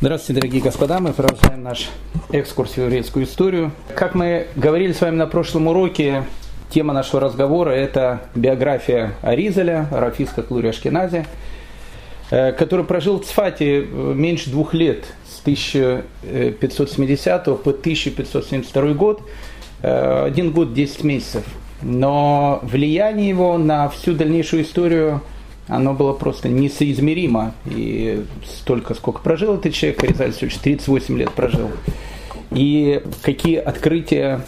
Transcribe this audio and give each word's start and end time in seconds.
Здравствуйте, 0.00 0.42
дорогие 0.42 0.62
господа. 0.62 1.00
Мы 1.00 1.12
продолжаем 1.12 1.64
наш 1.64 1.88
экскурс 2.30 2.74
в 2.74 2.78
еврейскую 2.78 3.24
историю. 3.24 3.72
Как 3.96 4.14
мы 4.14 4.46
говорили 4.54 4.92
с 4.92 5.00
вами 5.00 5.16
на 5.16 5.26
прошлом 5.26 5.66
уроке, 5.66 6.22
тема 6.70 6.92
нашего 6.92 7.20
разговора– 7.20 7.70
это 7.72 8.20
биография 8.36 9.14
Аризаля, 9.22 9.88
Рафиска 9.90 10.42
Клури 10.42 10.68
Ашкенази, 10.68 11.26
э, 12.30 12.52
который 12.52 12.84
прожил 12.84 13.18
в 13.18 13.24
Цфате 13.24 13.80
э, 13.80 14.12
меньше 14.14 14.50
двух 14.50 14.72
лет, 14.72 15.04
с 15.28 15.40
1570 15.40 17.44
по 17.44 17.70
1572 17.70 18.92
год, 18.92 19.22
э, 19.82 20.26
один 20.26 20.52
год 20.52 20.74
10 20.74 21.02
месяцев. 21.02 21.42
Но 21.82 22.60
влияние 22.62 23.30
его 23.30 23.58
на 23.58 23.88
всю 23.88 24.14
дальнейшую 24.14 24.62
историю– 24.62 25.22
оно 25.68 25.92
было 25.92 26.12
просто 26.14 26.48
несоизмеримо. 26.48 27.54
И 27.66 28.24
столько, 28.44 28.94
сколько 28.94 29.20
прожил 29.20 29.54
этот 29.54 29.74
человек, 29.74 30.02
Аризаль 30.02 30.32
38 30.32 31.18
лет 31.18 31.30
прожил. 31.30 31.70
И 32.50 33.02
какие 33.22 33.56
открытия 33.56 34.40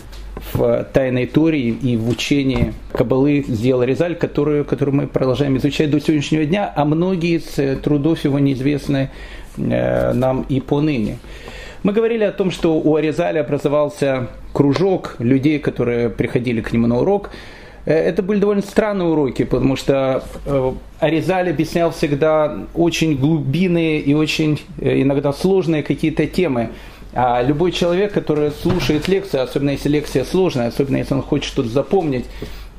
в 0.55 0.89
тайной 0.95 1.27
Торе 1.27 1.69
и 1.69 1.97
в 1.99 2.09
учении 2.09 2.73
Кабалы 2.93 3.45
сделал 3.47 3.83
Резаль, 3.83 4.17
которую, 4.17 4.65
которую 4.65 4.97
мы 4.97 5.07
продолжаем 5.07 5.59
изучать 5.59 5.91
до 5.91 6.01
сегодняшнего 6.01 6.47
дня, 6.47 6.73
а 6.75 6.87
многие 6.87 7.37
из 7.37 7.81
трудов 7.83 8.25
его 8.25 8.39
неизвестны 8.39 9.11
э, 9.59 10.13
нам 10.15 10.47
и 10.49 10.61
поныне. 10.61 11.19
Мы 11.83 11.93
говорили 11.93 12.25
о 12.25 12.33
том, 12.33 12.51
что 12.51 12.79
у 12.79 12.97
Аризаля 12.97 13.41
образовался 13.41 14.29
кружок 14.55 15.17
людей, 15.19 15.59
которые 15.59 16.09
приходили 16.09 16.63
к 16.63 16.73
нему 16.73 16.87
на 16.87 17.01
урок– 17.01 17.31
это 17.95 18.23
были 18.23 18.39
довольно 18.39 18.63
странные 18.63 19.09
уроки, 19.09 19.45
потому 19.45 19.77
что 19.77 20.23
э, 20.47 20.73
Аризаль 20.99 21.51
объяснял 21.51 21.91
всегда 21.91 22.67
очень 22.75 23.17
глубинные 23.17 24.01
и 24.01 24.15
очень 24.15 24.61
э, 24.79 25.03
иногда 25.03 25.33
сложные 25.33 25.83
какие-то 25.83 26.27
темы. 26.27 26.71
А 27.13 27.43
любой 27.43 27.73
человек, 27.73 28.13
который 28.13 28.53
слушает 28.53 29.09
лекцию, 29.09 29.43
особенно 29.43 29.71
если 29.71 29.89
лекция 29.89 30.25
сложная, 30.25 30.69
особенно 30.69 30.99
если 30.99 31.15
он 31.15 31.23
хочет 31.23 31.47
что-то 31.47 31.69
запомнить, 31.69 32.27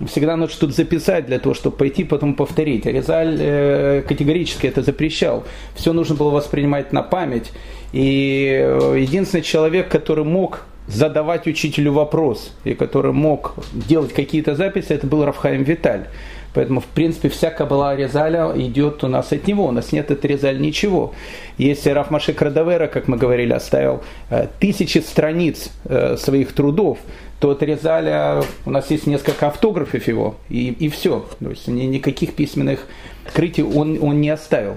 всегда 0.08 0.38
нужно 0.38 0.56
что-то 0.56 0.74
записать 0.74 1.26
для 1.26 1.40
того, 1.40 1.54
чтобы 1.54 1.76
пойти 1.76 2.06
потом 2.06 2.34
повторить. 2.34 2.88
Аризаль 2.88 3.38
э, 3.40 4.04
категорически 4.08 4.68
это 4.68 4.82
запрещал. 4.82 5.44
Все 5.76 5.92
нужно 5.92 6.16
было 6.16 6.30
воспринимать 6.30 6.94
на 6.94 7.04
память. 7.04 7.52
И 7.92 8.66
единственный 8.96 9.42
человек, 9.42 9.90
который 9.90 10.24
мог 10.24 10.62
задавать 10.88 11.48
учителю 11.48 11.94
вопрос, 11.94 12.54
и 12.64 12.74
который 12.74 13.14
мог 13.14 13.54
делать 13.74 14.14
какие-то 14.14 14.56
записи, 14.56 14.94
это 14.94 15.08
был 15.08 15.26
Рафхаим 15.26 15.64
Виталь. 15.64 16.08
Поэтому, 16.54 16.82
в 16.82 16.86
принципе, 16.86 17.30
вся 17.30 17.50
Кабала 17.50 17.96
Резаля 17.96 18.52
идет 18.56 19.04
у 19.04 19.08
нас 19.08 19.32
от 19.32 19.48
него. 19.48 19.68
У 19.68 19.72
нас 19.72 19.94
нет 19.94 20.12
от 20.12 20.26
Резаль 20.26 20.60
ничего. 20.60 21.14
Если 21.58 21.90
Раф 21.92 22.12
Маши 22.12 22.34
Крадавера, 22.34 22.88
как 22.88 23.08
мы 23.08 23.16
говорили, 23.16 23.54
оставил 23.54 24.02
э, 24.30 24.48
тысячи 24.60 24.98
страниц 24.98 25.70
э, 25.86 26.18
своих 26.18 26.52
трудов, 26.52 26.98
то 27.40 27.52
от 27.52 27.64
Резаля 27.64 28.44
у 28.66 28.70
нас 28.70 28.92
есть 28.92 29.08
несколько 29.08 29.48
автографов 29.48 30.08
его, 30.08 30.36
и, 30.50 30.72
и 30.72 30.90
все. 30.90 31.26
То 31.40 31.50
есть 31.50 31.68
никаких 31.68 32.34
письменных 32.36 32.86
открытий 33.26 33.64
он, 33.64 33.98
он 34.02 34.20
не 34.20 34.30
оставил. 34.30 34.76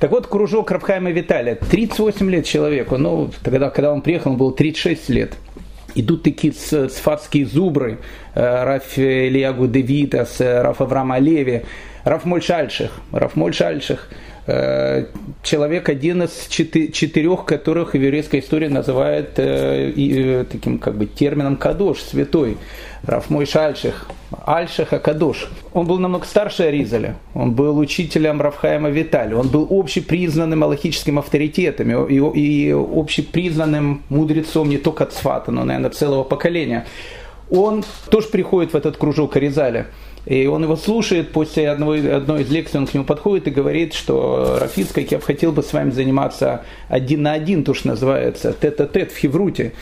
Так 0.00 0.12
вот, 0.12 0.26
кружок 0.26 0.70
Рабхайма 0.70 1.10
Виталия, 1.10 1.56
38 1.56 2.30
лет 2.30 2.46
человеку, 2.46 2.96
ну, 2.96 3.30
тогда, 3.44 3.68
когда 3.68 3.92
он 3.92 4.00
приехал, 4.00 4.30
он 4.30 4.38
был 4.38 4.50
36 4.50 5.10
лет. 5.10 5.34
Идут 5.94 6.22
такие 6.22 6.54
цфатские 6.54 7.44
зубры, 7.44 7.98
э, 8.34 8.64
Раф 8.64 8.96
Ильягу 8.96 9.66
Девитас, 9.66 10.40
Раф 10.40 10.80
Авраам 10.80 11.12
Алеви, 11.12 11.64
Раф 12.04 12.24
Мольшальших, 12.24 12.92
Раф 13.12 13.36
Мольшальших– 13.36 14.08
Э, 14.52 15.04
человек 15.44 15.88
один 15.88 16.24
из 16.24 16.48
четырех, 16.48 17.44
которых 17.44 17.92
в 17.92 17.94
еврейской 17.94 18.40
истории 18.40 18.66
называют 18.66 19.38
э, 19.38 19.92
э, 19.96 20.44
таким 20.50 20.78
как 20.78 20.96
бы 20.96 21.06
термином 21.06 21.56
кадош, 21.56 22.00
святой. 22.00 22.56
Рафмой 23.02 23.46
Шальших, 23.46 24.08
Альшиха 24.44 24.98
Кадош. 24.98 25.48
Он 25.72 25.86
был 25.86 25.98
намного 25.98 26.26
старше 26.26 26.64
Аризаля, 26.64 27.16
он 27.32 27.52
был 27.52 27.78
учителем 27.78 28.42
Рафхаема 28.42 28.90
Витали, 28.90 29.32
он 29.32 29.48
был 29.48 29.66
общепризнанным 29.70 30.62
аллахическим 30.64 31.18
авторитетом 31.18 32.06
и, 32.06 32.16
и 32.38 32.72
общепризнанным 32.72 34.02
мудрецом 34.10 34.68
не 34.68 34.76
только 34.76 35.06
Цфата, 35.06 35.50
но, 35.50 35.64
наверное, 35.64 35.90
целого 35.90 36.24
поколения. 36.24 36.86
Он 37.50 37.84
тоже 38.10 38.28
приходит 38.28 38.74
в 38.74 38.76
этот 38.76 38.98
кружок 38.98 39.36
Аризаля. 39.36 39.86
И 40.26 40.46
он 40.46 40.62
его 40.62 40.76
слушает, 40.76 41.32
после 41.32 41.70
одной, 41.70 42.14
одной 42.14 42.42
из 42.42 42.50
лекций 42.50 42.78
он 42.78 42.86
к 42.86 42.94
нему 42.94 43.04
подходит 43.04 43.48
и 43.48 43.50
говорит, 43.50 43.94
что 43.94 44.58
Рафиц, 44.60 44.88
как 44.92 45.10
я 45.10 45.18
бы 45.18 45.24
хотел 45.24 45.52
бы 45.52 45.62
с 45.62 45.72
вами 45.72 45.90
заниматься 45.90 46.62
один 46.88 47.22
на 47.22 47.32
один, 47.32 47.64
то, 47.64 47.72
что 47.72 47.88
называется, 47.88 48.52
тет-а-тет 48.52 49.12
в 49.12 49.16
Хевруте. 49.16 49.72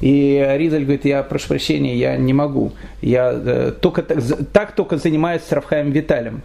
И 0.00 0.42
Ризаль 0.56 0.82
говорит, 0.82 1.04
я 1.04 1.22
прошу 1.22 1.48
прощения, 1.48 1.96
я 1.96 2.16
не 2.16 2.32
могу. 2.32 2.72
Я 3.02 3.32
э, 3.34 3.72
только, 3.78 4.02
так, 4.02 4.18
так 4.52 4.74
только 4.74 4.96
занимаюсь 4.96 5.42
с 5.42 5.52
Рафхаем 5.52 5.90
Виталем. 5.90 6.42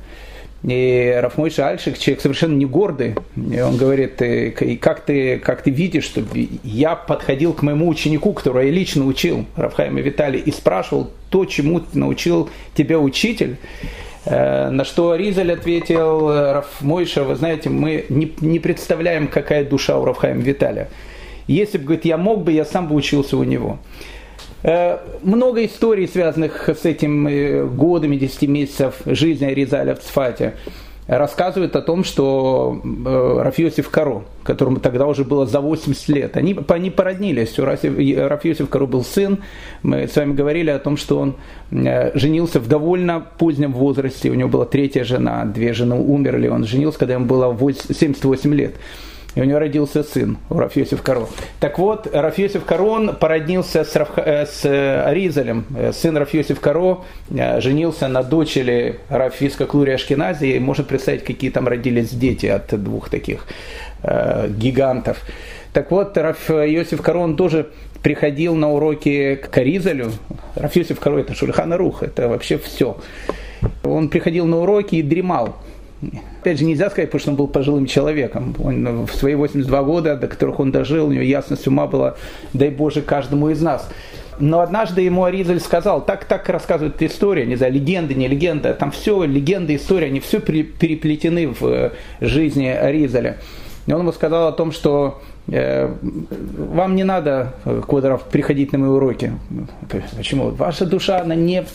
И 0.63 1.19
Рафмойша 1.21 1.67
Альшик, 1.67 1.97
человек 1.99 2.21
совершенно 2.21 2.55
не 2.55 2.65
гордый, 2.65 3.15
он 3.35 3.77
говорит, 3.77 4.19
и 4.21 4.77
как 4.77 5.01
ты, 5.01 5.37
как 5.37 5.61
ты 5.61 5.69
видишь, 5.69 6.05
что 6.05 6.23
я 6.63 6.95
подходил 6.95 7.53
к 7.53 7.61
моему 7.61 7.87
ученику, 7.87 8.33
которого 8.33 8.61
я 8.61 8.71
лично 8.71 9.05
учил, 9.05 9.45
Рафхайма 9.55 10.01
Виталий, 10.01 10.39
и 10.39 10.51
спрашивал 10.51 11.11
то, 11.35 11.43
чему 11.43 11.81
научил 11.91 12.49
тебя 12.75 12.97
учитель, 12.97 13.57
э, 14.23 14.69
на 14.69 14.85
что 14.85 15.15
Ризаль 15.15 15.51
ответил, 15.51 16.29
Рафмойша, 16.31 17.25
вы 17.25 17.35
знаете, 17.35 17.69
мы 17.69 18.05
не, 18.07 18.33
не 18.39 18.59
представляем, 18.59 19.27
какая 19.27 19.65
душа 19.65 19.99
у 19.99 20.05
Рафхайма 20.05 20.41
Виталия. 20.41 20.87
Если 21.47 21.77
бы, 21.77 21.83
говорит, 21.83 22.05
я 22.05 22.15
мог 22.15 22.45
бы, 22.45 22.53
я 22.53 22.63
сам 22.63 22.87
бы 22.87 22.95
учился 22.95 23.35
у 23.35 23.43
него. 23.43 23.79
Э, 24.63 24.99
много 25.23 25.65
историй, 25.65 26.07
связанных 26.07 26.69
с 26.69 26.85
этим 26.85 27.27
э, 27.27 27.65
годами, 27.65 28.15
10 28.15 28.43
месяцев 28.43 28.95
жизни 29.05 29.47
Ризаля 29.47 29.93
в 29.93 29.99
Цфате, 29.99 30.53
рассказывают 31.07 31.75
о 31.75 31.81
том, 31.81 32.03
что 32.03 32.81
э, 32.83 33.41
Рафиосиф 33.43 33.89
Каро, 33.89 34.23
которому 34.43 34.79
тогда 34.79 35.05
уже 35.05 35.23
было 35.23 35.45
за 35.45 35.61
80 35.61 36.09
лет, 36.09 36.37
они, 36.37 36.57
они 36.67 36.89
породнились. 36.89 37.57
У 37.59 37.65
Рафиосиф 37.65 38.69
Каро 38.69 38.85
был 38.85 39.03
сын. 39.03 39.39
Мы 39.83 40.07
с 40.07 40.15
вами 40.15 40.33
говорили 40.33 40.71
о 40.71 40.79
том, 40.79 40.97
что 40.97 41.19
он 41.19 41.35
женился 41.71 42.59
в 42.59 42.67
довольно 42.67 43.25
позднем 43.37 43.73
возрасте. 43.73 44.29
У 44.29 44.33
него 44.33 44.49
была 44.49 44.65
третья 44.65 45.03
жена, 45.03 45.45
две 45.45 45.73
жены 45.73 45.95
умерли. 45.95 46.47
Он 46.47 46.65
женился, 46.65 46.99
когда 46.99 47.15
ему 47.15 47.25
было 47.25 47.55
78 47.71 48.53
лет 48.53 48.75
и 49.35 49.41
у 49.41 49.43
него 49.43 49.59
родился 49.59 50.03
сын, 50.03 50.37
у 50.49 50.57
Рафьосиф. 50.57 51.03
Так 51.59 51.77
вот, 51.77 52.07
Рафьосиф 52.11 52.63
Карон 52.63 53.15
породнился 53.15 53.83
с, 53.83 53.95
Раф, 53.95 54.11
э, 54.17 54.45
с 54.45 54.65
э, 54.65 55.03
Аризалем, 55.03 55.65
э, 55.77 55.91
сын 55.93 56.17
Рафьосиф 56.17 56.59
Каро, 56.59 56.99
женился 57.29 58.07
на 58.07 58.23
дочери 58.23 58.99
Рафиска 59.09 59.65
Клури 59.65 59.91
Ашкенази, 59.91 60.45
и 60.45 60.59
можно 60.59 60.83
представить, 60.83 61.23
какие 61.23 61.51
там 61.51 61.67
родились 61.67 62.11
дети 62.11 62.45
от 62.45 62.81
двух 62.81 63.09
таких 63.09 63.45
э, 64.03 64.47
гигантов. 64.49 65.17
Так 65.73 65.91
вот, 65.91 66.17
Раф 66.17 66.49
Йосиф 66.49 67.01
Карон 67.01 67.35
тоже 67.35 67.67
приходил 68.01 68.55
на 68.55 68.71
уроки 68.71 69.35
к 69.35 69.57
Аризалю. 69.57 70.11
Раф 70.55 70.73
Каро 70.99 71.17
это 71.17 71.35
Шульхана 71.35 71.77
Рух, 71.77 72.03
это 72.03 72.29
вообще 72.29 72.57
все. 72.57 72.97
Он 73.83 74.09
приходил 74.09 74.45
на 74.45 74.59
уроки 74.59 74.95
и 74.95 75.01
дремал. 75.01 75.57
Опять 76.41 76.59
же, 76.59 76.65
нельзя 76.65 76.89
сказать, 76.89 77.09
потому 77.09 77.19
что 77.21 77.31
он 77.31 77.37
был 77.37 77.47
пожилым 77.47 77.85
человеком. 77.85 78.55
Он 78.63 79.05
в 79.05 79.13
свои 79.13 79.35
82 79.35 79.83
года, 79.83 80.15
до 80.15 80.27
которых 80.27 80.59
он 80.59 80.71
дожил, 80.71 81.07
у 81.07 81.11
него 81.11 81.23
ясность 81.23 81.67
ума 81.67 81.87
была, 81.87 82.15
дай 82.53 82.69
Боже, 82.69 83.01
каждому 83.01 83.49
из 83.49 83.61
нас. 83.61 83.89
Но 84.39 84.59
однажды 84.59 85.01
ему 85.01 85.23
Аризаль 85.23 85.61
сказал, 85.61 86.05
так, 86.05 86.25
так 86.25 86.49
рассказывает 86.49 87.01
история, 87.01 87.45
не 87.45 87.55
знаю, 87.55 87.73
легенды, 87.73 88.13
не 88.15 88.27
легенда, 88.27 88.73
там 88.73 88.91
все, 88.91 89.23
легенды, 89.23 89.75
история, 89.75 90.07
они 90.07 90.19
все 90.19 90.41
переплетены 90.41 91.47
в 91.47 91.63
э, 91.63 91.91
жизни 92.19 92.67
Аризаля. 92.67 93.37
И 93.87 93.93
он 93.93 94.01
ему 94.01 94.11
сказал 94.11 94.47
о 94.49 94.51
том, 94.51 94.73
что 94.73 95.21
вам 95.47 96.95
не 96.95 97.03
надо, 97.03 97.53
э, 97.65 97.81
Квадров, 97.87 98.23
приходить 98.23 98.71
на 98.71 98.79
мои 98.79 98.89
уроки. 98.89 99.33
Почему? 100.17 100.49
Ваша 100.49 100.85
душа, 100.85 101.21
она 101.21 101.35
не 101.35 101.65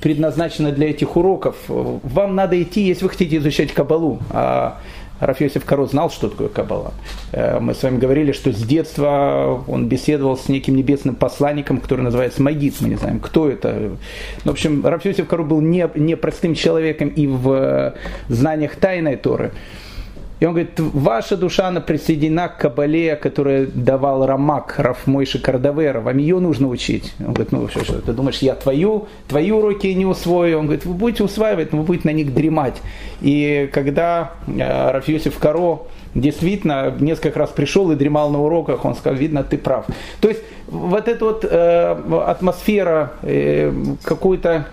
предназначена 0.00 0.70
для 0.70 0.90
этих 0.90 1.16
уроков. 1.16 1.56
Вам 1.68 2.34
надо 2.34 2.60
идти, 2.62 2.82
если 2.82 3.04
вы 3.04 3.10
хотите 3.10 3.38
изучать 3.38 3.72
Кабалу. 3.72 4.20
А 4.30 4.78
Рафиосиф 5.20 5.64
Каро 5.64 5.86
знал, 5.86 6.10
что 6.10 6.28
такое 6.28 6.48
Кабала. 6.48 6.92
Э, 7.32 7.58
мы 7.60 7.74
с 7.74 7.82
вами 7.82 7.98
говорили, 7.98 8.32
что 8.32 8.52
с 8.52 8.62
детства 8.62 9.62
он 9.66 9.88
беседовал 9.88 10.36
с 10.36 10.48
неким 10.48 10.76
небесным 10.76 11.14
посланником, 11.14 11.78
который 11.78 12.02
называется 12.02 12.42
Магит. 12.42 12.80
Мы 12.80 12.90
не 12.90 12.96
знаем, 12.96 13.20
кто 13.20 13.48
это. 13.48 13.92
В 14.44 14.50
общем, 14.50 14.84
Рафиосиф 14.84 15.26
Каро 15.26 15.42
был 15.42 15.60
не 15.60 16.16
простым 16.16 16.54
человеком 16.54 17.08
и 17.08 17.26
в 17.26 17.94
знаниях 18.28 18.76
тайной 18.76 19.16
Торы. 19.16 19.52
И 20.44 20.46
он 20.46 20.52
говорит, 20.52 20.78
ваша 20.78 21.38
душа, 21.38 21.68
она 21.68 21.80
присоединена 21.80 22.48
к 22.48 22.58
Кабале, 22.58 23.16
которую 23.16 23.66
давал 23.66 24.26
Рамак, 24.26 24.74
Рафмойши 24.76 25.38
Кардавера, 25.38 26.02
вам 26.02 26.18
ее 26.18 26.38
нужно 26.38 26.68
учить. 26.68 27.14
Он 27.18 27.32
говорит, 27.32 27.50
ну 27.50 27.66
что, 27.68 27.82
что, 27.82 28.02
ты 28.02 28.12
думаешь, 28.12 28.40
я 28.40 28.54
твою, 28.54 29.08
твои 29.26 29.50
уроки 29.50 29.86
не 29.86 30.04
усвою? 30.04 30.58
Он 30.58 30.66
говорит, 30.66 30.84
вы 30.84 30.92
будете 30.92 31.24
усваивать, 31.24 31.72
но 31.72 31.78
вы 31.78 31.84
будете 31.84 32.08
на 32.08 32.12
них 32.12 32.34
дремать. 32.34 32.74
И 33.22 33.70
когда 33.72 34.32
э, 34.46 34.90
Раф 34.90 35.06
Каро 35.40 35.78
действительно 36.14 36.94
несколько 37.00 37.38
раз 37.38 37.48
пришел 37.48 37.90
и 37.92 37.96
дремал 37.96 38.28
на 38.28 38.42
уроках, 38.42 38.84
он 38.84 38.94
сказал, 38.96 39.18
видно, 39.18 39.44
ты 39.44 39.56
прав. 39.56 39.86
То 40.20 40.28
есть 40.28 40.42
вот 40.66 41.08
эта 41.08 41.24
вот 41.24 41.46
э, 41.46 42.20
атмосфера 42.26 43.14
э, 43.22 43.72
какой-то 44.02 44.66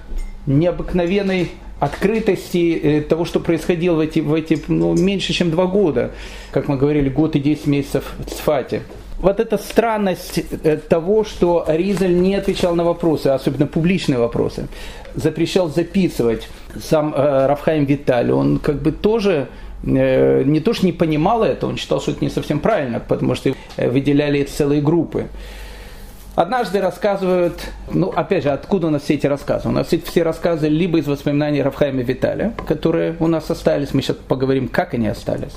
необыкновенной 0.47 1.50
открытости 1.81 2.80
э, 2.83 3.01
того, 3.01 3.25
что 3.25 3.39
происходило 3.39 3.95
в 3.95 4.00
эти, 4.00 4.19
в 4.19 4.33
эти 4.36 4.62
ну, 4.68 4.94
меньше, 4.94 5.33
чем 5.33 5.50
два 5.50 5.66
года, 5.66 6.12
как 6.51 6.68
мы 6.68 6.78
говорили, 6.78 7.10
год 7.10 7.36
и 7.36 7.39
10 7.39 7.66
месяцев 7.66 8.13
в 8.19 8.30
Цфате. 8.30 8.83
Вот 9.18 9.39
эта 9.39 9.57
странность 9.57 10.39
э, 10.63 10.78
того, 10.78 11.24
что 11.24 11.66
Ризель 11.68 12.22
не 12.22 12.36
отвечал 12.36 12.75
на 12.75 12.83
вопросы, 12.83 13.28
особенно 13.28 13.66
публичные 13.66 14.19
вопросы, 14.19 14.68
запрещал 15.16 15.69
записывать 15.69 16.48
сам 16.80 17.16
э, 17.16 17.48
Рафхайм 17.48 17.86
Виталий, 17.86 18.31
он 18.31 18.60
как 18.60 18.80
бы 18.83 18.92
тоже 18.92 19.48
э, 19.83 20.44
не 20.44 20.60
то 20.60 20.74
что 20.74 20.86
не 20.86 20.94
понимал 20.94 21.44
это, 21.44 21.66
он 21.66 21.78
считал, 21.78 22.00
что 22.00 22.12
это 22.12 22.24
не 22.24 22.30
совсем 22.30 22.60
правильно, 22.60 23.00
потому 23.00 23.33
что 23.33 23.54
выделяли 23.78 24.44
целые 24.44 24.81
группы. 24.81 25.30
Однажды 26.33 26.80
рассказывают, 26.80 27.60
ну, 27.92 28.07
опять 28.07 28.44
же, 28.44 28.51
откуда 28.51 28.88
у 28.88 28.89
нас 28.89 29.04
все 29.04 29.16
эти 29.16 29.28
рассказы? 29.28 29.68
У 29.68 29.72
нас 29.72 29.88
все 29.88 30.24
рассказы 30.24 30.69
либо 30.69 31.00
из 31.00 31.07
воспоминаний 31.07 31.62
Рафхайма 31.62 32.04
Виталия, 32.04 32.54
которые 32.68 33.18
у 33.19 33.28
нас 33.28 33.51
остались, 33.51 33.94
мы 33.94 34.01
сейчас 34.01 34.16
поговорим, 34.16 34.69
как 34.69 34.94
они 34.94 35.10
остались, 35.10 35.51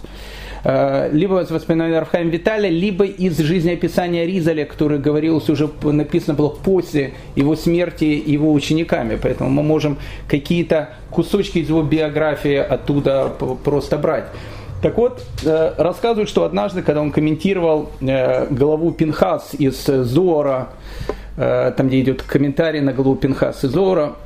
э, 0.65 1.11
либо 1.13 1.41
из 1.43 1.51
воспоминаний 1.53 1.97
Рафхайма 1.97 2.29
Виталия, 2.29 2.71
либо 2.71 3.05
из 3.05 3.39
жизнеописания 3.39 4.27
Ризаля, 4.27 4.65
который 4.65 4.99
говорилось 4.99 5.49
уже, 5.49 5.71
написано 5.85 6.35
было 6.35 6.49
после 6.49 7.15
его 7.37 7.55
смерти 7.55 8.05
его 8.05 8.53
учениками, 8.53 9.17
поэтому 9.23 9.51
мы 9.51 9.63
можем 9.63 9.97
какие-то 10.27 10.89
кусочки 11.09 11.59
из 11.59 11.69
его 11.69 11.83
биографии 11.83 12.57
оттуда 12.57 13.33
просто 13.63 13.97
брать. 13.97 14.25
Так 14.85 14.99
вот, 14.99 15.25
э, 15.47 15.73
рассказывают, 15.79 16.29
что 16.29 16.45
однажды, 16.45 16.83
когда 16.83 17.01
он 17.01 17.11
комментировал 17.11 17.89
э, 18.03 18.47
главу 18.51 18.93
Пинхас 18.93 19.55
из 19.55 19.83
Зора, 19.87 20.69
э, 21.39 21.73
там, 21.75 21.89
где 21.89 22.03
идет 22.03 22.23
комментарий 22.23 22.81
на 22.81 22.93
главу 22.93 23.17
Пинхас 23.17 23.65
из 23.65 23.71
Зора, 23.71 24.17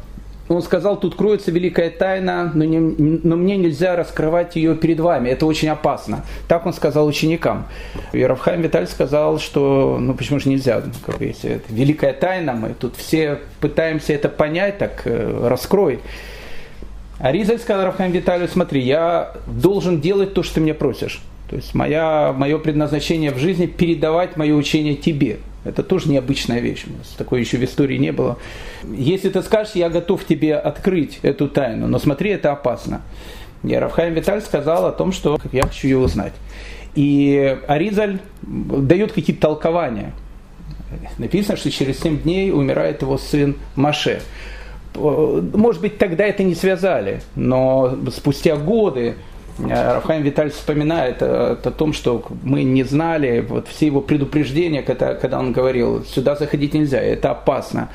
он 0.49 0.61
сказал, 0.63 0.99
тут 0.99 1.15
кроется 1.15 1.53
великая 1.53 1.91
тайна, 1.91 2.51
но, 2.53 2.65
не, 2.65 2.81
но 2.81 3.37
мне 3.37 3.57
нельзя 3.57 3.95
раскрывать 3.95 4.57
ее 4.57 4.75
перед 4.75 4.99
вами, 4.99 5.29
это 5.29 5.47
очень 5.47 5.69
опасно. 5.69 6.25
Так 6.49 6.67
он 6.67 6.73
сказал 6.73 7.07
ученикам. 7.07 7.69
И 8.13 8.21
Равхайм 8.25 8.61
Виталь 8.61 8.89
сказал, 8.89 9.39
что 9.39 9.99
ну 10.01 10.13
почему 10.15 10.41
же 10.41 10.49
нельзя, 10.49 10.83
если 11.21 11.51
это 11.53 11.73
великая 11.73 12.15
тайна, 12.15 12.55
мы 12.55 12.71
тут 12.71 12.97
все 12.97 13.39
пытаемся 13.61 14.13
это 14.13 14.29
понять, 14.29 14.79
так 14.79 15.05
раскрой. 15.05 16.01
А 17.19 17.33
Ризаль 17.33 17.59
сказал 17.59 17.85
Рафхайм 17.85 18.13
Виталию, 18.13 18.49
смотри, 18.49 18.81
я 18.81 19.33
должен 19.47 20.01
делать 20.01 20.35
то, 20.35 20.43
что 20.43 20.57
ты 20.57 20.61
меня 20.61 20.75
просишь. 20.75 21.21
То 21.51 21.57
есть 21.57 21.75
моя, 21.75 22.33
мое 22.37 22.59
предназначение 22.59 23.33
в 23.33 23.39
жизни 23.39 23.67
передавать 23.67 24.37
мое 24.37 24.55
учение 24.55 24.95
тебе. 24.95 25.39
Это 25.65 25.83
тоже 25.83 26.09
необычная 26.09 26.61
вещь. 26.61 26.85
У 26.87 26.97
нас 26.97 27.09
такой 27.17 27.41
еще 27.41 27.57
в 27.57 27.65
истории 27.65 27.97
не 27.97 28.13
было. 28.13 28.39
Если 28.85 29.29
ты 29.31 29.43
скажешь, 29.43 29.75
я 29.75 29.89
готов 29.89 30.25
тебе 30.25 30.57
открыть 30.57 31.19
эту 31.23 31.49
тайну, 31.49 31.89
но 31.89 31.99
смотри, 31.99 32.31
это 32.31 32.53
опасно. 32.53 33.03
И 33.65 33.75
Рафхайм 33.75 34.15
Виталь 34.15 34.41
сказал 34.41 34.87
о 34.87 34.93
том, 34.93 35.11
что 35.11 35.39
я 35.53 35.63
хочу 35.63 35.89
ее 35.89 35.99
узнать. 35.99 36.35
И 36.95 37.59
Аризаль 37.67 38.21
дает 38.43 39.13
какие-то 39.13 39.43
толкования. 39.43 40.13
Написано, 41.19 41.57
что 41.57 41.71
через 41.71 42.01
7 42.01 42.23
дней 42.23 42.53
умирает 42.53 43.03
его 43.03 43.19
сын 43.19 43.57
Маше. 43.75 44.21
Может 44.99 45.81
быть, 45.81 45.99
тогда 45.99 46.25
это 46.25 46.43
не 46.43 46.55
связали, 46.55 47.23
но 47.35 47.97
спустя 48.11 48.57
годы 48.57 49.15
э, 49.59 49.93
Рафхайм 49.95 50.23
Виталь 50.23 50.51
вспоминает 50.51 51.23
о, 51.23 51.53
о 51.53 51.71
том, 51.71 51.93
что 51.93 52.25
мы 52.43 52.63
не 52.63 52.85
знали, 52.85 53.45
вот 53.49 53.69
все 53.69 53.87
его 53.87 54.01
предупреждения, 54.01 54.83
когда, 54.83 55.15
когда 55.15 55.39
он 55.39 55.53
говорил, 55.53 56.05
сюда 56.05 56.37
заходить 56.37 56.75
нельзя, 56.75 57.01
это 57.01 57.31
опасно. 57.31 57.91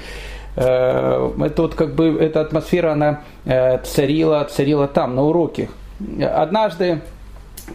Э, 0.55 1.31
это 1.39 1.61
вот 1.61 1.75
как 1.75 1.95
бы, 1.95 2.17
эта 2.19 2.41
атмосфера, 2.41 2.93
она 2.93 3.21
э, 3.45 3.79
царила, 3.83 4.47
царила 4.49 4.87
там, 4.87 5.15
на 5.15 5.23
уроке. 5.23 5.69
Однажды, 6.21 7.01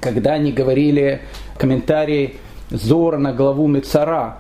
когда 0.01 0.35
они 0.35 0.53
говорили 0.53 1.21
комментарий 1.57 2.37
Зора 2.71 3.19
на 3.19 3.33
главу 3.33 3.67
Мецара, 3.67 4.39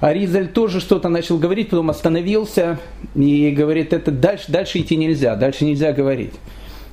Аризаль 0.00 0.48
тоже 0.48 0.80
что-то 0.80 1.08
начал 1.08 1.38
говорить, 1.38 1.68
потом 1.68 1.90
остановился 1.90 2.78
и 3.14 3.50
говорит, 3.50 3.92
это 3.92 4.10
дальше, 4.10 4.50
дальше 4.50 4.80
идти 4.80 4.96
нельзя, 4.96 5.36
дальше 5.36 5.64
нельзя 5.64 5.92
говорить. 5.92 6.32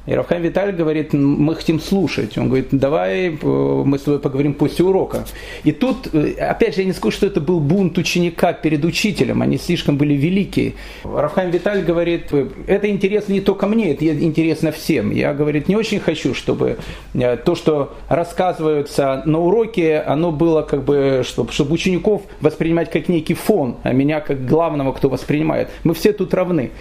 И 0.08 0.14
Рафхайм 0.14 0.42
Виталий 0.42 0.72
говорит, 0.72 1.12
мы 1.12 1.54
хотим 1.54 1.82
слушать. 1.82 2.38
Он 2.38 2.48
говорит, 2.48 2.70
давай 2.72 3.28
э, 3.28 3.84
мы 3.86 4.00
с 4.00 4.04
тобой 4.04 4.20
поговорим 4.20 4.54
после 4.54 4.86
урока. 4.86 5.26
И 5.66 5.74
тут, 5.74 6.08
э, 6.14 6.32
опять 6.40 6.76
же, 6.76 6.82
я 6.82 6.88
не 6.88 6.94
скажу, 6.94 7.12
что 7.12 7.28
это 7.28 7.42
был 7.42 7.60
бунт 7.60 7.98
ученика 7.98 8.54
перед 8.54 8.86
учителем, 8.86 9.42
они 9.42 9.58
слишком 9.58 9.98
были 9.98 10.14
великие. 10.14 10.76
Рафхайм 11.04 11.52
Виталий 11.52 11.84
говорит, 11.84 12.32
это 12.68 12.90
интересно 12.90 13.34
не 13.34 13.42
только 13.42 13.68
мне, 13.68 13.92
это 13.94 14.06
интересно 14.08 14.72
всем. 14.72 15.12
Я, 15.12 15.34
говорит, 15.34 15.68
не 15.68 15.76
очень 15.76 16.00
хочу, 16.00 16.34
чтобы 16.34 16.78
э, 17.14 17.36
то, 17.36 17.56
что 17.56 17.94
рассказывается 18.08 19.24
на 19.26 19.40
уроке, 19.40 20.00
оно 20.00 20.32
было 20.32 20.62
как 20.62 20.86
бы, 20.86 21.24
чтобы, 21.28 21.52
чтобы 21.52 21.74
учеников 21.74 22.22
воспринимать 22.40 22.90
как 22.90 23.10
некий 23.10 23.34
фон, 23.34 23.76
а 23.84 23.92
меня 23.92 24.22
как 24.22 24.46
главного, 24.46 24.94
кто 24.94 25.10
воспринимает. 25.10 25.68
Мы 25.84 25.94
все 25.94 26.14
тут 26.14 26.34
равны. 26.34 26.72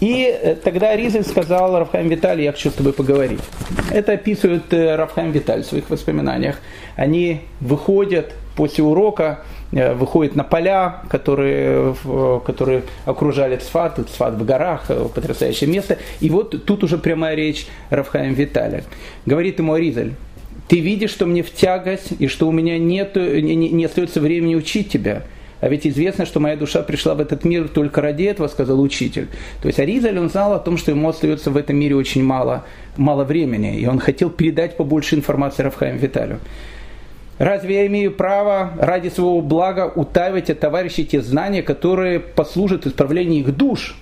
И 0.00 0.56
тогда 0.64 0.96
Ризель 0.96 1.24
сказал 1.24 1.78
Рафхайм 1.78 2.08
Виталий, 2.08 2.53
хочу 2.54 2.70
с 2.70 2.74
тобой 2.74 2.92
поговорить. 2.92 3.40
Это 3.90 4.12
описывает 4.12 4.72
э, 4.72 4.94
Рафхайм 4.96 5.32
Виталь 5.32 5.62
в 5.62 5.66
своих 5.66 5.90
воспоминаниях. 5.90 6.56
Они 6.96 7.40
выходят 7.60 8.32
после 8.56 8.84
урока, 8.84 9.40
э, 9.72 9.92
выходят 9.94 10.36
на 10.36 10.44
поля, 10.44 11.02
которые, 11.08 11.96
которые 12.46 12.84
окружали 13.06 13.56
Цфат, 13.56 13.98
Цфат 14.08 14.34
в 14.34 14.44
горах, 14.44 14.84
э, 14.88 15.08
потрясающее 15.12 15.68
место. 15.68 15.98
И 16.20 16.30
вот 16.30 16.64
тут 16.64 16.84
уже 16.84 16.96
прямая 16.96 17.34
речь 17.34 17.66
Рафхаем 17.90 18.34
Виталя. 18.34 18.84
Говорит 19.26 19.58
ему 19.58 19.72
Аризаль, 19.72 20.12
ты 20.68 20.78
видишь, 20.78 21.10
что 21.10 21.26
мне 21.26 21.42
в 21.42 21.52
тягость, 21.52 22.12
и 22.20 22.28
что 22.28 22.46
у 22.46 22.52
меня 22.52 22.78
нет, 22.78 23.16
не, 23.16 23.56
не 23.56 23.84
остается 23.84 24.20
времени 24.20 24.54
учить 24.54 24.90
тебя. 24.90 25.24
А 25.64 25.68
ведь 25.70 25.86
известно, 25.86 26.26
что 26.26 26.40
моя 26.40 26.56
душа 26.56 26.82
пришла 26.82 27.14
в 27.14 27.20
этот 27.20 27.46
мир 27.46 27.68
только 27.68 28.02
ради 28.02 28.24
этого, 28.24 28.48
сказал 28.48 28.82
учитель. 28.82 29.28
То 29.62 29.68
есть 29.68 29.80
Аризаль, 29.80 30.18
он 30.18 30.28
знал 30.28 30.52
о 30.52 30.58
том, 30.58 30.76
что 30.76 30.90
ему 30.90 31.08
остается 31.08 31.50
в 31.50 31.56
этом 31.56 31.76
мире 31.76 31.96
очень 31.96 32.22
мало, 32.22 32.66
мало 32.98 33.24
времени, 33.24 33.78
и 33.78 33.86
он 33.86 33.98
хотел 33.98 34.28
передать 34.28 34.76
побольше 34.76 35.14
информации 35.14 35.62
Рафхаим 35.62 35.96
Виталию. 35.96 36.40
Разве 37.38 37.76
я 37.76 37.86
имею 37.86 38.12
право 38.12 38.74
ради 38.78 39.08
своего 39.08 39.40
блага 39.40 39.90
утаивать 39.94 40.50
от 40.50 40.60
товарищей 40.60 41.06
те 41.06 41.22
знания, 41.22 41.62
которые 41.62 42.20
послужат 42.20 42.86
исправлению 42.86 43.40
их 43.40 43.56
душ? 43.56 43.96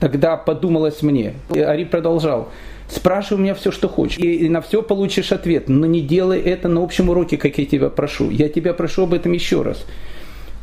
Тогда 0.00 0.36
подумалось 0.36 1.00
мне. 1.00 1.32
И 1.54 1.60
Ари 1.60 1.84
продолжал. 1.84 2.50
Спрашивай 2.90 3.40
меня 3.40 3.54
все, 3.54 3.72
что 3.72 3.88
хочешь. 3.88 4.18
И 4.18 4.50
на 4.50 4.60
все 4.60 4.82
получишь 4.82 5.32
ответ. 5.32 5.70
Но 5.70 5.86
не 5.86 6.02
делай 6.02 6.42
это 6.42 6.68
на 6.68 6.84
общем 6.84 7.08
уроке, 7.08 7.38
как 7.38 7.56
я 7.56 7.64
тебя 7.64 7.88
прошу. 7.88 8.28
Я 8.28 8.50
тебя 8.50 8.74
прошу 8.74 9.04
об 9.04 9.14
этом 9.14 9.32
еще 9.32 9.62
раз. 9.62 9.82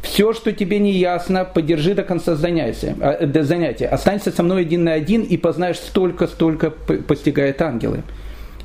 Все, 0.03 0.33
что 0.33 0.51
тебе 0.51 0.79
не 0.79 0.91
ясно, 0.91 1.45
подержи 1.45 1.95
до 1.95 2.03
конца 2.03 2.36
занятия, 2.36 2.95
а, 3.00 3.25
до 3.25 3.43
занятия. 3.43 3.88
Останься 3.88 4.31
со 4.31 4.43
мной 4.43 4.62
один 4.62 4.83
на 4.83 4.93
один 4.93 5.24
и 5.24 5.38
познаешь 5.38 5.77
столько, 5.77 6.27
столько 6.27 6.69
постигает 6.69 7.62
ангелы. 7.62 8.03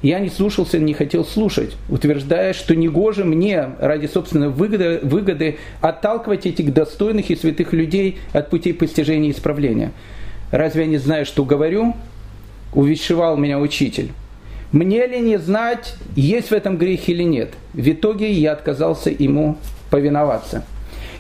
Я 0.03 0.19
не 0.19 0.31
слушался, 0.31 0.79
не 0.79 0.95
хотел 0.95 1.25
слушать, 1.25 1.77
утверждая, 1.89 2.53
что 2.53 2.75
негоже 2.77 3.25
мне 3.25 3.71
ради 3.79 4.07
собственной 4.07 4.49
выгоды, 4.49 5.01
выгоды 5.03 5.59
отталкивать 5.81 6.45
этих 6.45 6.75
достойных 6.75 7.31
и 7.31 7.37
святых 7.37 7.73
людей 7.73 8.19
от 8.33 8.51
путей 8.51 8.75
постижения 8.75 9.31
и 9.31 9.33
исправления. 9.33 9.93
Разве 10.51 10.83
я 10.83 10.89
не 10.89 10.99
знаю, 10.99 11.25
что 11.25 11.45
говорю? 11.45 11.95
Увещевал 12.75 13.37
меня 13.37 13.59
учитель. 13.59 14.11
Мне 14.73 15.07
ли 15.07 15.21
не 15.21 15.39
знать, 15.39 15.95
есть 16.15 16.49
в 16.49 16.53
этом 16.53 16.77
грех 16.77 17.09
или 17.09 17.23
нет? 17.23 17.55
В 17.73 17.89
итоге 17.89 18.31
я 18.31 18.53
отказался 18.53 19.11
ему 19.11 19.57
повиноваться. 19.91 20.65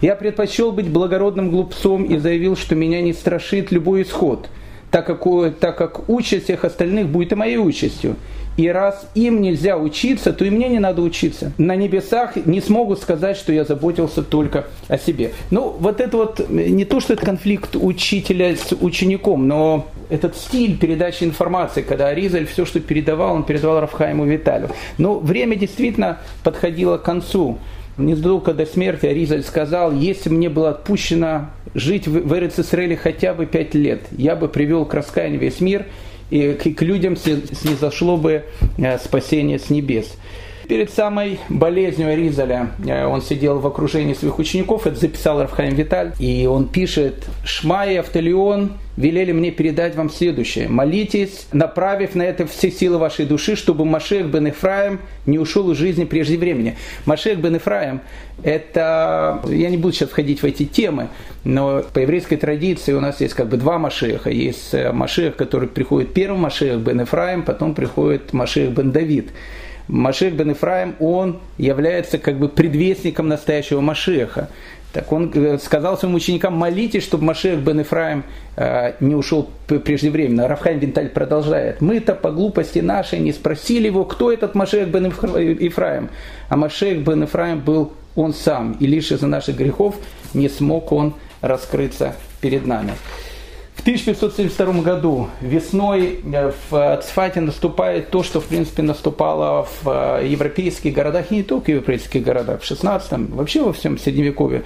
Я 0.00 0.14
предпочел 0.14 0.70
быть 0.72 0.88
благородным 0.88 1.50
глупцом 1.50 2.04
и 2.04 2.18
заявил, 2.18 2.56
что 2.56 2.74
меня 2.74 3.00
не 3.02 3.12
страшит 3.12 3.72
любой 3.72 4.02
исход, 4.02 4.48
так 4.90 5.06
как, 5.06 5.24
так 5.58 5.76
как 5.76 6.08
участь 6.08 6.44
всех 6.44 6.64
остальных 6.64 7.08
будет 7.08 7.32
и 7.32 7.34
моей 7.34 7.56
участью. 7.56 8.16
И 8.56 8.66
раз 8.66 9.08
им 9.14 9.40
нельзя 9.40 9.76
учиться, 9.76 10.32
то 10.32 10.44
и 10.44 10.50
мне 10.50 10.68
не 10.68 10.80
надо 10.80 11.00
учиться. 11.00 11.52
На 11.58 11.76
небесах 11.76 12.34
не 12.34 12.60
смогут 12.60 13.00
сказать, 13.00 13.36
что 13.36 13.52
я 13.52 13.64
заботился 13.64 14.24
только 14.24 14.66
о 14.88 14.98
себе. 14.98 15.30
Ну, 15.52 15.76
вот 15.78 16.00
это 16.00 16.16
вот 16.16 16.48
не 16.48 16.84
то, 16.84 16.98
что 16.98 17.12
это 17.12 17.24
конфликт 17.24 17.76
учителя 17.76 18.56
с 18.56 18.72
учеником, 18.80 19.46
но 19.46 19.86
этот 20.10 20.36
стиль 20.36 20.76
передачи 20.76 21.22
информации, 21.22 21.82
когда 21.82 22.08
Аризаль 22.08 22.46
все, 22.46 22.64
что 22.64 22.80
передавал, 22.80 23.36
он 23.36 23.44
передавал 23.44 23.80
Рафхайму 23.80 24.24
Виталю. 24.24 24.70
Но 24.96 25.20
время 25.20 25.54
действительно 25.54 26.18
подходило 26.42 26.98
к 26.98 27.04
концу 27.04 27.58
незадолго 27.98 28.54
до 28.54 28.66
смерти 28.66 29.06
Аризаль 29.06 29.42
сказал, 29.42 29.92
если 29.92 30.30
мне 30.30 30.48
было 30.48 30.70
отпущено 30.70 31.50
жить 31.74 32.06
в, 32.06 32.12
в 32.12 32.34
Эрицисреле 32.36 32.96
хотя 32.96 33.34
бы 33.34 33.46
пять 33.46 33.74
лет, 33.74 34.02
я 34.16 34.36
бы 34.36 34.48
привел 34.48 34.84
к 34.84 34.94
раскаянию 34.94 35.40
весь 35.40 35.60
мир, 35.60 35.86
и 36.30 36.52
к, 36.52 36.74
к 36.76 36.82
людям 36.82 37.16
снизошло 37.16 38.16
бы 38.16 38.44
э, 38.76 38.98
спасение 38.98 39.58
с 39.58 39.70
небес. 39.70 40.16
Перед 40.68 40.90
самой 40.90 41.40
болезнью 41.48 42.12
Аризаля 42.12 42.70
э, 42.86 43.06
он 43.06 43.22
сидел 43.22 43.58
в 43.58 43.66
окружении 43.66 44.12
своих 44.12 44.38
учеников, 44.38 44.86
это 44.86 44.96
записал 44.96 45.40
Рафхайм 45.40 45.74
Виталь, 45.74 46.12
и 46.18 46.46
он 46.46 46.68
пишет 46.68 47.24
«Шма 47.42 47.86
и 47.86 47.96
Автолион 47.96 48.72
велели 48.96 49.32
мне 49.32 49.50
передать 49.50 49.96
вам 49.96 50.10
следующее. 50.10 50.68
Молитесь, 50.68 51.46
направив 51.52 52.14
на 52.14 52.22
это 52.22 52.46
все 52.46 52.70
силы 52.70 52.98
вашей 52.98 53.24
души, 53.24 53.56
чтобы 53.56 53.84
Машех 53.84 54.26
бен 54.26 54.50
Ифраим 54.50 55.00
не 55.24 55.38
ушел 55.38 55.70
из 55.70 55.78
жизни 55.78 56.04
прежде 56.04 56.36
времени». 56.36 56.76
Машех 57.06 57.38
бен 57.38 57.56
Ифраим– 57.56 58.00
это... 58.42 59.40
Я 59.48 59.70
не 59.70 59.78
буду 59.78 59.94
сейчас 59.94 60.10
входить 60.10 60.42
в 60.42 60.44
эти 60.44 60.64
темы, 60.64 61.08
но 61.44 61.82
по 61.94 62.00
еврейской 62.00 62.36
традиции 62.36 62.92
у 62.92 63.00
нас 63.00 63.20
есть 63.20 63.34
как 63.34 63.48
бы 63.48 63.56
два 63.56 63.78
Машеха. 63.78 64.30
Есть 64.30 64.74
э, 64.74 64.92
Машех, 64.92 65.36
который 65.36 65.68
приходит 65.68 66.12
первым, 66.12 66.40
Машех 66.40 66.78
бен 66.78 67.02
Ифраим, 67.02 67.42
потом 67.42 67.74
приходит 67.74 68.32
Машех 68.34 68.70
бен 68.70 68.90
Давид. 68.90 69.30
Машех 69.88 70.34
бен 70.34 70.52
Ифраим, 70.52 70.94
он 71.00 71.40
является 71.56 72.18
как 72.18 72.38
бы 72.38 72.48
предвестником 72.48 73.28
настоящего 73.28 73.80
Машеха. 73.80 74.48
Так 74.92 75.12
он 75.12 75.30
э, 75.34 75.58
сказал 75.58 75.98
своим 75.98 76.14
ученикам, 76.14 76.54
молитесь, 76.54 77.04
чтобы 77.04 77.24
Машех 77.24 77.60
бен 77.60 77.82
Ифраим 77.82 78.24
э, 78.56 78.94
не 79.00 79.14
ушел 79.14 79.50
преждевременно. 79.66 80.48
Рафхайм 80.48 80.78
Винталь 80.78 81.10
продолжает. 81.10 81.80
Мы-то 81.80 82.14
по 82.14 82.30
глупости 82.30 82.78
нашей 82.78 83.18
не 83.18 83.32
спросили 83.32 83.86
его, 83.86 84.04
кто 84.04 84.32
этот 84.32 84.54
Машех 84.54 84.88
бен 84.88 85.08
Ифраим. 85.08 86.08
А 86.48 86.56
Машех 86.56 86.98
бен 86.98 87.24
Ифраим 87.24 87.60
был 87.60 87.92
он 88.16 88.32
сам. 88.32 88.72
И 88.80 88.86
лишь 88.86 89.12
из-за 89.12 89.26
наших 89.26 89.56
грехов 89.56 89.96
не 90.32 90.48
смог 90.48 90.90
он 90.92 91.14
раскрыться 91.42 92.14
перед 92.40 92.66
нами. 92.66 92.92
В 93.88 93.90
1572 93.90 94.82
году 94.82 95.28
весной 95.40 96.20
э, 96.22 96.52
в 96.70 97.00
Цфате 97.02 97.40
наступает 97.40 98.10
то, 98.10 98.22
что 98.22 98.38
в 98.38 98.44
принципе 98.44 98.82
наступало 98.82 99.66
в 99.82 99.88
э, 100.20 100.28
европейских 100.28 100.92
городах, 100.92 101.32
и 101.32 101.36
не 101.36 101.42
только 101.42 101.64
в 101.64 101.68
европейских 101.68 102.22
городах, 102.22 102.60
в 102.60 102.66
16 102.66 103.30
вообще 103.30 103.62
во 103.62 103.72
всем 103.72 103.96
Средневековье, 103.96 104.64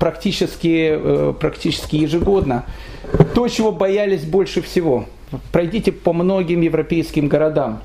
практически, 0.00 0.90
э, 0.90 1.34
практически 1.38 1.94
ежегодно. 1.94 2.64
То, 3.32 3.46
чего 3.46 3.70
боялись 3.70 4.24
больше 4.24 4.60
всего. 4.60 5.04
Пройдите 5.52 5.92
по 5.92 6.12
многим 6.12 6.60
европейским 6.60 7.28
городам. 7.28 7.82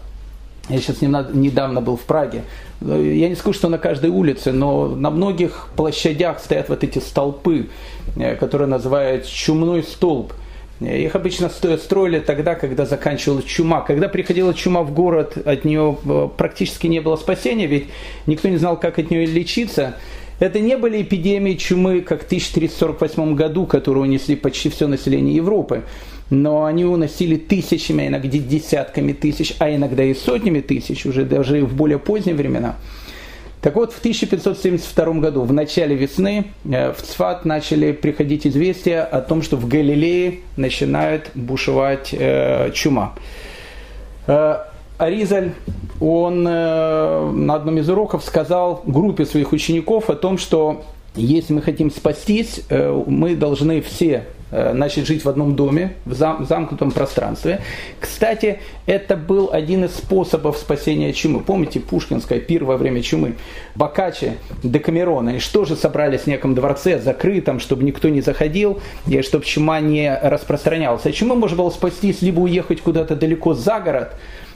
Я 0.70 0.80
сейчас 0.80 1.02
недавно 1.02 1.82
был 1.82 1.98
в 1.98 2.02
Праге. 2.02 2.46
Я 2.82 3.30
не 3.30 3.36
скажу, 3.36 3.54
что 3.54 3.70
на 3.70 3.78
каждой 3.78 4.10
улице, 4.10 4.52
но 4.52 4.88
на 4.88 5.12
многих 5.12 5.68
площадях 5.76 6.40
стоят 6.40 6.70
вот 6.70 6.84
эти 6.84 6.98
столпы, 6.98 7.70
которые 8.40 8.68
называют 8.68 9.28
чумной 9.28 9.84
столб– 9.84 10.34
их 10.88 11.16
обычно 11.16 11.50
строили 11.50 12.20
тогда, 12.20 12.56
когда 12.56 12.86
заканчивалась 12.86 13.46
чума. 13.46 13.82
Когда 13.82 14.08
приходила 14.08 14.54
чума 14.54 14.84
в 14.84 14.94
город, 14.94 15.38
от 15.38 15.66
нее 15.66 15.98
э, 16.06 16.30
практически 16.38 16.88
не 16.88 17.00
было 17.00 17.16
спасения, 17.16 17.68
ведь 17.68 17.88
никто 18.28 18.50
не 18.50 18.58
знал, 18.58 18.80
как 18.80 19.00
от 19.00 19.12
нее 19.12 19.26
лечиться. 19.26 19.96
Это 20.40 20.60
не 20.60 20.78
были 20.78 21.02
эпидемии 21.02 21.54
чумы, 21.54 22.02
как 22.02 22.24
в 22.24 22.26
1348 22.26 23.36
году, 23.36 23.66
которые 23.66 24.04
унесли 24.04 24.36
почти 24.36 24.70
все 24.70 24.88
население 24.88 25.36
Европы. 25.36 25.84
Но 26.30 26.66
они 26.66 26.86
уносили 26.86 27.36
тысячами, 27.36 28.08
иногда 28.08 28.28
десятками 28.28 29.14
тысяч, 29.14 29.56
а 29.60 29.74
иногда 29.74 30.04
и 30.04 30.14
сотнями 30.14 30.62
тысяч, 30.62 31.06
уже 31.06 31.26
даже 31.26 31.64
в 31.64 31.76
более 31.76 32.00
поздние 32.00 32.36
времена. 32.36 32.78
Так 33.64 33.78
вот, 33.78 33.94
в 33.94 34.00
1572 34.00 35.14
году, 35.22 35.44
в 35.44 35.54
начале 35.54 35.96
весны, 35.96 36.52
э, 36.66 36.92
в 36.92 37.02
Цфат 37.02 37.46
начали 37.46 37.94
приходить 37.94 38.46
известия 38.46 39.06
о 39.06 39.22
том, 39.22 39.42
что 39.42 39.56
в 39.56 39.70
Галилее 39.70 40.42
начинает 40.58 41.32
бушевать 41.34 42.10
э, 42.12 42.72
чума. 42.74 43.14
Э, 44.28 44.66
Аризаль, 44.98 45.54
он 46.02 46.46
э, 46.46 47.32
на 47.32 47.56
одном 47.56 47.78
из 47.78 47.90
уроков 47.90 48.26
сказал 48.26 48.84
группе 48.86 49.26
своих 49.26 49.54
учеников 49.54 50.10
о 50.10 50.16
том, 50.16 50.38
что 50.38 50.84
если 51.16 51.54
мы 51.54 51.62
хотим 51.62 51.90
спастись, 51.90 52.64
э, 52.68 53.04
мы 53.08 53.34
должны 53.34 53.82
все 53.82 54.26
Э, 54.56 54.72
начать 54.72 55.08
жить 55.08 55.26
в 55.26 55.30
одном 55.30 55.56
доме, 55.56 55.96
в 56.06 56.14
зам, 56.14 56.46
замкнутом 56.46 56.92
пространстве. 56.92 57.62
Кстати, 58.00 58.60
это 58.86 59.16
был 59.16 59.50
один 59.52 59.86
из 59.86 59.96
способов 59.96 60.60
спасения 60.60 61.12
чумы. 61.12 61.40
Помните 61.40 61.80
Пушкинская 61.80 62.40
пир 62.40 62.64
во 62.64 62.78
время 62.78 63.02
чумы? 63.02 63.34
Бокачи, 63.74 64.34
Декамерон, 64.62 65.28
они 65.28 65.40
что 65.40 65.66
же 65.66 65.76
собрались 65.76 66.22
в 66.22 66.28
неком 66.28 66.54
дворце 66.54 67.00
закрытом, 67.00 67.60
чтобы 67.60 67.84
никто 67.84 68.10
не 68.10 68.22
заходил, 68.22 68.80
и 69.08 69.24
чтобы 69.24 69.44
чума 69.44 69.80
не 69.80 70.16
распространялась. 70.22 71.04
А 71.08 71.12
чумы 71.12 71.34
можно 71.34 71.58
было 71.58 71.72
спастись, 71.72 72.22
либо 72.22 72.42
уехать 72.42 72.80
куда-то 72.82 73.16
далеко 73.16 73.56
за 73.56 73.80
город, 73.80 74.12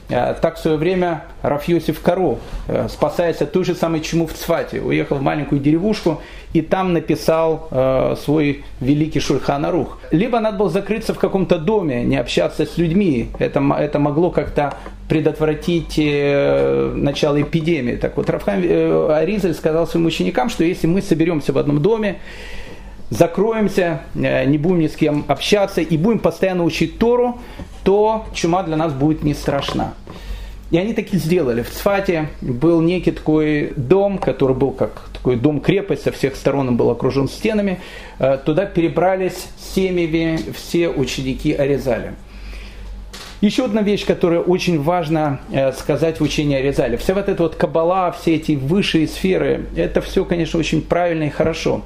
Э, 0.08 0.34
так 0.40 0.56
в 0.56 0.60
свое 0.60 0.76
время 0.76 1.24
Рафьосиф 1.42 2.00
Каро, 2.00 2.38
э, 2.66 2.88
спасаясь 2.88 3.42
от 3.42 3.52
той 3.52 3.64
же 3.64 3.74
самой 3.74 4.00
чумы 4.00 4.26
в 4.26 4.32
Цфате, 4.32 4.80
уехал 4.80 5.16
в 5.16 5.22
маленькую 5.22 5.60
деревушку 5.60 6.22
и 6.52 6.62
там 6.62 6.92
написал 6.92 7.68
э, 7.70 8.16
свой 8.24 8.64
великий 8.80 9.20
Шульхан 9.20 9.64
Арух. 9.64 9.98
Либо 10.10 10.40
надо 10.40 10.58
было 10.58 10.70
закрыться 10.70 11.14
в 11.14 11.18
каком-то 11.18 11.58
доме, 11.58 12.02
не 12.04 12.16
общаться 12.16 12.64
с 12.64 12.78
людьми. 12.78 13.28
Это, 13.38 13.60
это 13.78 13.98
могло 13.98 14.30
как-то 14.30 14.74
предотвратить 15.08 15.98
э, 15.98 16.92
начало 16.94 17.40
эпидемии. 17.40 17.96
Так 17.96 18.16
вот, 18.16 18.30
Рафхам 18.30 18.62
э, 18.62 19.12
Аризаль 19.12 19.54
сказал 19.54 19.86
своим 19.86 20.06
ученикам, 20.06 20.48
что 20.48 20.64
если 20.64 20.86
мы 20.86 21.02
соберемся 21.02 21.52
в 21.52 21.58
одном 21.58 21.80
доме, 21.80 22.18
закроемся, 23.10 24.02
э, 24.14 24.44
не 24.44 24.58
будем 24.58 24.80
ни 24.80 24.88
с 24.88 24.96
кем 24.96 25.24
общаться 25.28 25.80
и 25.80 25.96
будем 25.96 26.18
постоянно 26.18 26.64
учить 26.64 26.98
Тору, 26.98 27.38
то 27.84 28.26
чума 28.34 28.62
для 28.62 28.76
нас 28.76 28.92
будет 28.92 29.22
не 29.22 29.34
страшна. 29.34 29.94
И 30.70 30.76
они 30.76 30.92
таки 30.92 31.16
сделали. 31.16 31.62
В 31.62 31.70
Цфате 31.70 32.28
был 32.42 32.82
некий 32.82 33.10
такой 33.10 33.72
дом, 33.76 34.18
который 34.18 34.54
был 34.54 34.72
как 34.72 35.07
такой 35.18 35.36
дом-крепость, 35.36 36.04
со 36.04 36.12
всех 36.12 36.36
сторон 36.36 36.68
он 36.68 36.76
был 36.76 36.90
окружен 36.90 37.28
стенами. 37.28 37.80
Э, 38.18 38.38
туда 38.42 38.64
перебрались 38.66 39.48
семьями 39.74 40.38
все 40.56 40.88
ученики 40.88 41.52
Аризаля. 41.52 42.14
Еще 43.40 43.66
одна 43.66 43.82
вещь, 43.82 44.04
которая 44.04 44.40
очень 44.40 44.80
важно 44.80 45.40
э, 45.52 45.72
сказать 45.72 46.18
в 46.18 46.22
учении 46.22 46.56
Аризаля. 46.56 46.96
Вся 46.96 47.14
вот 47.14 47.28
эта 47.28 47.42
вот 47.42 47.54
кабала, 47.54 48.10
все 48.12 48.36
эти 48.36 48.52
высшие 48.52 49.06
сферы, 49.06 49.66
это 49.76 50.00
все, 50.00 50.24
конечно, 50.24 50.58
очень 50.58 50.82
правильно 50.82 51.24
и 51.24 51.30
хорошо. 51.30 51.82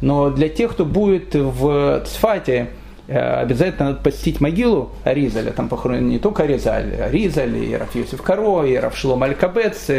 Но 0.00 0.30
для 0.30 0.48
тех, 0.48 0.72
кто 0.72 0.84
будет 0.84 1.34
в 1.34 2.02
Цфате, 2.06 2.68
обязательно 3.08 3.90
надо 3.90 4.00
посетить 4.02 4.40
могилу 4.40 4.90
Аризаля, 5.04 5.52
там 5.52 5.68
похоронен 5.68 6.08
не 6.08 6.18
только 6.18 6.42
Аризаль, 6.42 6.94
Аризаль, 7.00 7.56
и 7.56 7.74
Раф 7.74 7.94
Йосиф 7.94 8.22
Каро, 8.22 8.64
и 8.64 8.74
Раф 8.76 8.96
Шлом 8.96 9.22
Аль-Кабец, 9.22 9.90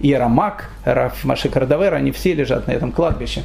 и 0.00 0.14
Рамак, 0.14 0.70
Раф 0.84 1.24
Маши 1.24 1.48
Кардавер, 1.48 1.94
они 1.94 2.12
все 2.12 2.34
лежат 2.34 2.66
на 2.66 2.72
этом 2.72 2.92
кладбище. 2.92 3.42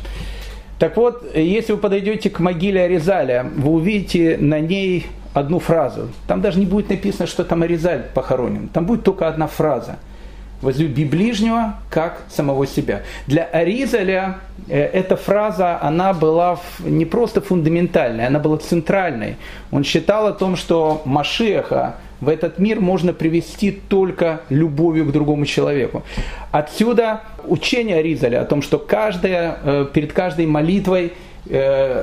Так 0.79 0.95
вот, 0.97 1.36
если 1.36 1.74
вы 1.74 1.79
подойдете 1.79 2.29
к 2.29 2.39
могиле 2.39 2.83
Аризаля, 2.83 3.45
вы 3.55 3.71
увидите 3.71 4.38
на 4.39 4.59
ней 4.59 5.07
одну 5.33 5.59
фразу. 5.59 6.09
Там 6.27 6.41
даже 6.41 6.59
не 6.59 6.65
будет 6.65 6.89
написано, 6.89 7.25
что 7.25 7.43
там 7.43 7.63
Аризаль 7.63 8.03
похоронен. 8.13 8.67
Там 8.67 8.86
будет 8.86 9.03
только 9.03 9.27
одна 9.27 9.47
фраза– 9.47 9.97
возлюби 10.62 11.06
ближнего, 11.06 11.76
как 11.90 12.24
самого 12.30 12.66
себя. 12.66 13.04
Для 13.28 13.44
Аризаля 13.44 14.40
э, 14.68 14.80
эта 14.80 15.16
фраза, 15.16 15.80
она 15.82 16.14
была 16.14 16.60
не 16.80 17.06
просто 17.06 17.42
фундаментальной, 17.42 18.28
она 18.28 18.40
была 18.40 18.58
центральной. 18.58 19.38
Он 19.72 19.84
считал 19.84 20.28
о 20.28 20.34
том, 20.34 20.56
что 20.56 21.02
Машеха 21.06 21.96
в 22.20 22.30
этот 22.30 22.58
мир 22.58 22.80
можно 22.80 23.14
привести 23.14 23.72
только 23.72 24.42
любовью 24.50 25.06
к 25.06 25.12
другому 25.12 25.46
человеку. 25.46 26.04
Отсюда 26.52 27.22
учение 27.46 27.98
Аризаля 27.98 28.42
о 28.42 28.46
том, 28.46 28.62
что 28.62 28.80
каждая, 28.80 29.58
э, 29.64 29.88
перед 29.94 30.14
каждой 30.14 30.48
молитвой 30.48 31.14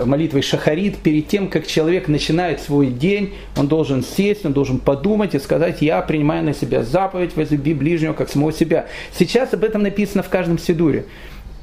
молитвой 0.07 0.43
шахарит, 0.43 0.99
перед 0.99 1.29
тем, 1.29 1.49
как 1.49 1.67
человек 1.67 2.09
начинает 2.09 2.61
свой 2.61 2.89
день, 2.89 3.35
он 3.57 3.69
должен 3.69 4.03
сесть, 4.03 4.45
он 4.47 4.53
должен 4.53 4.79
подумать 4.79 5.35
и 5.35 5.39
сказать, 5.39 5.83
я 5.83 6.01
принимаю 6.03 6.45
на 6.45 6.55
себя 6.55 6.83
заповедь, 6.83 7.37
возлюби 7.37 7.75
ближнего, 7.75 8.13
как 8.13 8.29
самого 8.29 8.53
себя. 8.53 8.87
Сейчас 9.17 9.53
об 9.55 9.65
этом 9.65 9.83
написано 9.83 10.23
в 10.23 10.29
каждом 10.29 10.59
седуре 10.59 11.05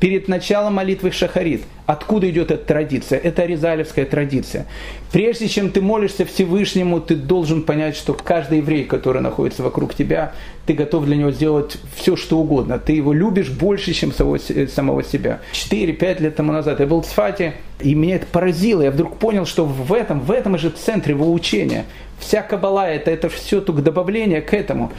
перед 0.01 0.27
началом 0.27 0.73
молитвы 0.73 1.11
Шахарит. 1.11 1.61
Откуда 1.85 2.27
идет 2.27 2.49
эта 2.49 2.65
традиция? 2.65 3.19
Это 3.19 3.43
аризалевская 3.43 4.05
традиция. 4.05 4.65
Прежде 5.11 5.47
чем 5.47 5.69
ты 5.69 5.79
молишься 5.79 6.25
Всевышнему, 6.25 6.99
ты 6.99 7.15
должен 7.15 7.61
понять, 7.61 7.95
что 7.95 8.13
каждый 8.15 8.57
еврей, 8.57 8.85
который 8.85 9.21
находится 9.21 9.61
вокруг 9.61 9.93
тебя, 9.93 10.33
ты 10.65 10.73
готов 10.73 11.05
для 11.05 11.17
него 11.17 11.29
сделать 11.29 11.77
все, 11.95 12.15
что 12.15 12.39
угодно. 12.39 12.79
Ты 12.79 12.93
его 12.93 13.13
любишь 13.13 13.51
больше, 13.51 13.93
чем 13.93 14.11
самого, 14.11 14.39
самого 14.73 15.03
себя. 15.03 15.39
4-5 15.53 16.21
лет 16.23 16.35
тому 16.35 16.51
назад 16.51 16.79
я 16.79 16.87
был 16.87 17.03
в 17.03 17.05
Сфате, 17.05 17.53
и 17.79 17.93
меня 17.93 18.15
это 18.15 18.25
поразило. 18.25 18.81
Я 18.81 18.89
вдруг 18.89 19.17
понял, 19.17 19.45
что 19.45 19.65
в 19.65 19.93
этом, 19.93 20.19
в 20.21 20.31
этом 20.31 20.57
же 20.57 20.71
центре 20.71 21.13
его 21.13 21.31
учения. 21.31 21.85
Вся 22.17 22.41
кабала 22.41 22.87
это, 22.89 23.11
это 23.11 23.29
все 23.29 23.61
только 23.61 23.83
добавление 23.83 24.41
к 24.41 24.51
этому. 24.55 24.91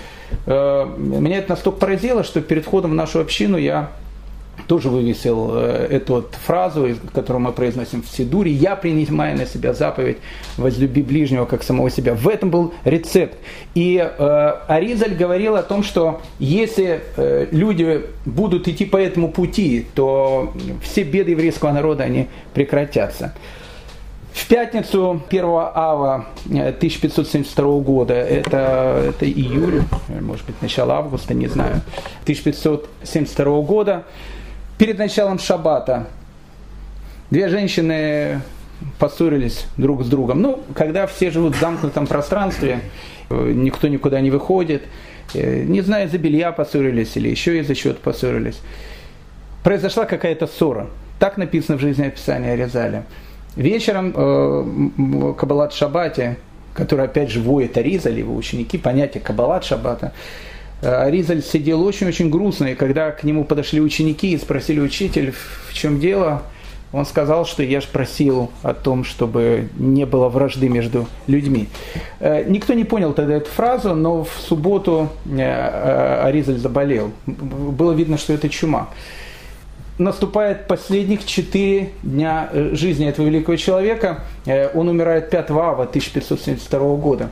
Э, 0.46 0.86
меня 0.96 1.38
это 1.38 1.50
настолько 1.50 1.80
поразило, 1.80 2.22
что 2.22 2.40
перед 2.40 2.64
входом 2.64 2.92
в 2.92 2.94
нашу 2.94 3.18
общину 3.18 3.56
я 3.58 3.90
тоже 4.66 4.88
вывесил 4.88 5.50
э, 5.54 5.88
эту 5.90 6.14
вот 6.14 6.34
фразу, 6.34 6.88
которую 7.12 7.42
мы 7.42 7.52
произносим 7.52 8.02
в 8.02 8.08
Сидуре, 8.08 8.50
«Я 8.50 8.76
принимаю 8.76 9.36
на 9.36 9.46
себя 9.46 9.74
заповедь, 9.74 10.18
возлюби 10.56 11.02
ближнего, 11.02 11.44
как 11.46 11.62
самого 11.62 11.90
себя». 11.90 12.14
В 12.14 12.28
этом 12.28 12.50
был 12.50 12.72
рецепт. 12.84 13.36
И 13.74 13.96
э, 13.96 14.52
Аризаль 14.68 15.14
говорил 15.14 15.56
о 15.56 15.62
том, 15.62 15.82
что 15.82 16.20
если 16.38 17.02
э, 17.16 17.48
люди 17.50 18.02
будут 18.24 18.68
идти 18.68 18.84
по 18.84 18.96
этому 18.96 19.30
пути, 19.30 19.86
то 19.94 20.52
все 20.82 21.02
беды 21.02 21.32
еврейского 21.32 21.72
народа, 21.72 22.04
они 22.04 22.28
прекратятся. 22.54 23.34
В 24.32 24.48
пятницу 24.48 25.22
1 25.28 25.44
ава 25.44 26.26
1572 26.46 27.64
э, 27.64 27.80
года, 27.80 28.14
это, 28.14 29.04
это 29.10 29.26
июль, 29.26 29.82
может 30.08 30.46
быть, 30.46 30.60
начало 30.62 30.94
августа, 30.94 31.34
не 31.34 31.48
знаю, 31.48 31.82
1572 32.22 33.60
года, 33.60 34.04
перед 34.82 34.98
началом 34.98 35.38
шаббата 35.38 36.08
две 37.30 37.48
женщины 37.48 38.40
поссорились 38.98 39.66
друг 39.76 40.02
с 40.02 40.08
другом. 40.08 40.42
Ну, 40.42 40.58
когда 40.74 41.06
все 41.06 41.30
живут 41.30 41.54
в 41.54 41.60
замкнутом 41.60 42.08
пространстве, 42.08 42.80
э, 43.30 43.52
никто 43.54 43.86
никуда 43.86 44.20
не 44.20 44.32
выходит, 44.32 44.82
э, 45.34 45.62
не 45.62 45.82
знаю, 45.82 46.08
из-за 46.08 46.18
белья 46.18 46.50
поссорились 46.50 47.16
или 47.16 47.28
еще 47.28 47.60
из-за 47.60 47.76
чего-то 47.76 48.00
поссорились. 48.00 48.60
Произошла 49.62 50.04
какая-то 50.04 50.48
ссора. 50.48 50.88
Так 51.20 51.36
написано 51.36 51.78
в 51.78 51.80
жизнеописании 51.80 52.50
Аризаля. 52.50 53.04
Вечером 53.54 54.12
э, 54.16 55.34
Кабалат 55.38 55.72
Шабате, 55.74 56.38
который 56.74 57.04
опять 57.04 57.30
же 57.30 57.40
воет 57.40 57.76
Аризаль, 57.76 58.18
его 58.18 58.34
ученики, 58.34 58.78
понятие 58.78 59.22
Кабалат 59.22 59.64
Шабата, 59.64 60.12
Э, 60.82 61.08
Ризаль 61.08 61.42
сидел 61.42 61.82
очень-очень 61.84 62.28
грустно, 62.28 62.66
и 62.66 62.74
когда 62.74 63.12
к 63.12 63.22
нему 63.24 63.44
подошли 63.44 63.80
ученики 63.80 64.32
и 64.32 64.38
спросили 64.38 64.80
учитель, 64.80 65.32
в 65.68 65.72
чем 65.72 66.00
дело, 66.00 66.42
он 66.92 67.06
сказал, 67.06 67.46
что 67.46 67.62
я 67.62 67.80
же 67.80 67.86
просил 67.90 68.50
о 68.62 68.74
том, 68.74 69.04
чтобы 69.04 69.68
не 69.78 70.04
было 70.04 70.28
вражды 70.28 70.68
между 70.68 71.06
людьми. 71.28 71.68
Э, 72.18 72.44
никто 72.46 72.74
не 72.74 72.84
понял 72.84 73.14
тогда 73.14 73.34
эту 73.34 73.48
фразу, 73.48 73.94
но 73.94 74.24
в 74.24 74.32
субботу 74.40 75.08
э, 75.24 76.20
Аризаль 76.24 76.58
заболел. 76.58 77.12
Было 77.26 77.92
видно, 77.92 78.18
что 78.18 78.32
это 78.32 78.48
чума. 78.48 78.90
Наступает 79.98 80.66
последних 80.66 81.24
четыре 81.24 81.90
дня 82.02 82.48
жизни 82.72 83.06
этого 83.06 83.26
великого 83.26 83.56
человека. 83.56 84.24
Он 84.74 84.88
умирает 84.88 85.28
5 85.28 85.50
ава 85.50 85.84
1572 85.84 86.96
года. 86.96 87.28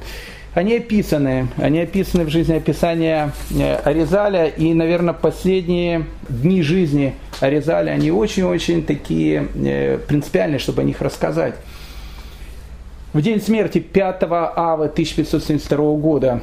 Они 0.53 0.77
описаны, 0.77 1.47
они 1.59 1.79
описаны 1.79 2.25
в 2.25 2.29
жизнеописании 2.29 3.31
э, 3.57 3.75
Аризаля, 3.85 4.47
и, 4.47 4.75
наверное, 4.75 5.15
последние 5.15 6.07
дни 6.29 6.63
жизни 6.63 7.15
Аризаля, 7.39 7.93
они 7.93 8.11
очень-очень 8.11 8.85
такие 8.85 9.47
э, 9.55 9.99
принципиальные, 9.99 10.59
чтобы 10.59 10.83
о 10.83 10.85
них 10.85 11.01
рассказать. 11.01 11.55
В 13.13 13.23
день 13.23 13.41
смерти 13.41 13.79
5 13.79 14.23
ава 14.25 14.85
1572 14.87 15.77
года 15.97 16.41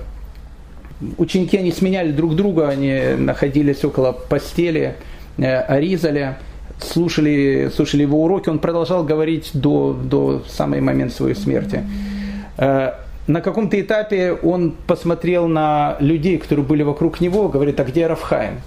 ученики, 1.18 1.58
они 1.58 1.74
сменяли 1.74 2.14
друг 2.14 2.36
друга, 2.36 2.70
они 2.70 3.16
находились 3.18 3.84
около 3.84 4.14
постели 4.14 4.96
э, 5.38 5.60
Аризаля, 5.60 6.38
слушали, 6.80 7.70
слушали 7.76 8.04
его 8.04 8.24
уроки, 8.24 8.48
он 8.48 8.60
продолжал 8.60 9.04
говорить 9.04 9.50
до, 9.54 9.92
до 9.92 10.44
самого 10.48 10.80
момента 10.80 11.14
своей 11.14 11.36
смерти 11.36 11.84
на 13.27 13.41
каком-то 13.41 13.79
этапе 13.79 14.31
он 14.31 14.75
посмотрел 14.88 15.48
на 15.48 15.98
людей, 16.00 16.38
которые 16.38 16.65
были 16.65 16.84
вокруг 16.84 17.19
него, 17.19 17.50
говорит, 17.50 17.79
а 17.79 17.84
где 17.84 18.07
Рафхайм? 18.07 18.62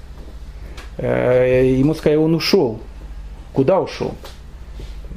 Э, 0.98 1.66
ему 1.66 1.94
сказали, 1.94 2.18
он 2.18 2.34
ушел. 2.34 2.78
Куда 3.54 3.80
ушел? 3.80 4.14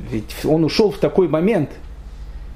Ведь 0.09 0.45
он 0.45 0.63
ушел 0.63 0.91
в 0.91 0.97
такой 0.97 1.27
момент. 1.27 1.69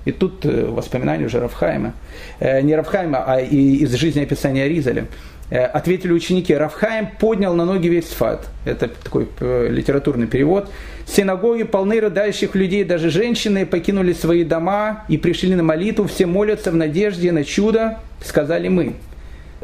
И 0.06 0.14
тут 0.14 0.46
э, 0.46 0.66
воспоминания 0.68 1.26
уже 1.26 1.42
Рафхайма. 1.42 1.94
Э, 2.40 2.62
не 2.62 2.74
Рафхайма, 2.74 3.24
а 3.26 3.42
из 3.42 3.94
жизни 3.94 4.24
описания 4.24 4.70
Ризаля. 4.70 5.08
Э, 5.50 5.64
ответили 5.64 6.12
ученики, 6.12 6.54
Рафхаим 6.54 7.08
поднял 7.20 7.54
на 7.54 7.64
ноги 7.64 7.88
весь 7.88 8.10
Сфат. 8.10 8.50
Это 8.66 8.90
такой 8.90 9.30
э, 9.40 9.68
литературный 9.70 10.28
перевод. 10.28 10.70
Синагоги 11.06 11.64
полны 11.64 12.02
рыдающих 12.02 12.54
людей, 12.54 12.84
даже 12.84 13.10
женщины 13.10 13.66
покинули 13.66 14.12
свои 14.12 14.44
дома 14.44 15.06
и 15.08 15.18
пришли 15.18 15.56
на 15.56 15.64
молитву, 15.64 16.06
все 16.08 16.26
молятся 16.26 16.72
в 16.72 16.76
надежде 16.76 17.32
на 17.32 17.46
чудо, 17.46 18.00
сказали 18.22 18.68
мы. 18.68 18.96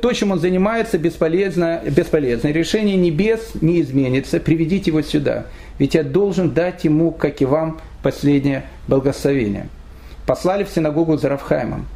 То, 0.01 0.13
чем 0.13 0.31
он 0.31 0.39
занимается, 0.39 0.97
бесполезно, 0.97 1.81
бесполезно. 1.85 2.47
Решение 2.47 2.95
небес 2.95 3.51
не 3.59 3.81
изменится, 3.81 4.39
приведите 4.39 4.91
его 4.91 5.01
сюда. 5.01 5.47
Ведь 5.79 5.95
я 5.95 6.03
должен 6.03 6.51
дать 6.51 6.85
ему, 6.85 7.11
как 7.11 7.41
и 7.41 7.45
вам, 7.45 7.81
последнее 8.01 8.63
благословение. 8.87 9.67
Послали 10.25 10.63
в 10.63 10.69
синагогу 10.69 11.17
за 11.17 11.29
Рафхаймом. 11.29 11.87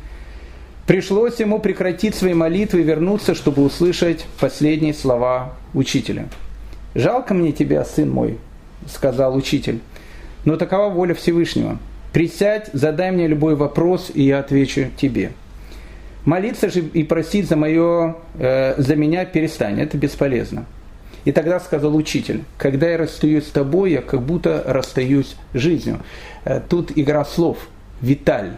Пришлось 0.88 1.38
ему 1.42 1.60
прекратить 1.60 2.16
свои 2.16 2.34
молитвы 2.34 2.80
и 2.80 2.84
вернуться, 2.84 3.36
чтобы 3.36 3.62
услышать 3.66 4.26
последние 4.40 4.94
слова 4.94 5.54
учителя. 5.74 6.30
«Жалко 6.96 7.34
мне 7.34 7.52
тебя, 7.52 7.84
сын 7.84 8.10
мой»,— 8.10 8.38
сказал 8.88 9.36
учитель,— 9.36 9.82
«но 10.46 10.56
такова 10.56 10.90
воля 10.90 11.14
Всевышнего. 11.14 11.78
Присядь, 12.14 12.70
задай 12.72 13.12
мне 13.12 13.28
любой 13.28 13.56
вопрос, 13.56 14.10
и 14.14 14.24
я 14.24 14.40
отвечу 14.40 14.88
тебе». 14.96 15.34
Молиться 16.24 16.70
же 16.70 16.80
и 16.80 17.04
просить 17.04 17.50
за, 17.50 17.58
мое, 17.58 18.16
э, 18.40 18.76
за 18.82 18.96
меня 18.96 19.26
перестань, 19.26 19.82
это 19.82 19.98
бесполезно. 19.98 20.66
И 21.26 21.34
тогда 21.34 21.60
сказал 21.60 21.96
учитель, 21.98 22.44
когда 22.58 22.90
я 22.90 22.98
расстаюсь 22.98 23.48
с 23.48 23.52
тобой, 23.52 23.92
я 23.92 24.02
как 24.02 24.22
будто 24.22 24.64
расстаюсь 24.66 25.36
с 25.54 25.58
жизнью. 25.58 26.00
Э, 26.46 26.62
тут 26.62 26.94
игра 26.96 27.26
слов. 27.26 27.58
Виталь 28.02 28.54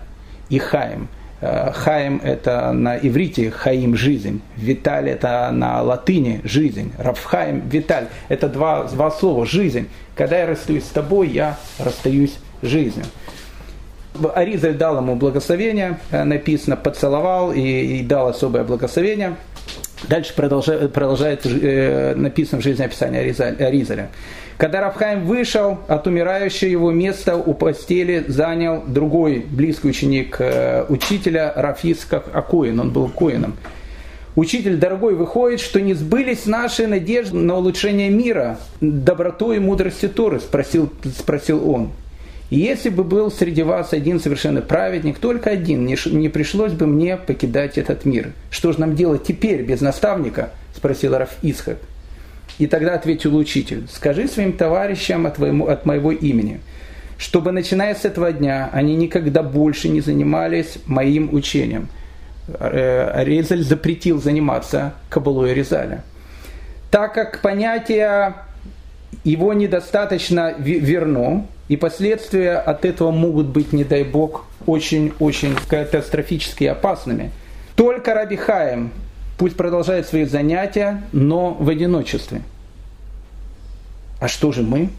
и 0.50 0.60
Э, 0.60 0.98
Хаим– 1.42 2.20
это 2.24 2.72
на 2.74 2.98
иврите 2.98 3.50
Хаим– 3.50 3.96
жизнь. 3.98 4.42
Виталь– 4.58 5.10
это 5.12 5.50
на 5.52 5.82
латыни 5.82 6.42
жизнь. 6.44 6.92
Рафхаим– 6.98 7.62
Виталь– 7.70 8.08
это 8.30 8.50
два, 8.50 8.84
два 8.84 9.10
слова– 9.12 9.46
жизнь. 9.48 9.88
Когда 10.16 10.40
я 10.40 10.48
расстаюсь 10.48 10.84
с 10.84 10.90
тобой, 10.90 11.30
я 11.30 11.58
расстаюсь 11.78 12.38
с 12.62 12.68
жизнью. 12.68 13.06
Аризаль 14.36 14.74
дал 14.74 14.98
ему 14.98 15.16
благословение, 15.16 16.00
э, 16.12 16.24
написано, 16.24 16.76
поцеловал 16.76 17.54
и, 17.54 17.62
и 17.62 18.04
дал 18.04 18.28
особое 18.28 18.64
благословение. 18.64 19.36
Дальше 20.08 20.34
продолжает, 20.34 20.94
продолжает 20.94 21.46
э, 21.46 22.16
написано 22.16 22.62
в 22.62 22.64
жизни 22.64 22.84
описания 22.84 23.20
Аризаля. 23.20 24.10
Когда 24.60 24.82
Рафхайм 24.82 25.24
вышел 25.24 25.78
от 25.88 26.06
умирающего, 26.06 26.70
его 26.70 26.92
место 26.92 27.38
у 27.38 27.54
постели 27.54 28.26
занял 28.28 28.84
другой 28.86 29.40
близкий 29.40 29.88
ученик 29.88 30.36
э, 30.40 30.84
учителя 30.90 31.54
Рафис 31.56 32.06
Акоин, 32.12 32.78
он 32.82 32.92
был 32.92 33.08
коином. 33.08 33.56
Учитель 34.36 34.76
дорогой, 34.76 35.16
выходит, 35.16 35.62
что 35.62 35.80
не 35.80 35.94
сбылись 35.94 36.46
наши 36.46 36.88
надежды 36.88 37.38
на 37.38 37.56
улучшение 37.56 38.10
мира, 38.10 38.60
добротой 38.82 39.56
и 39.56 39.60
мудрости 39.60 40.10
Торы, 40.10 40.42
спросил, 40.42 40.92
спросил 41.18 41.72
он. 41.72 41.92
Если 42.50 42.90
бы 42.90 43.06
был 43.06 43.32
среди 43.32 43.64
вас 43.64 43.94
один 43.94 44.20
совершенно 44.20 44.62
праведник, 44.62 45.20
только 45.20 45.52
один, 45.52 45.86
не, 45.86 45.96
не 46.12 46.28
пришлось 46.28 46.74
бы 46.74 46.86
мне 46.86 47.16
покидать 47.16 47.78
этот 47.78 48.04
мир. 48.04 48.34
Что 48.52 48.74
же 48.74 48.82
нам 48.82 48.98
делать 48.98 49.24
теперь 49.24 49.62
без 49.62 49.80
наставника? 49.80 50.52
Спросил 50.76 51.18
Раф 51.18 51.38
Исхак. 51.44 51.78
И 52.60 52.68
тогда 52.68 52.94
ответил 52.94 53.36
учитель, 53.38 53.88
скажи 53.90 54.28
своим 54.28 54.54
товарищам 54.54 55.26
от, 55.26 55.36
твоему, 55.36 55.68
от 55.68 55.86
моего 55.86 56.12
имени, 56.12 56.60
чтобы 57.18 57.54
начиная 57.54 57.96
с 57.96 58.04
этого 58.04 58.34
дня 58.34 58.70
они 58.74 58.96
никогда 58.96 59.44
больше 59.44 59.88
не 59.88 60.02
занимались 60.02 60.78
моим 60.86 61.34
учением. 61.34 61.88
Э, 62.48 63.24
Резаль 63.24 63.64
запретил 63.64 64.22
заниматься 64.22 64.94
Кабалой 65.10 65.54
Резаля. 65.54 66.04
Так 66.92 67.14
как 67.14 67.42
понятие 67.42 68.36
его 69.24 69.54
недостаточно 69.54 70.54
верно, 70.58 71.48
и 71.70 71.78
последствия 71.78 72.58
от 72.58 72.84
этого 72.84 73.12
могут 73.12 73.48
быть, 73.48 73.72
не 73.72 73.86
дай 73.86 74.04
бог, 74.04 74.46
очень-очень 74.66 75.56
катастрофически 75.68 76.66
опасными. 76.66 77.32
Только 77.76 78.14
Раби 78.14 78.36
Хаим 78.36 78.92
Пусть 79.40 79.56
продолжает 79.56 80.06
свои 80.06 80.26
занятия, 80.26 81.02
но 81.14 81.54
в 81.54 81.70
одиночестве. 81.70 82.42
А 84.20 84.28
что 84.28 84.52
же 84.52 84.64
мы? 84.64 84.90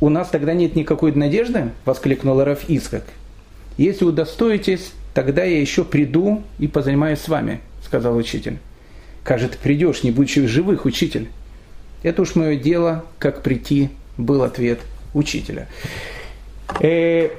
У 0.00 0.08
нас 0.08 0.28
тогда 0.28 0.54
нет 0.54 0.76
никакой 0.76 1.10
надежды, 1.10 1.72
воскликнул 1.84 2.44
Раф 2.44 2.70
Искак. 2.70 3.02
Если 3.76 4.04
удостоитесь, 4.04 4.92
тогда 5.14 5.42
я 5.42 5.60
еще 5.60 5.82
приду 5.82 6.44
и 6.60 6.68
позанимаюсь 6.68 7.18
с 7.18 7.26
вами, 7.26 7.60
сказал 7.84 8.16
учитель. 8.16 8.58
Как 9.24 9.40
же 9.40 9.48
ты 9.48 9.58
придешь, 9.58 10.04
не 10.04 10.12
будучи 10.12 10.46
живых, 10.46 10.84
учитель? 10.84 11.28
Это 12.04 12.22
уж 12.22 12.36
мое 12.36 12.54
дело, 12.54 13.04
как 13.18 13.42
прийти, 13.42 13.90
был 14.16 14.44
ответ 14.44 14.78
учителя. 15.12 15.66
Э, 16.78 17.30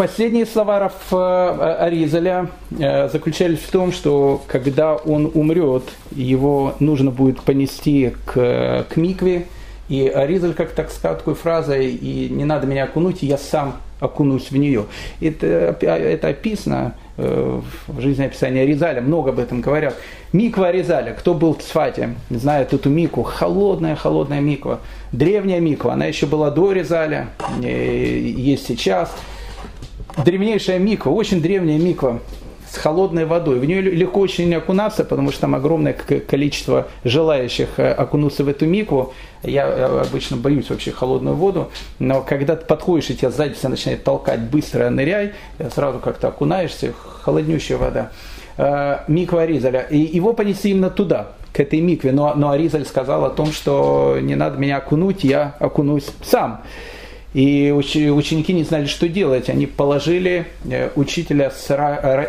Последние 0.00 0.46
слова 0.46 0.90
э, 1.12 1.76
Аризаля 1.78 2.48
э, 2.70 3.10
заключались 3.10 3.58
в 3.58 3.70
том, 3.70 3.92
что 3.92 4.40
когда 4.46 4.94
он 4.94 5.30
умрет, 5.34 5.82
его 6.10 6.74
нужно 6.80 7.10
будет 7.10 7.42
понести 7.42 8.14
к, 8.24 8.86
к 8.88 8.96
микве, 8.96 9.46
И 9.90 10.08
Аризаль 10.08 10.54
как 10.54 10.70
так 10.70 10.90
сказал 10.90 11.18
такой 11.18 11.34
фразой, 11.34 11.90
и 11.90 12.30
не 12.30 12.46
надо 12.46 12.66
меня 12.66 12.84
окунуть, 12.84 13.22
я 13.22 13.36
сам 13.36 13.76
окунусь 13.98 14.50
в 14.50 14.56
нее. 14.56 14.86
Это, 15.20 15.76
это 15.82 16.28
описано 16.28 16.94
э, 17.18 17.60
в 17.86 18.00
жизни 18.00 18.24
описания 18.24 18.62
Аризаля, 18.62 19.02
много 19.02 19.32
об 19.32 19.38
этом 19.38 19.60
говорят. 19.60 19.96
Миква 20.32 20.68
Аризаля, 20.68 21.12
кто 21.12 21.34
был 21.34 21.52
в 21.52 21.58
Цфате, 21.58 22.14
знает 22.30 22.72
эту 22.72 22.88
микву, 22.88 23.22
холодная-холодная 23.22 24.40
миква, 24.40 24.80
древняя 25.12 25.60
миква, 25.60 25.92
она 25.92 26.06
еще 26.06 26.24
была 26.24 26.50
до 26.50 26.70
Аризаля, 26.70 27.28
есть 27.60 28.66
сейчас. 28.66 29.14
Древнейшая 30.24 30.78
миква, 30.78 31.10
очень 31.10 31.40
древняя 31.40 31.78
миква, 31.78 32.20
с 32.70 32.76
холодной 32.76 33.24
водой. 33.24 33.58
В 33.58 33.64
нее 33.64 33.80
легко 33.80 34.20
очень 34.20 34.54
окунаться, 34.54 35.04
потому 35.04 35.32
что 35.32 35.42
там 35.42 35.54
огромное 35.54 35.92
количество 35.92 36.86
желающих 37.04 37.68
э, 37.78 37.92
окунуться 37.92 38.44
в 38.44 38.48
эту 38.48 38.66
микву. 38.66 39.12
Я 39.42 39.66
э, 39.66 40.02
обычно 40.08 40.36
боюсь 40.36 40.70
вообще 40.70 40.92
холодную 40.92 41.34
воду, 41.34 41.70
но 41.98 42.22
когда 42.22 42.54
ты 42.54 42.64
подходишь 42.64 43.10
и 43.10 43.16
тебя 43.16 43.30
сзади 43.30 43.54
все 43.54 43.68
начинает 43.68 44.04
толкать, 44.04 44.40
быстро 44.40 44.88
ныряй, 44.88 45.32
э, 45.58 45.68
сразу 45.70 45.98
как-то 45.98 46.28
окунаешься, 46.28 46.92
холоднющая 47.22 47.76
вода. 47.76 48.10
Миква 49.08 49.42
Аризаля. 49.42 49.86
И 49.90 49.96
его 49.96 50.34
понесли 50.34 50.72
именно 50.72 50.90
туда, 50.90 51.28
к 51.52 51.60
этой 51.60 51.80
микве. 51.80 52.12
Но, 52.12 52.34
но 52.34 52.50
Аризаль 52.50 52.84
сказал 52.84 53.24
о 53.24 53.30
том, 53.30 53.52
что 53.52 54.18
не 54.20 54.34
надо 54.34 54.58
меня 54.58 54.78
окунуть, 54.78 55.24
я 55.24 55.54
окунусь 55.58 56.06
сам. 56.22 56.62
И 57.32 57.70
ученики 57.70 58.52
не 58.52 58.64
знали, 58.64 58.86
что 58.86 59.08
делать. 59.08 59.48
Они 59.48 59.66
положили 59.66 60.46
э, 60.68 60.90
учителя 60.96 61.52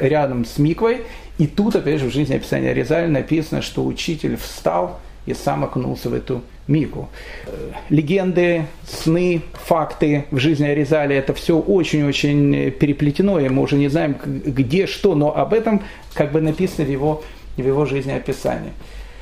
рядом 0.02 0.46
с 0.46 0.58
Миквой. 0.60 1.02
И 1.40 1.48
тут, 1.48 1.76
опять 1.76 2.00
же, 2.00 2.08
в 2.08 2.14
жизни 2.14 2.36
описания 2.36 2.74
Резаля 2.74 3.08
написано, 3.08 3.62
что 3.64 3.84
учитель 3.84 4.38
встал 4.38 5.00
и 5.26 5.34
сам 5.34 5.64
окунулся 5.64 6.10
в 6.10 6.14
эту 6.14 6.44
Мику. 6.68 7.10
Э, 7.48 7.72
легенды, 7.90 8.66
сны, 8.88 9.42
факты 9.54 10.26
в 10.30 10.38
жизни 10.38 10.68
Аризаля, 10.68 11.18
это 11.18 11.34
все 11.34 11.58
очень-очень 11.58 12.72
переплетено, 12.72 13.40
и 13.40 13.50
мы 13.50 13.64
уже 13.64 13.78
не 13.78 13.88
знаем, 13.88 14.16
где 14.24 14.86
что, 14.86 15.16
но 15.16 15.36
об 15.36 15.54
этом 15.54 15.82
как 16.14 16.32
бы 16.32 16.42
написано 16.42 16.86
в 16.86 16.92
его, 16.92 17.24
в 17.58 17.66
его 17.66 17.86
жизнеописании. 17.86 18.72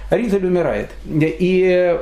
Аризаль 0.09 0.45
умирает. 0.45 0.89
И 1.07 1.97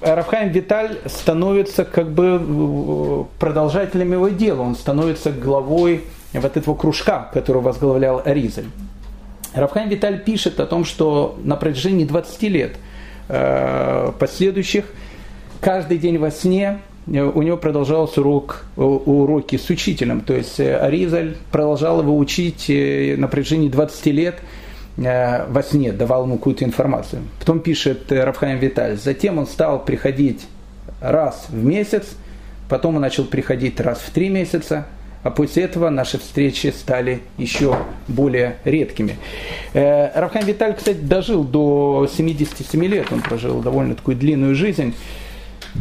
Рафхайм 0.00 0.50
Виталь 0.50 0.98
становится 1.06 1.84
как 1.84 2.10
бы 2.10 2.40
э, 2.40 3.24
продолжателем 3.38 4.12
его 4.12 4.28
дела, 4.28 4.62
он 4.62 4.76
становится 4.76 5.30
главой 5.30 6.04
вот 6.32 6.56
этого 6.56 6.74
кружка, 6.74 7.30
который 7.32 7.62
возглавлял 7.62 8.20
Аризель. 8.24 8.68
Рафхайм 9.54 9.88
Виталь 9.88 10.22
пишет 10.22 10.60
о 10.60 10.66
том, 10.66 10.84
что 10.84 11.38
на 11.42 11.56
протяжении 11.56 12.04
20 12.04 12.42
лет 12.42 12.76
э, 13.28 14.12
последующих 14.18 14.84
каждый 15.60 15.96
день 15.96 16.18
во 16.18 16.30
сне 16.30 16.80
э, 17.06 17.22
у 17.22 17.40
него 17.40 17.56
продолжался 17.56 18.20
урок, 18.20 18.66
уроки 18.76 19.56
с 19.56 19.70
учителем. 19.70 20.20
То 20.20 20.34
есть 20.34 20.60
Аризаль 20.60 21.36
продолжал 21.50 22.02
его 22.02 22.16
учить 22.18 22.66
на 22.68 23.28
протяжении 23.28 23.68
20 23.68 24.06
лет– 24.06 24.36
во 24.96 25.62
сне 25.62 25.92
давал 25.92 26.24
ему 26.24 26.38
какую-то 26.38 26.64
информацию. 26.64 27.22
Потом 27.38 27.60
пишет 27.60 28.10
э, 28.10 28.24
Рафхаим 28.24 28.58
Виталь, 28.58 28.96
затем 28.96 29.38
он 29.38 29.46
стал 29.46 29.84
приходить 29.84 30.46
раз 31.00 31.46
в 31.50 31.64
месяц, 31.64 32.16
потом 32.68 32.96
он 32.96 33.02
начал 33.02 33.24
приходить 33.24 33.78
раз 33.80 33.98
в 33.98 34.10
три 34.10 34.30
месяца, 34.30 34.86
а 35.22 35.30
после 35.30 35.64
этого 35.64 35.90
наши 35.90 36.18
встречи 36.18 36.68
стали 36.68 37.20
еще 37.36 37.76
более 38.08 38.56
редкими. 38.64 39.16
Э, 39.74 40.18
Рафхайм 40.18 40.46
Виталь, 40.46 40.74
кстати, 40.74 40.98
дожил 40.98 41.44
до 41.44 42.08
77 42.10 42.84
лет, 42.86 43.12
он 43.12 43.20
прожил 43.20 43.60
довольно 43.60 43.96
такую 43.96 44.16
длинную 44.16 44.54
жизнь. 44.54 44.94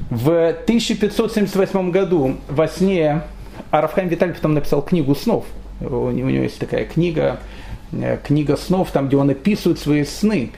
В 0.10 0.50
1578 0.50 1.92
году 1.92 2.36
во 2.50 2.68
сне, 2.68 3.22
а 3.72 3.82
Рафхайм 3.82 4.10
Виталь 4.10 4.34
потом 4.34 4.56
написал 4.56 4.82
книгу 4.82 5.16
снов, 5.16 5.46
у 5.80 6.10
него 6.10 6.30
есть 6.30 6.60
такая 6.60 6.84
книга, 6.84 7.40
Э, 7.40 7.65
книга 8.24 8.58
снов, 8.58 8.92
там, 8.92 9.08
где 9.08 9.18
он 9.18 9.30
описывает 9.30 9.80
свои 9.80 10.04
сны. 10.04 10.52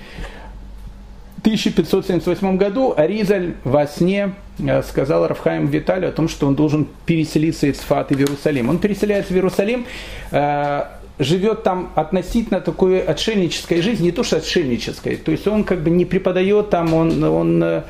В 1.38 1.40
1578 1.42 2.58
году 2.58 2.94
Аризаль 2.98 3.54
во 3.64 3.86
сне 3.86 4.34
э, 4.60 4.82
сказал 4.82 5.28
Рафхаим 5.28 5.68
Виталию 5.68 6.10
о 6.10 6.12
том, 6.12 6.28
что 6.28 6.48
он 6.48 6.56
должен 6.56 6.88
переселиться 7.06 7.68
из 7.68 7.78
Фаты 7.78 8.16
в 8.16 8.20
Иерусалим. 8.20 8.70
Он 8.70 8.80
переселяется 8.80 9.34
в 9.34 9.36
Иерусалим, 9.36 9.86
э, 10.32 10.84
живет 11.20 11.64
там 11.64 11.92
относительно 11.96 12.60
такой 12.60 13.00
отшельнической 13.00 13.82
жизни, 13.82 14.06
не 14.06 14.12
то 14.12 14.24
что 14.24 14.38
отшельнической, 14.38 15.16
то 15.16 15.32
есть 15.32 15.48
он 15.48 15.64
как 15.64 15.82
бы 15.82 15.90
не 15.90 16.06
преподает 16.06 16.70
там, 16.70 16.94
он, 16.94 17.24
он 17.24 17.84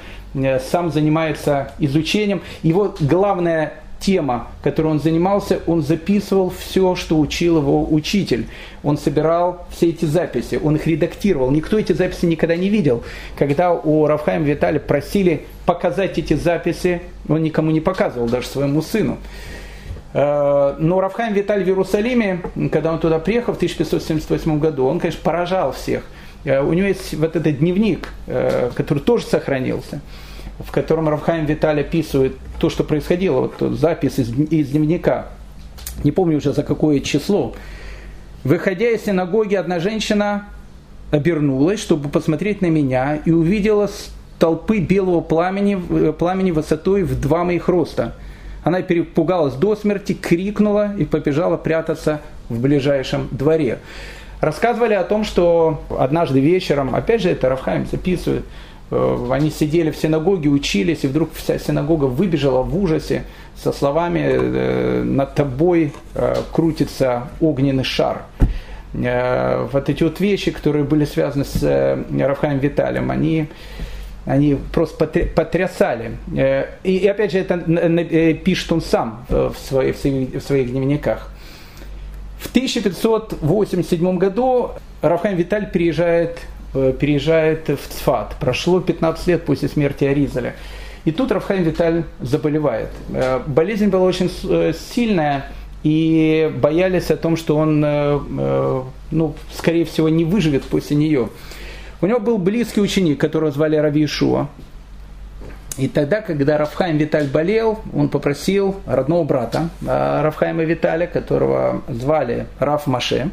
сам 0.71 0.91
занимается 0.91 1.71
изучением. 1.79 2.41
Его 2.63 2.95
главная 2.99 3.73
тема, 3.99 4.47
которой 4.63 4.87
он 4.87 4.99
занимался, 4.99 5.59
он 5.67 5.81
записывал 5.81 6.49
все, 6.49 6.95
что 6.95 7.19
учил 7.19 7.57
его 7.57 7.91
учитель. 7.91 8.47
Он 8.83 8.97
собирал 8.97 9.65
все 9.71 9.89
эти 9.89 10.05
записи, 10.05 10.59
он 10.63 10.75
их 10.75 10.87
редактировал. 10.87 11.51
Никто 11.51 11.77
эти 11.77 11.93
записи 11.93 12.25
никогда 12.25 12.55
не 12.55 12.69
видел. 12.69 13.03
Когда 13.37 13.73
у 13.73 14.07
Равхайма 14.07 14.45
Витали 14.45 14.77
просили 14.77 15.45
показать 15.65 16.17
эти 16.17 16.33
записи, 16.33 17.01
он 17.27 17.43
никому 17.43 17.71
не 17.71 17.81
показывал, 17.81 18.27
даже 18.27 18.47
своему 18.47 18.81
сыну. 18.81 19.17
Э, 20.13 20.75
но 20.79 21.01
Равхайм 21.01 21.33
Виталь 21.33 21.63
в 21.63 21.67
Иерусалиме, 21.67 22.41
когда 22.71 22.93
он 22.93 22.99
туда 22.99 23.19
приехал 23.19 23.53
в 23.53 23.57
1578 23.57 24.59
году, 24.59 24.85
он, 24.85 24.99
конечно, 24.99 25.21
поражал 25.23 25.73
всех. 25.73 26.03
Э, 26.43 26.61
у 26.61 26.73
него 26.73 26.87
есть 26.87 27.13
вот 27.13 27.35
этот 27.35 27.59
дневник, 27.59 28.09
э, 28.27 28.71
который 28.75 28.99
тоже 28.99 29.25
сохранился 29.25 30.01
в 30.59 30.71
котором 30.71 31.09
Равхайм 31.09 31.45
Виталий 31.45 31.81
описывает 31.81 32.37
то, 32.59 32.69
что 32.69 32.83
происходило, 32.83 33.51
вот 33.59 33.77
запись 33.77 34.19
из, 34.19 34.29
из 34.29 34.69
дневника. 34.69 35.27
Не 36.03 36.11
помню 36.11 36.37
уже 36.37 36.53
за 36.53 36.63
какое 36.63 36.99
число. 36.99 37.55
Выходя 38.43 38.89
из 38.89 39.05
синагоги, 39.05 39.55
одна 39.55 39.79
женщина 39.79 40.45
обернулась, 41.11 41.79
чтобы 41.79 42.09
посмотреть 42.09 42.61
на 42.61 42.67
меня, 42.67 43.15
и 43.15 43.31
увидела 43.31 43.89
толпы 44.39 44.79
белого 44.79 45.21
пламени, 45.21 45.81
э, 45.89 46.13
пламени 46.13 46.51
высотой 46.51 47.03
в 47.03 47.19
два 47.19 47.43
моих 47.43 47.67
роста. 47.67 48.15
Она 48.63 48.81
перепугалась 48.81 49.53
до 49.53 49.75
смерти, 49.75 50.13
крикнула 50.13 50.93
и 50.97 51.05
побежала 51.05 51.57
прятаться 51.57 52.21
в 52.49 52.59
ближайшем 52.59 53.29
дворе. 53.31 53.79
Рассказывали 54.41 54.93
о 54.93 55.03
том, 55.03 55.23
что 55.23 55.83
однажды 55.97 56.39
вечером, 56.39 56.93
опять 56.93 57.21
же 57.21 57.29
это 57.29 57.49
Рафхайм 57.49 57.87
записывает, 57.87 58.45
они 58.89 59.51
сидели 59.51 59.91
в 59.91 59.97
синагоге, 59.97 60.49
учились, 60.49 61.03
и 61.03 61.07
вдруг 61.07 61.33
вся 61.33 61.59
синагога 61.59 62.05
выбежала 62.05 62.63
в 62.63 62.77
ужасе 62.77 63.23
со 63.55 63.73
словами 63.73 64.19
э, 64.19 65.03
«над 65.03 65.35
тобой 65.35 65.91
э, 66.15 66.35
крутится 66.53 67.29
огненный 67.41 67.83
шар». 67.83 68.23
Вот 68.93 69.89
эти 69.89 70.01
вот 70.01 70.19
вещи, 70.21 70.49
которые 70.49 70.83
были 70.83 71.05
связаны 71.05 71.43
с 71.43 72.05
Рафхаем 72.19 72.57
Виталием, 72.57 73.11
они, 73.11 73.47
они 74.25 74.57
просто 74.73 75.05
потрясали. 75.35 76.17
И, 76.83 77.07
опять 77.07 77.33
же, 77.33 77.39
это 77.39 78.33
пишет 78.33 78.71
он 78.71 78.81
сам 78.81 79.25
в 79.29 79.53
своих, 79.59 79.97
в 79.97 80.39
своих 80.39 80.71
дневниках. 80.71 81.29
В 82.39 82.49
1587 82.49 84.17
году 84.17 84.71
Рафхайм 85.01 85.35
Виталь 85.35 85.67
приезжает 85.69 86.39
Э, 86.39 86.56
переезжает 86.73 87.69
в 87.69 87.87
Цфат. 87.87 88.35
Прошло 88.39 88.79
15 88.79 89.27
лет 89.27 89.45
после 89.45 89.67
смерти 89.67 90.05
Аризаля. 90.05 90.55
И 91.05 91.11
тут 91.11 91.31
Рафхайм 91.31 91.63
Виталь 91.63 92.03
заболевает. 92.19 92.89
Э, 93.09 93.39
болезнь 93.45 93.87
была 93.87 94.03
очень 94.03 94.31
э, 94.43 94.73
сильная, 94.93 95.45
и 95.83 96.51
боялись 96.61 97.11
о 97.11 97.17
том, 97.17 97.37
что 97.37 97.55
он, 97.55 97.79
ну, 97.79 99.35
скорее 99.53 99.85
всего, 99.85 100.09
не 100.09 100.25
выживет 100.25 100.63
после 100.63 100.97
нее. 100.97 101.29
У 102.01 102.07
него 102.07 102.19
был 102.19 102.39
близкий 102.39 102.81
ученик, 102.81 103.21
которого 103.21 103.51
звали 103.51 103.77
Рави 103.77 104.03
Ишуа. 104.03 104.49
И 105.77 105.87
тогда, 105.87 106.21
когда 106.21 106.57
Рафхайм 106.57 106.97
Виталь 106.97 107.27
болел, 107.27 107.79
он 107.93 108.09
попросил 108.09 108.75
родного 108.85 109.23
брата 109.23 109.69
Рафхайма 109.85 110.63
Виталя, 110.63 111.05
которого 111.05 111.83
звали 111.87 112.47
Раф 112.59 112.87
Маше, 112.87 113.29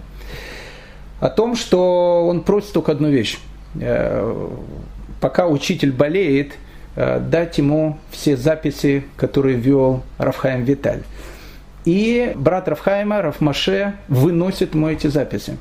о 1.20 1.28
том, 1.28 1.56
что 1.56 2.26
он 2.26 2.42
просит 2.42 2.72
только 2.72 2.92
одну 2.92 3.08
вещь. 3.08 3.38
Э, 3.80 4.48
пока 5.20 5.46
учитель 5.46 5.92
болеет, 5.92 6.54
э, 6.96 7.20
дать 7.20 7.58
ему 7.58 7.98
все 8.10 8.36
записи, 8.36 9.04
которые 9.16 9.56
вел 9.56 10.02
Рафхайм 10.18 10.64
Виталь. 10.64 11.02
И 11.84 12.32
брат 12.36 12.68
Рафхайма, 12.68 13.22
Рафмаше, 13.22 13.94
выносит 14.08 14.74
ему 14.74 14.88
эти 14.88 15.06
записи. 15.08 15.56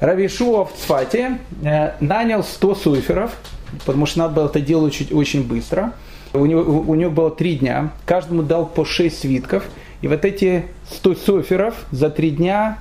Равишуа 0.00 0.64
в 0.64 0.72
Цфате 0.74 1.38
э, 1.62 1.92
нанял 2.00 2.44
100 2.44 2.74
суферов, 2.76 3.36
потому 3.84 4.06
что 4.06 4.20
надо 4.20 4.34
было 4.34 4.46
это 4.46 4.60
делать 4.60 5.00
очень, 5.00 5.16
очень 5.16 5.46
быстро. 5.46 5.92
У 6.32 6.46
него, 6.46 6.62
у 6.62 6.94
него 6.94 7.10
было 7.10 7.30
три 7.30 7.56
дня, 7.56 7.90
каждому 8.06 8.42
дал 8.42 8.66
по 8.66 8.84
6 8.84 9.18
свитков. 9.18 9.64
И 10.00 10.08
вот 10.08 10.24
эти 10.24 10.66
100 10.90 11.14
суферов 11.16 11.74
за 11.90 12.10
три 12.10 12.30
дня 12.30 12.78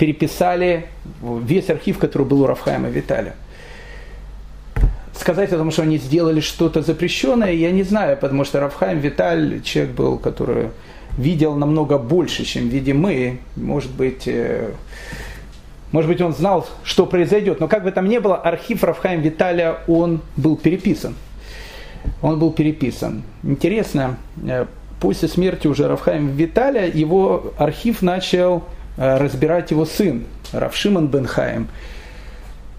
переписали 0.00 0.86
весь 1.22 1.68
архив, 1.68 1.98
который 1.98 2.26
был 2.26 2.40
у 2.42 2.46
Рафхайма 2.46 2.88
Виталия. 2.88 3.34
сказать 5.12 5.52
о 5.52 5.58
том, 5.58 5.70
что 5.70 5.82
они 5.82 5.98
сделали 5.98 6.40
что-то 6.40 6.80
запрещенное, 6.80 7.52
я 7.52 7.70
не 7.70 7.82
знаю, 7.82 8.16
потому 8.16 8.44
что 8.44 8.60
Рафхайм 8.60 8.98
Виталь 9.00 9.60
человек 9.62 9.94
был, 9.94 10.18
который 10.18 10.70
видел 11.18 11.54
намного 11.54 11.98
больше, 11.98 12.44
чем 12.44 12.70
видим 12.70 13.00
мы. 13.00 13.40
Может 13.56 13.90
быть, 13.90 14.22
э, 14.26 14.70
может 15.92 16.10
быть, 16.10 16.22
он 16.22 16.32
знал, 16.32 16.66
что 16.82 17.04
произойдет. 17.04 17.60
Но 17.60 17.68
как 17.68 17.84
бы 17.84 17.92
там 17.92 18.08
ни 18.08 18.16
было, 18.16 18.36
архив 18.36 18.82
Рафхайм 18.82 19.20
Виталия, 19.20 19.80
он 19.86 20.22
был 20.34 20.56
переписан. 20.56 21.14
Он 22.22 22.38
был 22.38 22.52
переписан. 22.52 23.22
Интересно, 23.42 24.16
э, 24.48 24.64
после 24.98 25.28
смерти 25.28 25.66
уже 25.66 25.88
Рафхайм 25.88 26.28
Виталия, 26.28 26.86
его 26.86 27.52
архив 27.58 28.00
начал 28.00 28.64
разбирать 29.00 29.70
его 29.70 29.86
сын, 29.86 30.24
Равшиман 30.52 31.08
Бенхайм. 31.08 31.68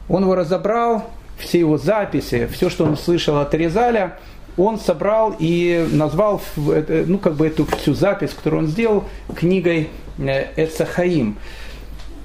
Он 0.07 0.23
его 0.23 0.35
разобрал, 0.35 1.09
все 1.37 1.59
его 1.59 1.77
записи, 1.77 2.47
все, 2.51 2.69
что 2.69 2.85
он 2.85 2.95
слышал 2.95 3.39
от 3.39 3.53
Резаля, 3.53 4.17
он 4.57 4.79
собрал 4.79 5.35
и 5.39 5.87
назвал 5.91 6.41
ну, 6.55 7.17
как 7.17 7.35
бы 7.35 7.47
эту 7.47 7.65
всю 7.65 7.93
запись, 7.93 8.31
которую 8.31 8.63
он 8.63 8.67
сделал, 8.67 9.05
книгой 9.35 9.89
э, 10.19 10.63
Эцахаим. 10.63 11.37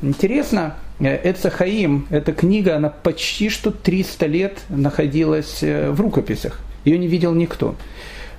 Интересно, 0.02 0.74
э, 0.98 1.30
Эцахаим, 1.30 2.06
эта 2.10 2.32
книга, 2.32 2.76
она 2.76 2.90
почти 2.90 3.48
что 3.48 3.70
300 3.70 4.26
лет 4.26 4.58
находилась 4.68 5.62
э, 5.62 5.90
в 5.90 6.00
рукописях. 6.00 6.60
Ее 6.84 6.98
не 6.98 7.08
видел 7.08 7.32
никто. 7.32 7.74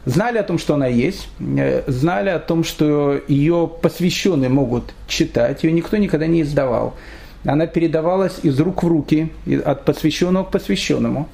Знали 0.07 0.37
о 0.37 0.43
том, 0.43 0.57
что 0.57 0.75
она 0.75 0.87
есть, 0.87 1.27
знали 1.85 2.29
о 2.29 2.39
том, 2.39 2.63
что 2.63 3.19
ее 3.27 3.69
посвященные 3.81 4.49
могут 4.49 4.93
читать, 5.05 5.65
ее 5.65 5.73
никто 5.73 5.97
никогда 5.97 6.27
не 6.27 6.43
издавал. 6.43 6.95
Она 7.43 7.67
передавалась 7.67 8.39
из 8.41 8.57
рук 8.57 8.83
в 8.83 8.87
руки, 8.87 9.33
от 9.65 9.83
посвященного 9.83 10.45
к 10.45 10.51
посвященному. 10.51 11.27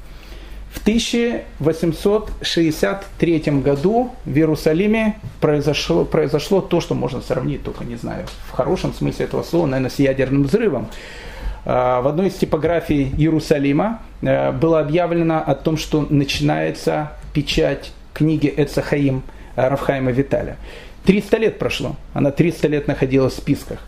В 0.71 0.81
1863 0.81 3.39
году 3.63 4.09
в 4.25 4.35
Иерусалиме 4.35 5.17
произошло, 5.39 6.03
произошло 6.03 6.59
то, 6.59 6.81
что 6.81 6.95
можно 6.95 7.21
сравнить, 7.21 7.63
только 7.63 7.85
не 7.85 7.95
знаю, 7.95 8.25
в 8.47 8.53
хорошем 8.53 8.91
смысле 8.91 9.25
этого 9.25 9.43
слова, 9.43 9.67
наверное, 9.67 9.91
с 9.91 9.99
ядерным 9.99 10.45
взрывом. 10.45 10.87
А, 11.65 12.01
в 12.01 12.07
одной 12.07 12.29
из 12.29 12.33
типографий 12.33 13.13
Иерусалима 13.19 14.01
э, 14.23 14.51
было 14.51 14.79
объявлено 14.79 15.43
о 15.45 15.53
том, 15.53 15.77
что 15.77 16.07
начинается 16.09 17.11
печать 17.35 17.91
книги 18.13 18.53
Эцахаим 18.55 19.23
Равхайма 19.55 20.11
Виталя. 20.11 20.57
300 21.05 21.37
лет 21.37 21.59
прошло, 21.59 21.95
она 22.13 22.31
300 22.31 22.67
лет 22.67 22.87
находилась 22.87 23.33
в 23.33 23.37
списках. 23.37 23.79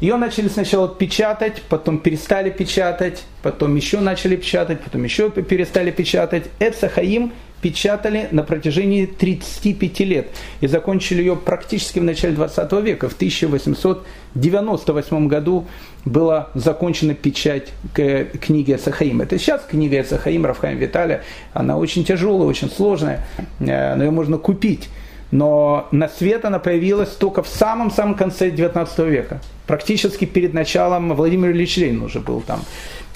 Ее 0.00 0.16
начали 0.16 0.48
сначала 0.48 0.88
печатать, 0.88 1.62
потом 1.68 1.98
перестали 1.98 2.50
печатать, 2.50 3.24
потом 3.42 3.76
еще 3.76 4.00
начали 4.00 4.36
печатать, 4.36 4.80
потом 4.80 5.04
еще 5.04 5.30
перестали 5.30 5.90
печатать. 5.90 6.44
Эцахаим 6.58 7.32
печатали 7.60 8.28
на 8.30 8.42
протяжении 8.42 9.04
35 9.06 10.00
лет 10.00 10.28
и 10.60 10.66
закончили 10.66 11.20
ее 11.20 11.36
практически 11.36 11.98
в 11.98 12.04
начале 12.04 12.34
20 12.34 12.72
века. 12.82 13.08
В 13.08 13.14
1898 13.14 15.28
году 15.28 15.66
была 16.04 16.50
закончена 16.54 17.14
печать 17.14 17.72
книги 17.94 18.74
Эцахаим. 18.74 19.22
Это 19.22 19.38
сейчас 19.38 19.62
книга 19.68 20.00
Эцахаим 20.00 20.46
Рафхаим 20.46 20.78
Виталя. 20.78 21.24
Она 21.52 21.76
очень 21.78 22.04
тяжелая, 22.04 22.46
очень 22.46 22.70
сложная, 22.70 23.26
э, 23.60 23.94
но 23.94 24.04
ее 24.04 24.10
можно 24.10 24.38
купить 24.38 24.88
но 25.30 25.88
на 25.90 26.08
свет 26.08 26.44
она 26.44 26.58
появилась 26.58 27.10
только 27.10 27.42
в 27.42 27.48
самом-самом 27.48 28.14
конце 28.14 28.50
19 28.50 28.98
века. 29.00 29.40
Практически 29.66 30.24
перед 30.24 30.54
началом 30.54 31.14
Владимир 31.14 31.50
Ильич 31.50 31.76
Ленин 31.76 32.02
уже 32.02 32.20
был 32.20 32.40
там, 32.40 32.60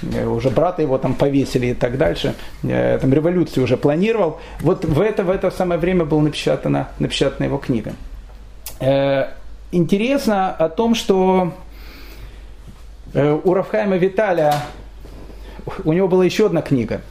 э, 0.03 0.27
уже 0.27 0.51
брата 0.51 0.83
его 0.83 0.99
там 0.99 1.15
повесили 1.15 1.69
и 1.69 1.75
так 1.75 1.99
дальше, 1.99 2.35
э, 2.65 2.99
там 3.01 3.13
революцию 3.13 3.65
уже 3.65 3.77
планировал. 3.77 4.41
Вот 4.61 4.85
в 4.85 5.01
это, 5.01 5.23
в 5.23 5.31
это 5.31 5.51
самое 5.51 5.81
время 5.81 6.05
была 6.05 6.23
напечатана, 6.23 6.89
напечатана 6.99 7.47
его 7.47 7.59
книга. 7.59 7.93
Э, 8.81 9.29
интересно 9.71 10.51
о 10.51 10.69
том, 10.69 10.95
что 10.95 11.53
у 13.13 13.55
Рафхайма 13.55 13.97
Виталия, 13.97 14.55
у 15.85 15.93
него 15.93 16.07
была 16.07 16.25
еще 16.25 16.47
одна 16.47 16.63
книга– 16.63 17.01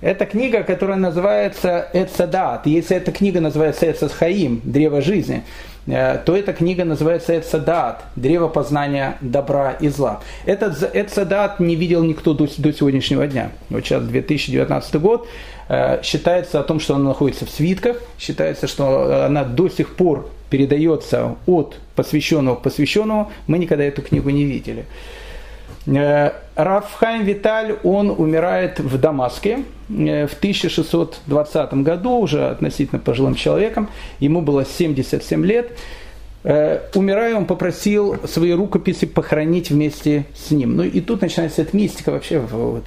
это 0.00 0.24
книга, 0.26 0.62
которая 0.62 0.96
называется 0.96 1.88
Эцадат. 1.92 2.66
Если 2.66 2.96
эта 2.96 3.12
книга 3.12 3.40
называется 3.40 3.90
Эцадхаим, 3.90 4.60
Древо 4.64 5.02
жизни, 5.02 5.42
э, 5.86 6.18
то 6.24 6.34
эта 6.34 6.52
книга 6.52 6.84
называется 6.84 7.38
Эцадат, 7.38 8.04
Древо 8.16 8.48
познания 8.48 9.18
добра 9.20 9.72
и 9.72 9.88
зла. 9.88 10.20
Этот 10.46 10.90
Эцадат 10.94 11.60
не 11.60 11.76
видел 11.76 12.02
никто 12.02 12.32
до, 12.32 12.48
до 12.58 12.72
сегодняшнего 12.72 13.26
дня. 13.26 13.50
Вот 13.68 13.84
сейчас 13.84 14.02
2019 14.04 14.94
год. 14.96 15.28
Э, 15.68 16.02
считается 16.02 16.60
о 16.60 16.62
том, 16.62 16.80
что 16.80 16.94
она 16.94 17.10
находится 17.10 17.44
в 17.44 17.50
свитках. 17.50 17.98
Считается, 18.18 18.66
что 18.66 19.26
она 19.26 19.44
до 19.44 19.68
сих 19.68 19.96
пор 19.96 20.30
передается 20.48 21.36
от 21.46 21.76
посвященного 21.94 22.56
к 22.56 22.62
посвященному. 22.62 23.30
Мы 23.46 23.58
никогда 23.58 23.84
эту 23.84 24.02
книгу 24.02 24.30
не 24.30 24.44
видели. 24.44 24.86
Э, 25.86 26.32
Рафхайм 26.56 27.24
Виталь, 27.24 27.76
он 27.82 28.10
умирает 28.10 28.80
в 28.80 28.98
Дамаске 28.98 29.64
э, 29.88 30.26
в 30.26 30.34
1620 30.34 31.74
году, 31.74 32.18
уже 32.18 32.48
относительно 32.48 33.00
пожилым 33.00 33.34
человеком, 33.34 33.88
ему 34.18 34.42
было 34.42 34.64
77 34.64 35.44
лет. 35.44 35.72
Э, 36.44 36.80
умирая, 36.94 37.34
он 37.34 37.46
попросил 37.46 38.18
свои 38.26 38.52
рукописи 38.52 39.06
похоронить 39.06 39.70
вместе 39.70 40.26
с 40.34 40.50
ним. 40.50 40.76
Ну 40.76 40.82
и 40.82 41.00
тут 41.00 41.22
начинается 41.22 41.62
эта 41.62 41.76
мистика 41.76 42.10
вообще. 42.10 42.40
Вот, 42.40 42.84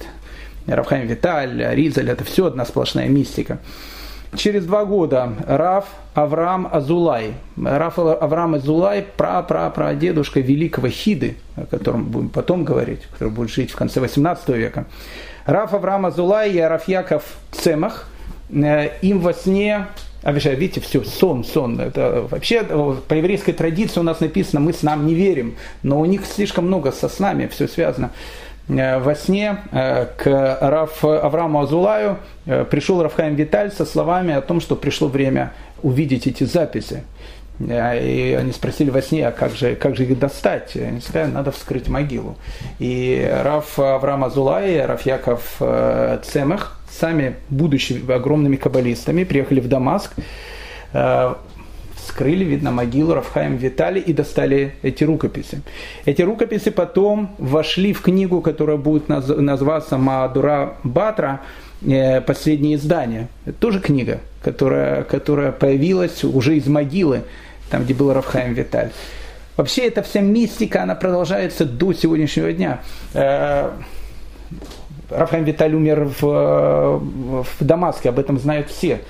Рафхайм 0.66 1.06
Виталь, 1.06 1.74
Ризаль, 1.74 2.10
это 2.10 2.24
все 2.24 2.46
одна 2.46 2.64
сплошная 2.64 3.08
мистика. 3.08 3.58
Через 4.36 4.66
два 4.66 4.84
года 4.84 5.32
Раф 5.46 5.86
Авраам 6.14 6.68
Азулай. 6.70 7.34
Раф 7.56 7.98
Авраам 7.98 8.54
Азулай, 8.54 9.04
пра-пра-пра-дедушка 9.16 10.40
великого 10.40 10.88
Хиды, 10.88 11.36
о 11.56 11.66
котором 11.66 12.04
будем 12.04 12.28
потом 12.30 12.64
говорить, 12.64 13.02
который 13.12 13.30
будет 13.32 13.50
жить 13.50 13.70
в 13.70 13.76
конце 13.76 14.00
18 14.00 14.48
века. 14.50 14.86
Раф 15.46 15.74
Авраам 15.74 16.06
Азулай 16.06 16.52
и 16.52 16.60
Раф 16.60 16.88
Яков 16.88 17.22
Цемах, 17.52 18.08
э, 18.50 18.90
им 19.02 19.20
во 19.20 19.32
сне 19.32 19.86
а 20.24 20.32
видите, 20.32 20.80
все, 20.80 21.04
сон, 21.04 21.44
сон. 21.44 21.78
Это 21.78 22.26
вообще 22.30 22.62
по 22.62 23.12
еврейской 23.12 23.52
традиции 23.52 24.00
у 24.00 24.02
нас 24.02 24.20
написано, 24.20 24.58
мы 24.58 24.72
с 24.72 24.82
нам 24.82 25.06
не 25.06 25.14
верим, 25.14 25.56
но 25.82 26.00
у 26.00 26.06
них 26.06 26.24
слишком 26.24 26.66
много 26.66 26.92
со 26.92 27.10
снами 27.10 27.46
все 27.46 27.68
связано. 27.68 28.10
Э, 28.68 28.98
во 28.98 29.14
сне 29.14 29.58
э, 29.72 30.06
к 30.16 30.58
Раф 30.60 31.04
Аврааму 31.04 31.60
Азулаю 31.60 32.18
э, 32.46 32.64
пришел 32.64 33.02
Рафхайм 33.02 33.34
Виталь 33.34 33.70
со 33.70 33.84
словами 33.84 34.34
о 34.34 34.40
том, 34.40 34.60
что 34.60 34.76
пришло 34.76 35.08
время 35.08 35.52
увидеть 35.82 36.26
эти 36.26 36.44
записи. 36.44 37.04
И 37.60 38.36
они 38.40 38.50
спросили 38.50 38.90
во 38.90 39.00
сне, 39.00 39.28
а 39.28 39.30
как 39.30 39.52
же, 39.52 39.76
как 39.76 39.94
же 39.96 40.04
их 40.04 40.18
достать? 40.18 40.74
Они 40.74 41.00
сказали, 41.00 41.30
надо 41.30 41.52
вскрыть 41.52 41.88
могилу. 41.88 42.36
И 42.80 43.30
Раф 43.44 43.78
Авраам 43.78 44.24
Азулай 44.24 44.74
и 44.74 44.78
Раф 44.78 45.06
Яков 45.06 45.58
Цемах, 46.24 46.80
сами 46.90 47.36
будучи 47.50 48.02
огромными 48.10 48.56
каббалистами, 48.56 49.22
приехали 49.22 49.60
в 49.60 49.68
Дамаск, 49.68 50.10
вскрыли, 52.04 52.44
видно, 52.44 52.70
могилу 52.70 53.14
Рафхаем 53.14 53.56
Витали 53.56 54.00
и 54.00 54.12
достали 54.12 54.74
эти 54.82 55.04
рукописи. 55.04 55.60
Эти 56.04 56.22
рукописи 56.22 56.70
потом 56.70 57.34
вошли 57.38 57.92
в 57.92 58.02
книгу, 58.02 58.40
которая 58.40 58.76
будет 58.76 59.08
наз- 59.08 59.40
называться 59.40 59.98
Маадура 59.98 60.76
Батра, 60.84 61.40
э, 61.82 62.20
последнее 62.20 62.76
издание. 62.76 63.28
Это 63.46 63.58
тоже 63.58 63.80
книга, 63.80 64.20
которая, 64.42 65.02
которая 65.02 65.52
появилась 65.52 66.24
уже 66.24 66.56
из 66.56 66.66
могилы, 66.66 67.22
там, 67.70 67.84
где 67.84 67.94
был 67.94 68.12
Рафхаем 68.12 68.54
Виталь. 68.54 68.90
Вообще 69.56 69.86
эта 69.86 70.02
вся 70.02 70.20
мистика, 70.20 70.82
она 70.82 70.94
продолжается 70.94 71.64
до 71.64 71.92
сегодняшнего 71.92 72.52
дня. 72.52 72.80
Э, 73.14 73.70
Рафхаим 75.10 75.44
Виталь 75.44 75.74
умер 75.74 76.10
в, 76.20 77.00
в 77.00 77.46
Дамаске, 77.60 78.08
об 78.08 78.18
этом 78.18 78.38
знают 78.38 78.68
все. 78.70 79.00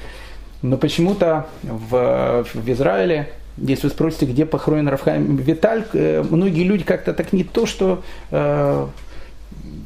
Но 0.65 0.79
почему-то 0.79 1.47
в, 1.63 2.47
в 2.55 2.71
Израиле, 2.71 3.29
если 3.59 3.87
вы 3.87 3.91
спросите, 3.91 4.25
где 4.25 4.47
похоронен 4.47 4.89
Рафхайм 4.89 5.37
Виталь, 5.37 5.85
э, 5.93 6.25
многие 6.31 6.63
люди 6.63 6.85
как-то 6.85 7.13
так 7.13 7.35
не 7.35 7.45
то, 7.45 7.67
что 7.67 8.03
э, 8.31 8.87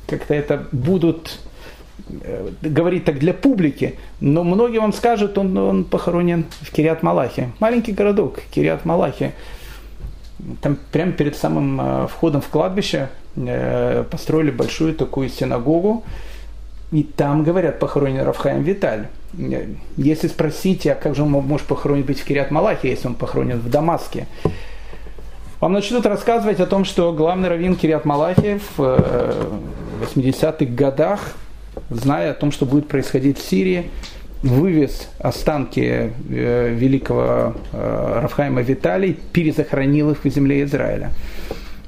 как-то 0.07 0.35
это 0.35 0.69
будут 0.71 1.41
э, 2.23 2.51
говорить 2.63 3.05
так 3.05 3.19
для 3.19 3.35
публики, 3.35 3.99
но 4.21 4.45
многие 4.45 4.79
вам 4.79 4.93
скажут, 4.93 5.37
он, 5.37 5.59
он 5.59 5.83
похоронен 5.83 6.45
в 6.61 6.71
Кириат 6.71 7.03
Малахе. 7.03 7.51
Маленький 7.59 7.91
городок, 7.91 8.39
Кириат 8.53 8.85
Малахе. 8.85 9.33
Там 10.63 10.79
прямо 10.93 11.11
перед 11.11 11.37
самым 11.37 11.81
э, 11.81 12.07
входом 12.07 12.41
в 12.41 12.47
кладбище 12.47 13.09
построили 14.11 14.51
большую 14.51 14.95
такую 14.95 15.29
синагогу, 15.29 16.05
и 16.91 17.03
там, 17.03 17.45
говорят, 17.45 17.79
похоронен 17.79 18.25
Рафхаим 18.25 18.63
Виталь. 18.63 19.09
Если 19.97 20.29
спросите, 20.29 20.93
а 20.93 20.95
как 20.95 21.15
же 21.15 21.23
он 21.23 21.31
может 21.31 21.67
похоронен 21.67 22.05
быть 22.05 22.21
в 22.21 22.25
Кириат 22.25 22.51
Малахе, 22.51 22.91
если 22.91 23.09
он 23.09 23.15
похоронен 23.15 23.59
в 23.59 23.69
Дамаске? 23.69 24.27
Вам 25.61 25.73
начнут 25.73 26.07
рассказывать 26.07 26.61
о 26.61 26.67
том, 26.67 26.85
что 26.85 27.13
главный 27.13 27.49
раввин 27.49 27.75
Кириат 27.75 28.05
Малахи 28.05 28.61
в 28.77 28.81
80-х 28.81 30.57
э, 30.61 30.67
годах 30.67 31.33
зная 31.91 32.31
о 32.31 32.35
том, 32.35 32.53
что 32.53 32.65
будет 32.65 32.89
происходить 32.89 33.39
в 33.39 33.43
Сирии, 33.43 33.91
вывез 34.43 35.09
останки 35.19 36.13
э, 36.31 36.75
великого 36.75 37.55
э, 37.73 38.21
Рафхайма 38.23 38.63
Виталий, 38.63 39.19
перезахоронил 39.33 40.13
их 40.13 40.25
в 40.25 40.29
земле 40.29 40.63
Израиля. 40.63 41.11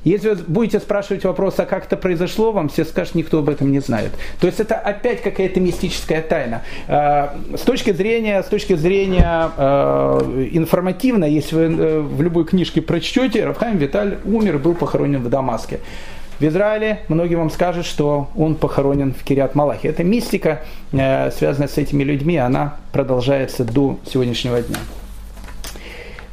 Если 0.05 0.31
вы 0.31 0.37
будете 0.47 0.81
спрашивать 0.81 1.25
вопрос, 1.25 1.59
а 1.59 1.67
как 1.67 1.85
это 1.85 1.97
произошло, 1.97 2.53
вам 2.53 2.71
все 2.71 2.85
скажут, 2.85 3.15
никто 3.15 3.39
об 3.39 3.51
этом 3.51 3.71
не 3.71 3.81
знает. 3.81 4.13
То 4.41 4.47
есть 4.47 4.59
это 4.59 4.75
опять 4.75 5.23
какая-то 5.23 5.61
мистическая 5.61 6.23
тайна. 6.23 6.63
Э, 6.89 7.29
с 7.55 7.61
точки 7.61 7.93
зрения, 7.93 8.43
с 8.43 8.47
точки 8.47 8.77
зрения 8.77 9.51
э, 9.57 10.49
информативно, 10.53 11.27
если 11.27 11.55
вы 11.55 11.63
э, 11.63 12.01
в 12.01 12.23
любой 12.23 12.47
книжке 12.47 12.81
прочтете, 12.81 13.45
Рафхайм 13.45 13.77
Виталь 13.77 14.19
умер, 14.25 14.59
был 14.59 14.75
похоронен 14.75 15.23
в 15.23 15.29
Дамаске. 15.29 15.81
В 16.39 16.45
Израиле 16.45 17.01
многие 17.09 17.35
вам 17.35 17.51
скажут, 17.51 17.85
что 17.85 18.31
он 18.35 18.55
похоронен 18.55 19.13
в 19.13 19.23
Кириат 19.23 19.55
Малахе. 19.55 19.89
Эта 19.89 20.03
мистика, 20.03 20.63
связанная 20.91 21.69
с 21.69 21.77
этими 21.77 22.03
людьми, 22.03 22.39
она 22.39 22.77
продолжается 22.93 23.63
до 23.63 23.99
сегодняшнего 24.11 24.63
дня. 24.63 24.79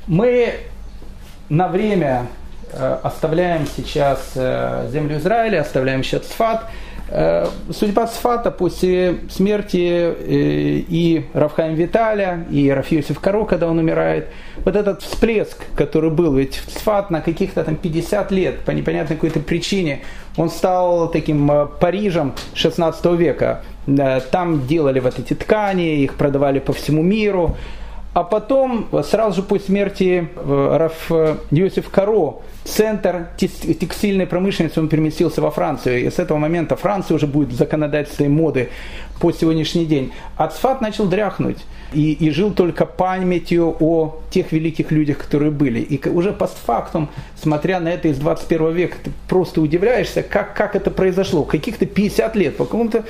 Мы 0.07 0.53
на 1.49 1.67
время 1.67 2.27
оставляем 3.03 3.65
сейчас 3.65 4.31
э, 4.35 4.89
землю 4.91 5.17
Израиля, 5.17 5.61
оставляем 5.61 6.03
сейчас 6.03 6.27
Сфат. 6.27 6.65
Э, 7.09 7.47
судьба 7.71 8.07
Сфата 8.07 8.51
после 8.51 9.19
смерти 9.29 10.13
и 10.19 11.25
Равхаим 11.33 11.75
Виталя, 11.75 12.45
и 12.51 12.69
Рафиосиф 12.69 13.19
Каро, 13.19 13.45
когда 13.45 13.67
он 13.67 13.79
умирает, 13.79 14.27
вот 14.65 14.75
этот 14.75 15.01
всплеск, 15.01 15.57
который 15.75 16.09
был, 16.09 16.33
ведь 16.33 16.61
Сфат 16.67 17.09
на 17.09 17.21
каких-то 17.21 17.63
там 17.63 17.75
50 17.75 18.31
лет, 18.31 18.59
по 18.59 18.71
непонятной 18.71 19.15
какой-то 19.15 19.39
причине, 19.39 20.01
он 20.35 20.49
стал 20.49 21.09
таким 21.09 21.49
Парижем 21.79 22.33
16 22.53 23.05
века. 23.17 23.63
Там 24.31 24.67
делали 24.67 24.99
вот 24.99 25.17
эти 25.17 25.33
ткани, 25.33 26.03
их 26.03 26.15
продавали 26.15 26.59
по 26.59 26.73
всему 26.73 27.01
миру. 27.01 27.55
А 28.17 28.23
потом, 28.23 28.87
сразу 29.03 29.35
же 29.35 29.47
после 29.47 29.67
смерти 29.67 30.27
Раф 30.43 31.11
Йосиф 31.51 31.87
Каро, 31.91 32.37
центр 32.63 33.27
текстильной 33.37 34.25
промышленности 34.25 34.79
он 34.79 34.89
переместился 34.89 35.39
во 35.39 35.51
Францию. 35.51 36.01
И 36.01 36.09
с 36.09 36.17
этого 36.17 36.39
момента 36.39 36.75
Франция 36.75 37.13
уже 37.13 37.27
будет 37.27 37.51
законодательством 37.51 38.31
моды 38.31 38.69
по 39.19 39.31
сегодняшний 39.31 39.85
день. 39.85 40.13
Ацфат 40.35 40.81
начал 40.81 41.05
дряхнуть 41.05 41.59
и, 41.93 42.13
и 42.13 42.31
жил 42.31 42.51
только 42.51 42.87
памятью 42.87 43.75
о 43.79 44.19
тех 44.31 44.51
великих 44.51 44.89
людях, 44.89 45.19
которые 45.19 45.51
были. 45.51 45.79
И 45.79 46.09
уже 46.09 46.33
постфактум, 46.33 47.09
смотря 47.39 47.79
на 47.79 47.89
это 47.89 48.07
из 48.07 48.17
21 48.17 48.71
века, 48.71 48.97
ты 49.03 49.11
просто 49.27 49.61
удивляешься, 49.61 50.23
как, 50.23 50.55
как 50.55 50.75
это 50.75 50.89
произошло. 50.89 51.43
Каких-то 51.43 51.85
50 51.85 52.35
лет, 52.35 52.57
по 52.57 52.65
какому-то 52.65 53.05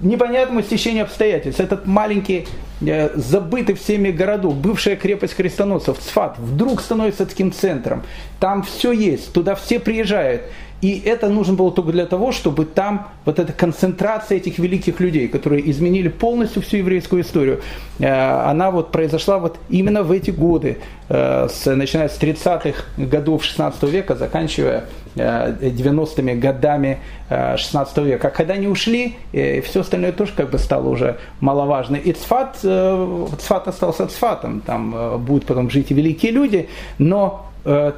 непонятному 0.00 0.62
стечению 0.62 1.04
обстоятельств. 1.04 1.60
Этот 1.60 1.86
маленький, 1.86 2.46
э, 2.80 3.10
забытый 3.14 3.74
всеми 3.74 4.10
городок, 4.10 4.54
бывшая 4.54 4.96
крепость 4.96 5.36
крестоносцев, 5.36 5.98
Цфат, 5.98 6.38
вдруг 6.38 6.80
становится 6.80 7.26
таким 7.26 7.52
центром. 7.52 8.02
Там 8.40 8.62
все 8.62 8.92
есть, 8.92 9.32
туда 9.32 9.54
все 9.54 9.78
приезжают. 9.78 10.42
И 10.86 11.02
это 11.04 11.28
нужно 11.28 11.54
было 11.54 11.72
только 11.72 11.90
для 11.90 12.06
того, 12.06 12.30
чтобы 12.30 12.64
там 12.64 13.08
вот 13.24 13.40
эта 13.40 13.52
концентрация 13.52 14.38
этих 14.38 14.60
великих 14.60 15.00
людей, 15.00 15.26
которые 15.26 15.68
изменили 15.68 16.06
полностью 16.06 16.62
всю 16.62 16.76
еврейскую 16.76 17.22
историю, 17.22 17.60
э, 17.98 18.06
она 18.06 18.70
вот 18.70 18.92
произошла 18.92 19.38
вот 19.38 19.58
именно 19.68 20.04
в 20.04 20.12
эти 20.12 20.30
годы, 20.30 20.78
э, 21.08 21.48
начиная 21.64 22.08
с 22.08 22.16
30-х 22.20 22.84
годов 22.98 23.42
16 23.42 23.82
века, 23.82 24.14
заканчивая 24.14 24.84
90-ми 25.16 26.32
э, 26.32 26.36
годами 26.36 26.98
16 27.30 27.98
века. 27.98 28.28
А 28.28 28.30
когда 28.30 28.54
они 28.54 28.68
ушли, 28.68 29.16
все 29.32 29.80
остальное 29.80 30.12
тоже 30.12 30.34
как 30.36 30.50
бы 30.50 30.58
стало 30.58 30.88
уже 30.88 31.16
маловажно. 31.40 31.96
И 31.96 32.12
Цфат, 32.12 32.58
Цфат 32.58 33.66
остался 33.66 34.06
Цфатом, 34.06 34.60
там 34.60 35.18
будут 35.18 35.46
потом 35.46 35.68
жить 35.68 35.90
и 35.90 35.94
великие 35.94 36.30
люди, 36.30 36.68
но 36.98 37.46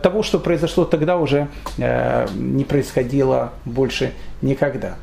того, 0.02 0.22
что 0.22 0.38
произошло 0.38 0.84
тогда, 0.84 1.18
уже 1.18 1.48
э, 1.76 2.26
не 2.34 2.64
происходило 2.64 3.52
больше 3.64 4.12
никогда. 4.40 4.96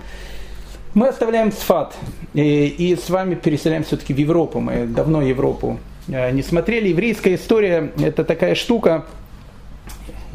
Мы 0.95 1.09
оставляем 1.09 1.51
Сфат 1.51 1.93
и, 2.33 2.97
с 3.01 3.09
вами 3.09 3.35
переселяемся 3.35 3.89
все-таки 3.89 4.13
в 4.13 4.17
Европу. 4.17 4.61
Мы 4.61 4.87
давно 4.87 5.21
Европу 5.21 5.77
э, 6.07 6.31
не 6.31 6.41
смотрели. 6.41 6.87
Еврейская 6.87 7.35
история– 7.35 7.91
это 7.99 8.23
такая 8.23 8.55
штука, 8.55 9.05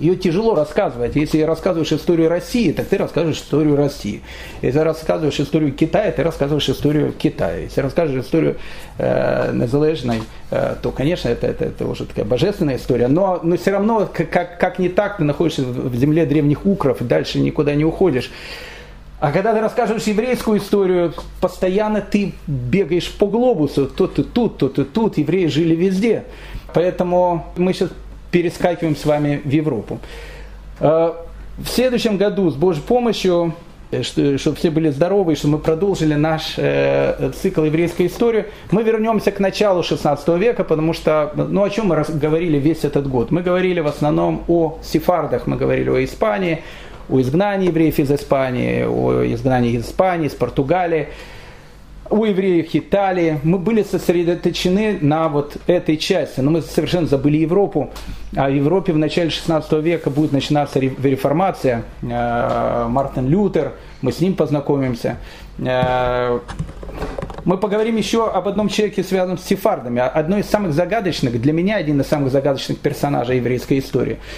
ее 0.01 0.17
тяжело 0.17 0.55
рассказывать. 0.55 1.15
Если 1.17 1.43
рассказываешь 1.43 1.93
историю 1.93 2.29
России, 2.29 2.73
так 2.73 2.87
ты 2.87 2.97
рассказываешь 2.97 3.39
историю 3.39 3.77
России. 3.77 4.23
Если 4.63 4.79
рассказываешь 4.79 5.39
историю 5.39 5.73
Китая, 5.73 6.11
ты 6.11 6.23
рассказываешь 6.23 6.69
историю 6.69 7.13
Китая. 7.13 7.59
Если 7.59 7.81
расскажешь 7.81 8.25
историю 8.25 8.57
э, 8.99 9.53
незалежной, 9.53 10.23
э, 10.51 10.77
то, 10.83 10.91
конечно, 10.91 11.29
это, 11.29 11.47
это, 11.47 11.67
это 11.67 11.87
уже 11.87 12.07
такая 12.07 12.25
божественная 12.25 12.77
история. 12.77 13.09
Но, 13.09 13.41
но 13.43 13.57
все 13.57 13.73
равно, 13.73 14.09
как, 14.13 14.59
как 14.59 14.79
не 14.79 14.89
так, 14.89 15.19
ты 15.19 15.25
находишься 15.25 15.63
в 15.63 15.95
земле 15.95 16.25
древних 16.27 16.65
укров, 16.65 17.03
и 17.03 17.05
дальше 17.05 17.39
никуда 17.39 17.75
не 17.75 17.85
уходишь. 17.85 18.31
А 19.21 19.33
когда 19.33 19.53
ты 19.53 19.61
рассказываешь 19.61 20.05
еврейскую 20.05 20.59
историю, 20.59 21.13
постоянно 21.43 22.01
ты 22.01 22.33
бегаешь 22.47 23.13
по 23.13 23.27
глобусу. 23.27 23.87
То 23.87 24.07
ты 24.07 24.25
тут, 24.25 24.57
то 24.57 24.71
ты 24.71 24.85
тут. 24.85 25.19
Евреи 25.19 25.47
жили 25.47 25.77
везде. 25.77 26.25
Поэтому 26.73 27.45
мы 27.59 27.75
сейчас 27.75 27.91
перескакиваем 28.31 28.97
с 28.97 29.05
вами 29.05 29.41
в 29.45 29.51
Европу. 29.51 29.99
Э, 30.81 31.13
в 31.59 31.69
следующем 31.69 32.17
году 32.17 32.51
с 32.51 32.55
Божьей 32.55 32.83
помощью, 32.83 33.55
э, 33.91 34.03
чтобы 34.03 34.57
все 34.57 34.71
были 34.71 34.91
здоровы, 34.91 35.35
чтобы 35.35 35.55
мы 35.55 35.59
продолжили 35.59 36.15
наш 36.15 36.55
э, 36.57 37.33
цикл 37.41 37.65
еврейской 37.65 38.07
истории, 38.07 38.47
мы 38.71 38.83
вернемся 38.83 39.31
к 39.31 39.41
началу 39.41 39.83
16 39.83 40.29
века, 40.39 40.65
потому 40.65 40.93
что, 40.95 41.33
ну 41.37 41.63
о 41.63 41.71
чем 41.71 41.89
мы 41.89 42.05
говорили 42.09 42.59
весь 42.59 42.85
этот 42.85 43.09
год? 43.09 43.31
Мы 43.31 43.43
говорили 43.43 43.81
в 43.81 43.87
основном 43.87 44.45
о 44.49 44.79
сефардах, 44.83 45.47
мы 45.47 45.57
говорили 45.57 45.91
о 45.91 46.05
Испании, 46.05 46.63
о 47.11 47.21
изгнании 47.21 47.69
евреев 47.69 47.99
из 47.99 48.11
Испании, 48.11 48.85
о 48.85 49.25
изгнании 49.35 49.73
из 49.73 49.87
Испании, 49.87 50.29
из 50.29 50.35
Португалии 50.35 51.09
у 52.11 52.25
евреев 52.25 52.75
Италии. 52.75 53.41
Мы 53.43 53.59
были 53.59 53.83
сосредоточены 53.83 54.99
на 55.01 55.29
вот 55.29 55.57
этой 55.67 55.97
части, 55.97 56.41
но 56.41 56.51
мы 56.51 56.63
совершенно 56.63 57.07
забыли 57.07 57.39
Европу. 57.39 57.91
А 58.37 58.49
в 58.49 58.55
Европе 58.55 58.93
в 58.93 58.99
начале 58.99 59.31
16 59.31 59.73
века 59.85 60.11
будет 60.11 60.33
начинаться 60.33 60.79
реформация. 60.79 61.85
Э, 62.03 62.87
Мартин 62.89 63.29
Лютер, 63.29 63.73
мы 64.03 64.13
с 64.13 64.21
ним 64.21 64.35
познакомимся. 64.35 65.19
Э, 65.59 66.41
мы 67.45 67.57
поговорим 67.57 67.97
еще 67.97 68.29
об 68.29 68.49
одном 68.49 68.69
человеке, 68.69 69.03
связанном 69.03 69.39
с 69.39 69.45
сефардами. 69.45 70.01
Одной 70.01 70.41
из 70.41 70.47
самых 70.47 70.75
загадочных, 70.75 71.41
для 71.41 71.53
меня 71.53 71.77
один 71.77 72.01
из 72.01 72.07
самых 72.07 72.33
загадочных 72.33 72.79
персонажей 72.79 73.37
еврейской 73.37 73.79
истории– 73.79 74.19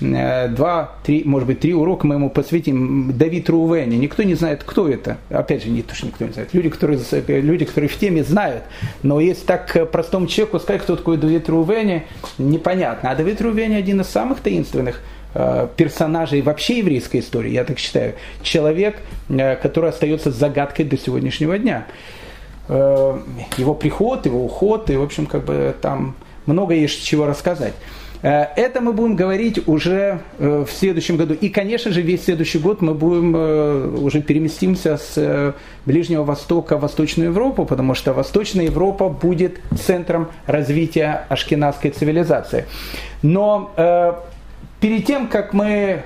два, 0.00 0.92
три, 1.04 1.22
может 1.24 1.46
быть, 1.46 1.60
три 1.60 1.74
урока 1.74 2.06
мы 2.06 2.16
ему 2.16 2.30
посвятим. 2.30 3.16
Давид 3.16 3.48
Рувени. 3.48 3.96
Никто 3.96 4.22
не 4.22 4.34
знает, 4.34 4.64
кто 4.64 4.88
это. 4.88 5.18
Опять 5.30 5.64
же, 5.64 5.70
не 5.70 5.82
то, 5.82 5.94
что 5.94 6.06
никто 6.06 6.24
не 6.24 6.32
знает. 6.32 6.52
Люди, 6.52 6.68
которые, 6.68 6.98
люди, 7.40 7.64
которые 7.64 7.88
в 7.88 7.96
теме 7.96 8.24
знают. 8.24 8.64
Но 9.02 9.20
если 9.20 9.44
так 9.44 9.90
простому 9.90 10.26
человеку 10.26 10.58
сказать, 10.58 10.82
кто 10.82 10.96
такой 10.96 11.16
Давид 11.16 11.48
Рувени, 11.48 12.04
непонятно. 12.38 13.10
А 13.10 13.14
Давид 13.14 13.40
Рувени 13.40 13.74
один 13.74 14.00
из 14.00 14.08
самых 14.08 14.40
таинственных 14.40 15.00
э, 15.34 15.68
персонажей 15.76 16.42
вообще 16.42 16.78
еврейской 16.78 17.20
истории, 17.20 17.50
я 17.50 17.64
так 17.64 17.78
считаю. 17.78 18.14
Человек, 18.42 18.96
э, 19.28 19.56
который 19.56 19.90
остается 19.90 20.30
загадкой 20.30 20.84
до 20.84 20.98
сегодняшнего 20.98 21.58
дня. 21.58 21.86
Его 22.66 23.74
приход, 23.74 24.24
его 24.24 24.42
уход, 24.42 24.88
и, 24.88 24.96
в 24.96 25.02
общем, 25.02 25.26
как 25.26 25.44
бы 25.44 25.74
там 25.82 26.16
много 26.46 26.72
есть 26.72 27.04
чего 27.04 27.26
рассказать. 27.26 27.74
Э, 28.24 28.46
это 28.56 28.80
мы 28.80 28.94
будем 28.94 29.16
говорить 29.16 29.68
уже 29.68 30.20
э, 30.38 30.64
в 30.66 30.72
следующем 30.72 31.16
году. 31.18 31.34
И, 31.34 31.50
конечно 31.50 31.92
же, 31.92 32.00
весь 32.00 32.24
следующий 32.24 32.58
год 32.58 32.80
мы 32.80 32.94
будем 32.94 33.36
э, 33.36 33.98
уже 33.98 34.22
переместимся 34.22 34.96
с 34.96 35.54
Ближнего 35.84 36.24
Востока 36.24 36.78
в 36.78 36.80
Восточную 36.80 37.28
Европу, 37.28 37.66
потому 37.66 37.94
что 37.94 38.14
Восточная 38.14 38.64
Европа 38.64 39.10
будет 39.10 39.60
центром 39.78 40.28
развития 40.46 41.26
ашкенадской 41.28 41.90
цивилизации. 41.90 42.64
Но 43.22 43.72
перед 44.80 45.04
тем, 45.04 45.28
как 45.28 45.52
мы 45.52 46.02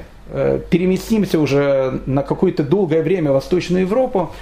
переместимся 0.71 1.39
уже 1.39 2.01
на 2.07 2.23
какое-то 2.23 2.65
долгое 2.65 3.03
время 3.03 3.31
в 3.31 3.35
Восточную 3.35 3.83
Европу, 3.83 4.33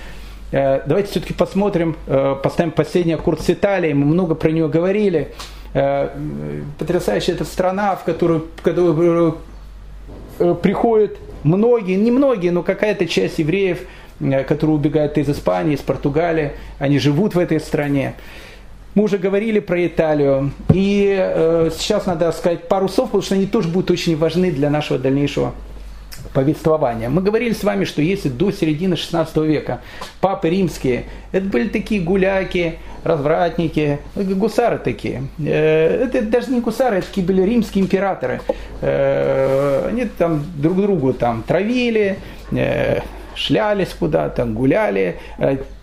давайте 0.50 1.10
все-таки 1.10 1.34
посмотрим, 1.34 1.96
поставим 2.06 2.70
последний 2.70 3.12
аккорд 3.12 3.40
с 3.42 3.50
Италией, 3.50 3.94
мы 3.94 4.06
много 4.06 4.34
про 4.34 4.50
нее 4.50 4.68
говорили. 4.68 5.34
Э, 5.78 6.08
потрясающая 6.78 7.34
эта 7.34 7.44
страна, 7.44 7.96
в 7.96 8.04
которую, 8.04 8.46
в 8.56 8.62
которую 8.62 9.36
э, 10.38 10.54
приходят 10.62 11.18
многие, 11.42 11.96
не 11.96 12.10
многие, 12.10 12.48
но 12.48 12.62
какая-то 12.62 13.06
часть 13.06 13.38
евреев, 13.38 13.80
э, 14.20 14.42
которые 14.44 14.76
убегают 14.76 15.18
из 15.18 15.28
Испании, 15.28 15.74
из 15.74 15.80
Португалии, 15.80 16.52
они 16.78 16.98
живут 16.98 17.34
в 17.34 17.38
этой 17.38 17.60
стране. 17.60 18.14
Мы 18.94 19.02
уже 19.02 19.18
говорили 19.18 19.58
про 19.58 19.86
Италию, 19.86 20.52
и 20.72 21.14
э, 21.14 21.68
сейчас 21.76 22.06
надо 22.06 22.32
сказать 22.32 22.68
пару 22.68 22.88
слов, 22.88 23.08
потому 23.08 23.22
что 23.22 23.34
они 23.34 23.44
тоже 23.44 23.68
будут 23.68 23.90
очень 23.90 24.16
важны 24.16 24.50
для 24.50 24.70
нашего 24.70 24.98
дальнейшего 24.98 25.52
повествования. 26.36 27.08
Мы 27.08 27.22
говорили 27.22 27.54
с 27.54 27.64
вами, 27.64 27.86
что 27.86 28.02
если 28.02 28.28
до 28.28 28.50
середины 28.50 28.94
16 28.94 29.38
века 29.38 29.80
папы 30.20 30.50
римские, 30.50 31.04
это 31.32 31.46
были 31.46 31.68
такие 31.68 32.02
гуляки, 32.02 32.74
развратники, 33.04 34.00
гусары 34.14 34.76
такие. 34.76 35.22
Э, 35.38 36.04
это 36.04 36.20
даже 36.20 36.50
не 36.50 36.60
гусары, 36.60 36.98
это 36.98 37.06
такие 37.06 37.26
были 37.26 37.40
римские 37.40 37.84
императоры. 37.84 38.42
Э, 38.82 39.88
они 39.88 40.04
там 40.04 40.44
друг 40.58 40.76
другу 40.76 41.14
там 41.14 41.42
травили, 41.42 42.18
э, 42.52 43.00
шлялись 43.34 43.94
куда-то, 43.98 44.44
гуляли, 44.44 45.16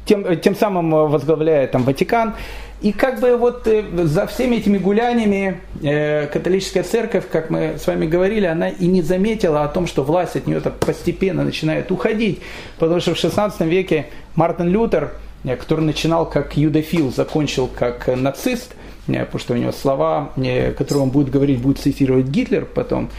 тем, 0.06 0.40
тем 0.40 0.56
самым 0.56 1.10
возглавляя 1.10 1.66
там 1.66 1.82
Ватикан. 1.82 2.36
И 2.84 2.92
как 2.92 3.20
бы 3.20 3.36
вот 3.38 3.68
за 4.04 4.28
всеми 4.28 4.58
этими 4.58 4.78
гуляниями 4.78 5.62
католическая 6.32 6.84
церковь, 6.84 7.24
как 7.32 7.50
мы 7.50 7.78
с 7.78 7.88
вами 7.88 8.06
говорили, 8.06 8.46
она 8.46 8.70
и 8.70 8.86
не 8.88 9.02
заметила 9.02 9.64
о 9.64 9.68
том, 9.70 9.88
что 9.88 10.04
власть 10.04 10.36
от 10.36 10.48
нее 10.48 10.60
так 10.60 10.76
постепенно 10.80 11.44
начинает 11.44 11.92
уходить. 11.92 12.42
Потому 12.78 13.00
что 13.00 13.16
в 13.16 13.18
16 13.18 13.62
веке 13.62 14.08
Мартин 14.36 14.68
Лютер, 14.68 15.14
Э, 15.44 15.56
который 15.56 15.82
начинал 15.82 16.26
как 16.26 16.58
юдофил, 16.58 17.12
закончил 17.12 17.68
как 17.68 18.08
нацист, 18.08 18.76
э, 19.08 19.26
потому 19.26 19.40
что 19.40 19.54
у 19.54 19.58
него 19.58 19.72
слова, 19.72 20.32
э, 20.38 20.72
которые 20.72 21.04
он 21.04 21.10
будет 21.10 21.30
говорить, 21.30 21.62
будет 21.62 21.80
цитировать 21.80 22.28
Гитлер 22.28 22.66
потом, 22.66 23.10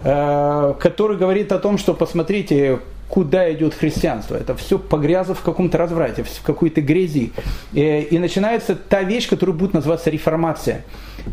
который 0.00 1.16
говорит 1.16 1.50
о 1.50 1.58
том, 1.58 1.76
что 1.76 1.92
посмотрите, 1.92 2.78
куда 3.08 3.50
идет 3.52 3.74
христианство. 3.74 4.36
Это 4.36 4.54
все 4.54 4.78
погрязло 4.78 5.34
в 5.34 5.42
каком-то 5.42 5.78
разврате, 5.78 6.22
в 6.22 6.42
какой-то 6.42 6.80
грязи. 6.80 7.32
И 7.72 8.18
начинается 8.20 8.74
та 8.74 9.02
вещь, 9.02 9.28
которая 9.28 9.56
будет 9.56 9.74
называться 9.74 10.10
реформация. 10.10 10.84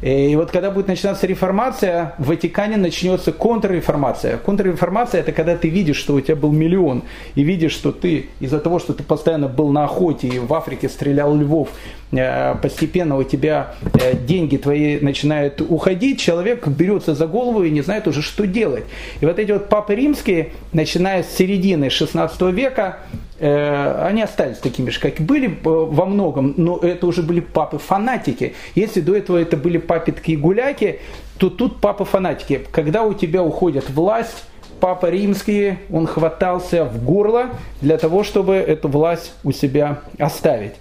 И 0.01 0.35
вот 0.35 0.51
когда 0.51 0.71
будет 0.71 0.87
начинаться 0.87 1.27
реформация, 1.27 2.15
в 2.17 2.27
Ватикане 2.27 2.77
начнется 2.77 3.31
контрреформация. 3.31 4.37
Контрреформация 4.37 5.21
это 5.21 5.31
когда 5.31 5.55
ты 5.55 5.69
видишь, 5.69 5.97
что 5.97 6.15
у 6.15 6.21
тебя 6.21 6.35
был 6.35 6.51
миллион, 6.51 7.03
и 7.35 7.43
видишь, 7.43 7.71
что 7.71 7.91
ты 7.91 8.27
из-за 8.39 8.59
того, 8.59 8.79
что 8.79 8.93
ты 8.93 9.03
постоянно 9.03 9.47
был 9.47 9.69
на 9.69 9.85
охоте 9.85 10.27
и 10.27 10.39
в 10.39 10.53
Африке 10.53 10.89
стрелял 10.89 11.35
львов, 11.35 11.69
э, 12.11 12.55
постепенно 12.61 13.17
у 13.17 13.23
тебя 13.23 13.75
э, 13.93 14.17
деньги 14.17 14.57
твои 14.57 14.99
начинают 14.99 15.61
уходить, 15.61 16.19
человек 16.19 16.67
берется 16.67 17.15
за 17.15 17.27
голову 17.27 17.63
и 17.63 17.69
не 17.69 17.81
знает 17.81 18.07
уже, 18.07 18.21
что 18.21 18.45
делать. 18.45 18.83
И 19.21 19.25
вот 19.25 19.39
эти 19.39 19.51
вот 19.51 19.69
папы 19.69 19.95
римские, 19.95 20.49
начиная 20.73 21.23
с 21.23 21.29
середины 21.29 21.64
16 21.89 22.41
века, 22.53 22.99
Э, 23.37 24.05
они 24.07 24.21
остались 24.21 24.59
такими 24.59 24.89
же, 24.89 24.99
как 24.99 25.19
и 25.19 25.23
были 25.23 25.49
э, 25.49 25.53
во 25.63 26.05
многом, 26.05 26.53
но 26.55 26.77
это 26.77 27.05
уже 27.05 27.21
были 27.21 27.41
папы-фанатики. 27.41 28.53
Если 28.75 29.01
до 29.01 29.15
этого 29.15 29.37
это 29.37 29.57
были 29.57 29.77
папы 29.77 30.13
такие 30.13 30.37
гуляки, 30.37 30.99
то 31.37 31.49
тут 31.49 31.81
папы-фанатики. 31.81 32.65
Когда 32.71 33.03
у 33.03 33.13
тебя 33.13 33.43
уходит 33.43 33.89
власть, 33.89 34.45
папа 34.79 35.07
римский, 35.07 35.79
он 35.91 36.07
хватался 36.07 36.85
в 36.85 37.03
горло 37.03 37.49
для 37.81 37.97
того, 37.97 38.23
чтобы 38.23 38.55
эту 38.55 38.87
власть 38.87 39.33
у 39.43 39.51
себя 39.51 39.99
оставить. 40.17 40.75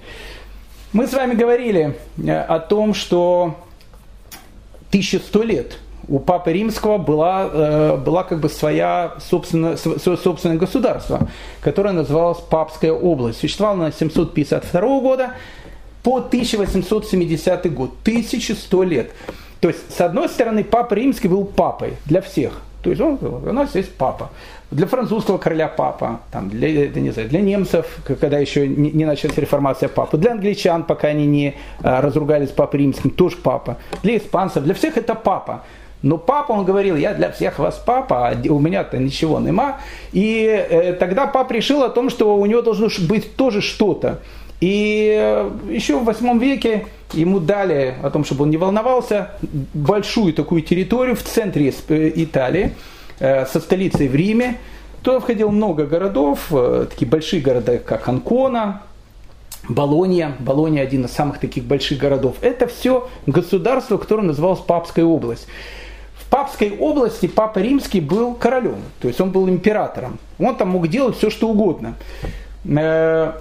Мы 0.93 1.09
с 1.09 1.13
вами 1.13 1.35
говорили 1.35 1.97
э, 2.17 2.39
о 2.39 2.61
том, 2.61 2.95
что 2.95 3.57
1100 4.91 5.43
лет 5.43 5.79
у 6.09 6.19
Папы 6.19 6.53
Римского 6.53 6.99
была, 6.99 7.49
э, 7.53 7.97
была 7.97 8.25
как 8.25 8.41
бы 8.41 8.49
своя 8.49 9.15
собственное, 9.21 9.77
собственное 9.77 10.57
государство, 10.57 11.29
которое 11.61 11.93
называлось 11.93 12.39
Папская 12.39 12.93
область. 12.93 13.41
Существовало 13.41 13.77
на 13.77 13.93
752 13.93 15.01
года 15.01 15.31
по 16.03 16.19
1870 16.19 17.73
год, 17.73 17.91
1100 18.03 18.83
лет. 18.83 19.11
То 19.61 19.69
есть, 19.69 19.81
с 19.97 20.01
одной 20.01 20.29
стороны, 20.29 20.63
Папа 20.63 20.95
Римский 20.95 21.29
был 21.29 21.45
папой 21.45 21.95
для 22.05 22.21
всех. 22.21 22.61
То 22.85 22.91
есть 22.91 23.01
он, 23.01 23.19
у 23.23 23.53
нас 23.53 23.75
есть 23.75 23.95
папа. 23.95 24.31
Для 24.71 24.87
французского 24.87 25.39
короля 25.39 25.69
папа, 25.69 26.21
там, 26.31 26.51
для, 26.51 26.89
не 26.89 27.11
знаю, 27.13 27.31
для 27.31 27.41
немцев, 27.41 27.87
когда 28.05 28.39
еще 28.39 28.69
не, 28.69 28.91
не 28.91 29.07
началась 29.07 29.39
реформация 29.39 29.89
папа, 29.89 30.19
для 30.19 30.33
англичан, 30.33 30.83
пока 30.83 31.09
они 31.09 31.27
не 31.27 31.55
а, 31.83 32.03
разругались 32.03 32.51
с 32.51 32.53
папой 32.53 32.81
римским, 32.81 33.11
тоже 33.11 33.37
папа, 33.37 33.79
для 34.03 34.19
испанцев, 34.19 34.65
для 34.65 34.75
всех 34.75 34.99
это 34.99 35.15
папа. 35.15 35.63
Но 36.05 36.19
папа, 36.19 36.53
он 36.53 36.67
говорил, 36.67 36.97
я 36.97 37.15
для 37.15 37.33
всех 37.33 37.59
вас 37.59 37.83
папа, 37.85 38.29
а 38.29 38.53
у 38.53 38.59
меня-то 38.59 38.99
ничего 38.99 39.41
нема. 39.41 39.79
И 40.13 40.45
э, 40.45 40.93
тогда 40.93 41.27
папа 41.27 41.51
решил 41.51 41.83
о 41.83 41.89
том, 41.89 42.11
что 42.11 42.37
у 42.37 42.45
него 42.45 42.61
должно 42.61 42.89
быть 43.09 43.37
тоже 43.37 43.63
что-то. 43.63 44.21
И 44.61 45.17
э, 45.19 45.51
еще 45.71 45.99
в 45.99 46.05
восьмом 46.05 46.39
веке 46.41 46.89
ему 47.15 47.41
дали 47.41 47.95
о 48.03 48.11
том, 48.11 48.27
чтобы 48.27 48.43
он 48.43 48.51
не 48.51 48.59
волновался, 48.59 49.31
большую 49.73 50.35
такую 50.35 50.61
территорию 50.61 51.17
в 51.17 51.23
центре 51.23 51.73
э, 51.89 52.13
Италии, 52.17 52.75
со 53.19 53.61
столицей 53.61 54.09
в 54.09 54.15
Риме. 54.15 54.59
Туда 55.03 55.21
входило 55.21 55.49
много 55.49 55.87
городов, 55.87 56.53
такие 56.91 57.09
большие 57.09 57.41
города, 57.41 57.79
как 57.79 58.09
Анкона, 58.09 58.83
Болонья, 59.69 60.35
Болонья 60.39 60.83
один 60.83 61.07
из 61.07 61.13
самых 61.13 61.39
таких 61.39 61.65
больших 61.65 61.99
городов. 61.99 62.37
Это 62.43 62.67
все 62.67 63.09
государство, 63.27 63.97
которое 63.97 64.23
называлось 64.23 64.61
Папская 64.61 65.05
область. 65.05 65.47
Папской 66.35 66.77
области 66.77 67.27
Папа 67.29 67.61
Римский 67.61 68.01
был 68.01 68.35
королем, 68.35 68.79
то 69.01 69.07
есть 69.07 69.21
он 69.21 69.31
был 69.31 69.49
императором. 69.49 70.19
Он 70.41 70.57
там 70.57 70.71
мог 70.71 70.89
делать 70.89 71.17
все, 71.17 71.31
что 71.31 71.49
угодно. 71.49 71.95
Э, 72.65 73.35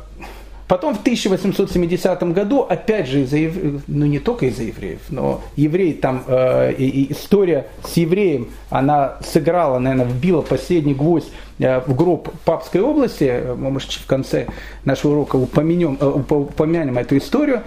потом 0.68 0.94
в 0.94 1.00
1870 1.00 2.22
году, 2.34 2.60
опять 2.60 3.08
же 3.08 3.22
из-за 3.22 3.38
евреев, 3.38 3.82
ну 3.88 4.06
не 4.06 4.20
только 4.20 4.46
из-за 4.46 4.66
евреев, 4.66 5.00
но 5.10 5.42
евреи 5.56 5.94
там, 5.94 6.24
э, 6.28 6.74
и, 6.74 7.12
история 7.12 7.66
с 7.84 7.98
евреем, 7.98 8.50
она 8.70 9.18
сыграла, 9.26 9.80
наверное, 9.80 10.06
вбила 10.06 10.44
последний 10.44 10.94
гвоздь 10.94 11.32
э, 11.58 11.80
в 11.80 11.96
гроб 11.96 12.30
Папской 12.46 12.82
области. 12.82 13.42
Мы, 13.58 13.72
может, 13.72 13.92
в 13.92 14.06
конце 14.06 14.46
нашего 14.86 15.14
урока 15.14 15.38
упомянем, 15.38 15.98
упомянем 16.30 17.00
эту 17.00 17.18
историю. 17.18 17.64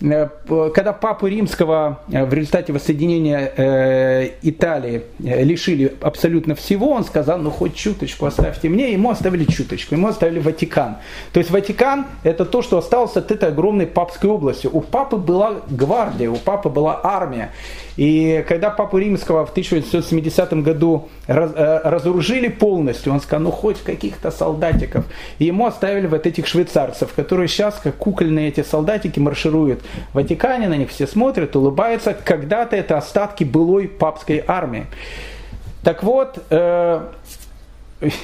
Э, 0.00 0.28
когда 0.74 0.92
папу 0.92 1.26
римского 1.26 2.00
э, 2.12 2.24
в 2.24 2.34
результате 2.34 2.72
воссоединения 2.72 3.52
э, 3.56 4.30
Италии 4.42 5.02
лишили 5.18 5.94
абсолютно 6.02 6.54
всего, 6.54 6.90
он 6.90 7.04
сказал, 7.04 7.38
ну 7.38 7.50
хоть 7.50 7.74
чуточку 7.74 8.26
оставьте 8.26 8.68
мне, 8.68 8.92
ему 8.92 9.10
оставили 9.10 9.44
чуточку, 9.44 9.94
ему 9.94 10.08
оставили 10.08 10.38
Ватикан. 10.38 10.96
То 11.32 11.40
есть 11.40 11.50
Ватикан 11.50 12.06
это 12.24 12.44
то, 12.44 12.60
что 12.60 12.76
осталось 12.76 13.16
от 13.16 13.30
этой 13.30 13.48
огромной 13.48 13.86
папской 13.86 14.28
области. 14.28 14.66
У 14.66 14.80
папы 14.80 15.16
была 15.16 15.62
гвардия, 15.70 16.30
у 16.30 16.36
папы 16.36 16.68
была 16.68 17.00
армия. 17.02 17.52
И 17.96 18.44
когда 18.46 18.68
Папу 18.68 18.98
Римского 18.98 19.46
в 19.46 19.50
1870 19.50 20.52
году 20.62 21.08
раз, 21.26 21.50
разоружили 21.56 22.48
полностью, 22.48 23.12
он 23.12 23.20
сказал, 23.20 23.44
ну 23.44 23.50
хоть 23.50 23.82
каких-то 23.82 24.30
солдатиков. 24.30 25.06
И 25.38 25.46
ему 25.46 25.66
оставили 25.66 26.06
вот 26.06 26.26
этих 26.26 26.46
швейцарцев, 26.46 27.14
которые 27.14 27.48
сейчас, 27.48 27.80
как 27.82 27.96
кукольные 27.96 28.48
эти 28.48 28.62
солдатики, 28.62 29.18
маршируют 29.18 29.82
Ватикане, 30.12 30.68
на 30.68 30.76
них 30.76 30.90
все 30.90 31.06
смотрят, 31.06 31.56
улыбаются. 31.56 32.14
Когда-то 32.14 32.76
это 32.76 32.96
остатки 32.98 33.44
былой 33.44 33.88
папской 33.88 34.42
армии. 34.46 34.86
Так 35.82 36.02
вот, 36.02 36.42
э, 36.50 37.00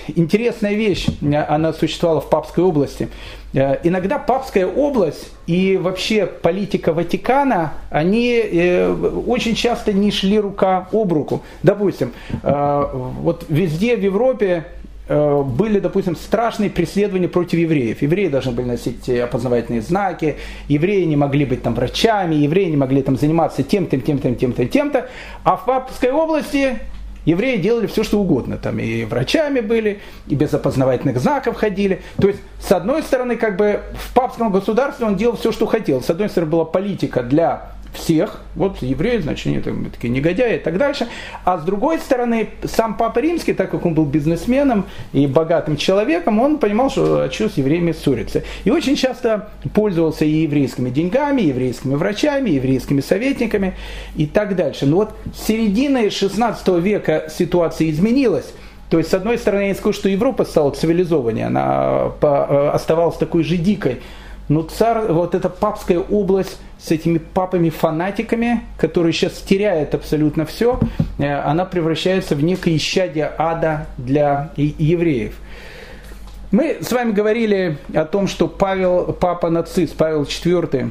интересная 0.08 0.74
вещь, 0.74 1.06
она 1.48 1.72
существовала 1.72 2.20
в 2.20 2.28
Папской 2.28 2.64
области. 2.64 3.08
Э, 3.54 3.76
иногда 3.82 4.18
Папская 4.18 4.66
область 4.66 5.30
и 5.46 5.76
вообще 5.76 6.26
политика 6.26 6.92
Ватикана, 6.92 7.74
они 7.90 8.34
э, 8.34 8.92
очень 9.26 9.54
часто 9.54 9.92
не 9.92 10.10
шли 10.10 10.38
рука 10.40 10.88
об 10.92 11.12
руку. 11.12 11.42
Допустим, 11.62 12.12
э, 12.42 12.84
вот 12.92 13.44
везде 13.48 13.96
в 13.96 14.00
Европе 14.00 14.66
были, 15.08 15.78
допустим, 15.80 16.16
страшные 16.16 16.70
преследования 16.70 17.28
против 17.28 17.58
евреев. 17.58 18.02
Евреи 18.02 18.28
должны 18.28 18.52
были 18.52 18.66
носить 18.66 19.08
опознавательные 19.08 19.82
знаки, 19.82 20.36
евреи 20.68 21.04
не 21.04 21.16
могли 21.16 21.44
быть 21.44 21.62
там 21.62 21.74
врачами, 21.74 22.36
евреи 22.36 22.70
не 22.70 22.76
могли 22.76 23.02
там 23.02 23.16
заниматься 23.16 23.62
тем-то, 23.62 23.98
тем-то, 23.98 24.34
тем-то, 24.34 24.64
тем-то. 24.66 25.08
А 25.44 25.56
в 25.56 25.64
Папской 25.64 26.12
области 26.12 26.78
Евреи 27.24 27.56
делали 27.56 27.86
все, 27.86 28.02
что 28.02 28.20
угодно. 28.20 28.58
Там 28.58 28.78
и 28.78 29.04
врачами 29.04 29.60
были, 29.60 30.00
и 30.26 30.34
без 30.34 30.52
опознавательных 30.54 31.18
знаков 31.20 31.56
ходили. 31.56 32.02
То 32.20 32.28
есть, 32.28 32.40
с 32.60 32.72
одной 32.72 33.02
стороны, 33.02 33.36
как 33.36 33.56
бы 33.56 33.80
в 33.94 34.12
папском 34.12 34.50
государстве 34.50 35.06
он 35.06 35.16
делал 35.16 35.36
все, 35.36 35.52
что 35.52 35.66
хотел. 35.66 36.02
С 36.02 36.10
одной 36.10 36.28
стороны, 36.28 36.50
была 36.50 36.64
политика 36.64 37.22
для 37.22 37.72
всех, 37.92 38.40
вот 38.54 38.78
евреи, 38.82 39.18
значит, 39.18 39.46
они 39.46 39.60
там, 39.60 39.90
такие 39.90 40.08
негодяи 40.08 40.56
и 40.56 40.58
так 40.58 40.78
дальше. 40.78 41.08
А 41.44 41.58
с 41.58 41.62
другой 41.62 41.98
стороны, 41.98 42.48
сам 42.64 42.96
Папа 42.96 43.18
Римский, 43.18 43.52
так 43.52 43.70
как 43.70 43.84
он 43.84 43.94
был 43.94 44.06
бизнесменом 44.06 44.86
и 45.12 45.26
богатым 45.26 45.76
человеком, 45.76 46.40
он 46.40 46.58
понимал, 46.58 46.90
что 46.90 47.24
а 47.24 47.30
что 47.30 47.48
с 47.48 47.56
евреями 47.56 47.92
ссориться. 47.92 48.42
И 48.64 48.70
очень 48.70 48.96
часто 48.96 49.50
пользовался 49.74 50.24
и 50.24 50.30
еврейскими 50.30 50.90
деньгами, 50.90 51.42
и 51.42 51.48
еврейскими 51.48 51.94
врачами, 51.94 52.50
и 52.50 52.54
еврейскими 52.54 53.00
советниками 53.00 53.74
и 54.16 54.26
так 54.26 54.56
дальше. 54.56 54.86
Но 54.86 54.96
вот 54.96 55.14
с 55.36 55.46
середины 55.46 56.10
16 56.10 56.68
века 56.80 57.28
ситуация 57.30 57.90
изменилась. 57.90 58.52
То 58.88 58.98
есть, 58.98 59.10
с 59.10 59.14
одной 59.14 59.38
стороны, 59.38 59.62
я 59.62 59.68
не 59.68 59.74
скажу, 59.74 59.94
что 59.94 60.08
Европа 60.08 60.44
стала 60.44 60.70
цивилизованнее, 60.70 61.46
она 61.46 62.12
э, 62.20 62.70
оставалась 62.74 63.16
такой 63.16 63.42
же 63.42 63.56
дикой 63.56 64.02
но 64.48 64.62
царь, 64.62 65.06
вот 65.08 65.34
эта 65.34 65.48
папская 65.48 65.98
область 65.98 66.58
с 66.78 66.90
этими 66.90 67.18
папами-фанатиками, 67.18 68.62
которые 68.76 69.12
сейчас 69.12 69.34
теряют 69.34 69.94
абсолютно 69.94 70.44
все, 70.44 70.80
э, 71.18 71.32
она 71.32 71.64
превращается 71.64 72.34
в 72.34 72.42
некое 72.42 72.76
исчадие 72.76 73.30
ада 73.38 73.86
для 73.96 74.50
евреев. 74.56 75.34
Мы 76.50 76.78
с 76.82 76.92
вами 76.92 77.12
говорили 77.12 77.78
о 77.94 78.04
том, 78.04 78.26
что 78.26 78.46
Павел, 78.46 79.16
папа 79.18 79.48
нацист, 79.48 79.96
Павел 79.96 80.24
IV, 80.24 80.90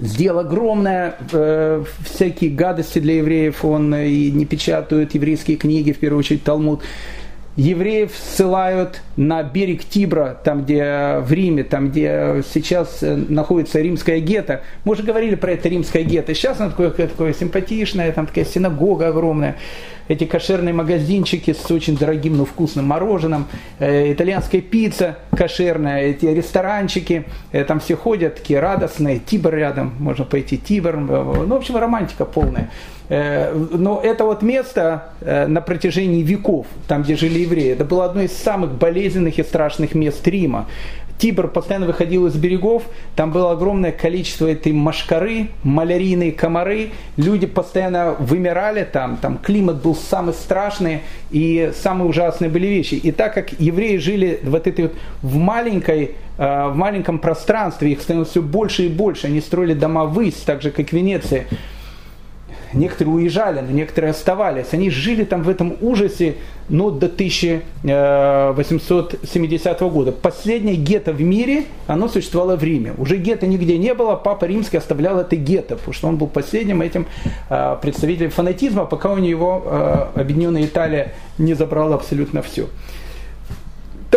сделал 0.00 0.40
огромное 0.40 1.14
э, 1.32 1.84
всякие 2.04 2.50
гадости 2.50 2.98
для 2.98 3.18
евреев, 3.18 3.64
он 3.64 3.94
и 3.94 4.30
не 4.30 4.44
печатает 4.44 5.14
еврейские 5.14 5.56
книги, 5.56 5.92
в 5.92 5.98
первую 5.98 6.18
очередь 6.20 6.42
Талмуд 6.42 6.82
евреев 7.56 8.12
ссылают 8.14 9.02
на 9.16 9.42
берег 9.42 9.84
Тибра, 9.84 10.38
там 10.44 10.64
где 10.64 11.18
в 11.20 11.32
Риме, 11.32 11.64
там 11.64 11.88
где 11.90 12.42
сейчас 12.52 13.02
э, 13.02 13.16
находится 13.16 13.80
римская 13.80 14.20
гетто. 14.20 14.62
Мы 14.84 14.92
уже 14.92 15.02
говорили 15.02 15.34
про 15.34 15.52
это 15.52 15.68
римское 15.68 16.02
гетто. 16.02 16.34
Сейчас 16.34 16.60
оно 16.60 16.70
такое, 16.70 16.90
такое 16.90 17.32
симпатичное, 17.32 18.12
там 18.12 18.26
такая 18.26 18.44
синагога 18.44 19.08
огромная 19.08 19.56
эти 20.08 20.24
кошерные 20.24 20.72
магазинчики 20.72 21.52
с 21.52 21.70
очень 21.70 21.96
дорогим, 21.96 22.36
но 22.36 22.44
вкусным 22.44 22.86
мороженым, 22.86 23.46
э, 23.78 24.12
итальянская 24.12 24.60
пицца 24.60 25.18
кошерная, 25.36 26.02
эти 26.02 26.26
ресторанчики, 26.26 27.24
э, 27.52 27.64
там 27.64 27.80
все 27.80 27.96
ходят 27.96 28.36
такие 28.36 28.60
радостные, 28.60 29.18
Тибр 29.18 29.54
рядом, 29.54 29.94
можно 29.98 30.24
пойти 30.24 30.58
Тибр, 30.58 30.96
ну, 30.96 31.46
в 31.46 31.54
общем, 31.54 31.76
романтика 31.76 32.24
полная. 32.24 32.70
Э, 33.08 33.52
но 33.54 34.00
это 34.02 34.24
вот 34.24 34.42
место 34.42 35.10
э, 35.20 35.46
на 35.46 35.60
протяжении 35.60 36.22
веков, 36.22 36.66
там, 36.88 37.02
где 37.02 37.16
жили 37.16 37.40
евреи, 37.40 37.72
это 37.72 37.84
было 37.84 38.04
одно 38.04 38.22
из 38.22 38.32
самых 38.32 38.72
болезненных 38.72 39.38
и 39.38 39.42
страшных 39.42 39.94
мест 39.94 40.26
Рима. 40.26 40.66
Тибр 41.18 41.48
постоянно 41.48 41.86
выходил 41.86 42.26
из 42.26 42.34
берегов, 42.34 42.82
там 43.14 43.32
было 43.32 43.52
огромное 43.52 43.92
количество 43.92 44.46
этой 44.46 44.72
машкары, 44.72 45.48
малярийные 45.62 46.32
комары, 46.32 46.90
люди 47.16 47.46
постоянно 47.46 48.14
вымирали 48.18 48.84
там, 48.84 49.16
там 49.16 49.38
климат 49.38 49.82
был 49.82 49.94
самый 49.94 50.34
страшный 50.34 51.00
и 51.30 51.72
самые 51.74 52.08
ужасные 52.08 52.50
были 52.50 52.66
вещи. 52.66 52.94
И 52.96 53.12
так 53.12 53.32
как 53.32 53.52
евреи 53.58 53.96
жили 53.96 54.40
вот 54.42 54.66
этой 54.66 54.86
вот 54.86 54.94
в 55.22 55.36
маленькой 55.36 56.16
э, 56.36 56.68
в 56.68 56.76
маленьком 56.76 57.18
пространстве, 57.18 57.92
их 57.92 58.02
становилось 58.02 58.30
все 58.30 58.42
больше 58.42 58.84
и 58.84 58.88
больше, 58.88 59.28
они 59.28 59.40
строили 59.40 59.72
дома 59.72 60.04
ввысь, 60.04 60.42
так 60.44 60.60
же 60.60 60.70
как 60.70 60.92
Венеция, 60.92 61.46
Некоторые 62.72 63.14
уезжали, 63.14 63.60
но 63.60 63.70
некоторые 63.70 64.10
оставались. 64.10 64.72
Они 64.72 64.90
жили 64.90 65.22
там 65.24 65.42
в 65.42 65.48
этом 65.48 65.76
ужасе 65.80 66.34
ну, 66.68 66.90
до 66.90 67.06
1870 67.06 69.80
года. 69.80 70.12
Последнее 70.12 70.76
гетто 70.76 71.12
в 71.12 71.22
мире, 71.22 71.64
оно 71.86 72.08
существовало 72.08 72.56
в 72.56 72.64
Риме. 72.64 72.92
Уже 72.98 73.18
гетто 73.18 73.46
нигде 73.46 73.78
не 73.78 73.94
было, 73.94 74.16
папа 74.16 74.46
римский 74.46 74.78
оставлял 74.78 75.20
это 75.20 75.36
гетто, 75.36 75.76
потому 75.76 75.94
что 75.94 76.08
он 76.08 76.16
был 76.16 76.26
последним 76.26 76.82
этим 76.82 77.06
э, 77.48 77.76
представителем 77.80 78.30
фанатизма, 78.30 78.84
пока 78.84 79.12
у 79.12 79.18
него 79.18 79.62
э, 79.64 80.08
объединенная 80.20 80.64
Италия 80.64 81.14
не 81.38 81.54
забрала 81.54 81.94
абсолютно 81.94 82.42
все. 82.42 82.66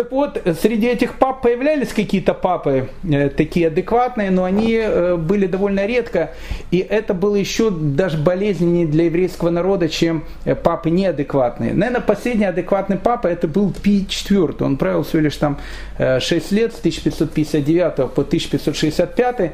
Так 0.00 0.12
вот, 0.12 0.40
среди 0.62 0.86
этих 0.86 1.18
пап 1.18 1.42
появлялись 1.42 1.88
какие-то 1.88 2.32
папы 2.32 2.88
э, 3.04 3.28
такие 3.28 3.66
адекватные, 3.66 4.30
но 4.30 4.44
они 4.44 4.76
э, 4.76 5.16
были 5.16 5.46
довольно 5.46 5.84
редко. 5.84 6.30
И 6.70 6.78
это 6.78 7.12
было 7.12 7.36
еще 7.36 7.70
даже 7.70 8.16
болезненнее 8.16 8.86
для 8.86 9.04
еврейского 9.04 9.50
народа, 9.50 9.90
чем 9.90 10.24
э, 10.46 10.54
папы 10.54 10.88
неадекватные. 10.88 11.74
Наверное, 11.74 12.00
последний 12.00 12.46
адекватный 12.46 12.96
папа 12.96 13.26
это 13.26 13.46
был 13.46 13.74
Пи 13.74 14.06
IV. 14.08 14.64
Он 14.64 14.78
правил 14.78 15.02
всего 15.02 15.20
лишь 15.20 15.36
там 15.36 15.58
э, 15.98 16.18
6 16.18 16.52
лет, 16.52 16.72
с 16.72 16.78
1559 16.78 17.96
по 18.14 18.22
1565 18.22 19.52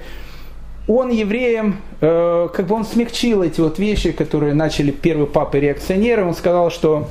он 0.86 1.11
евреям, 1.11 1.78
э, 2.01 2.49
как 2.55 2.68
бы 2.68 2.76
он 2.76 2.84
смягчил 2.84 3.42
эти 3.42 3.61
вот 3.61 3.80
вещи, 3.80 4.12
которые 4.12 4.55
начали 4.55 4.92
первые 4.92 5.26
папы 5.26 5.59
реакционеры. 5.59 6.24
Он 6.24 6.36
сказал, 6.36 6.70
что 6.70 7.09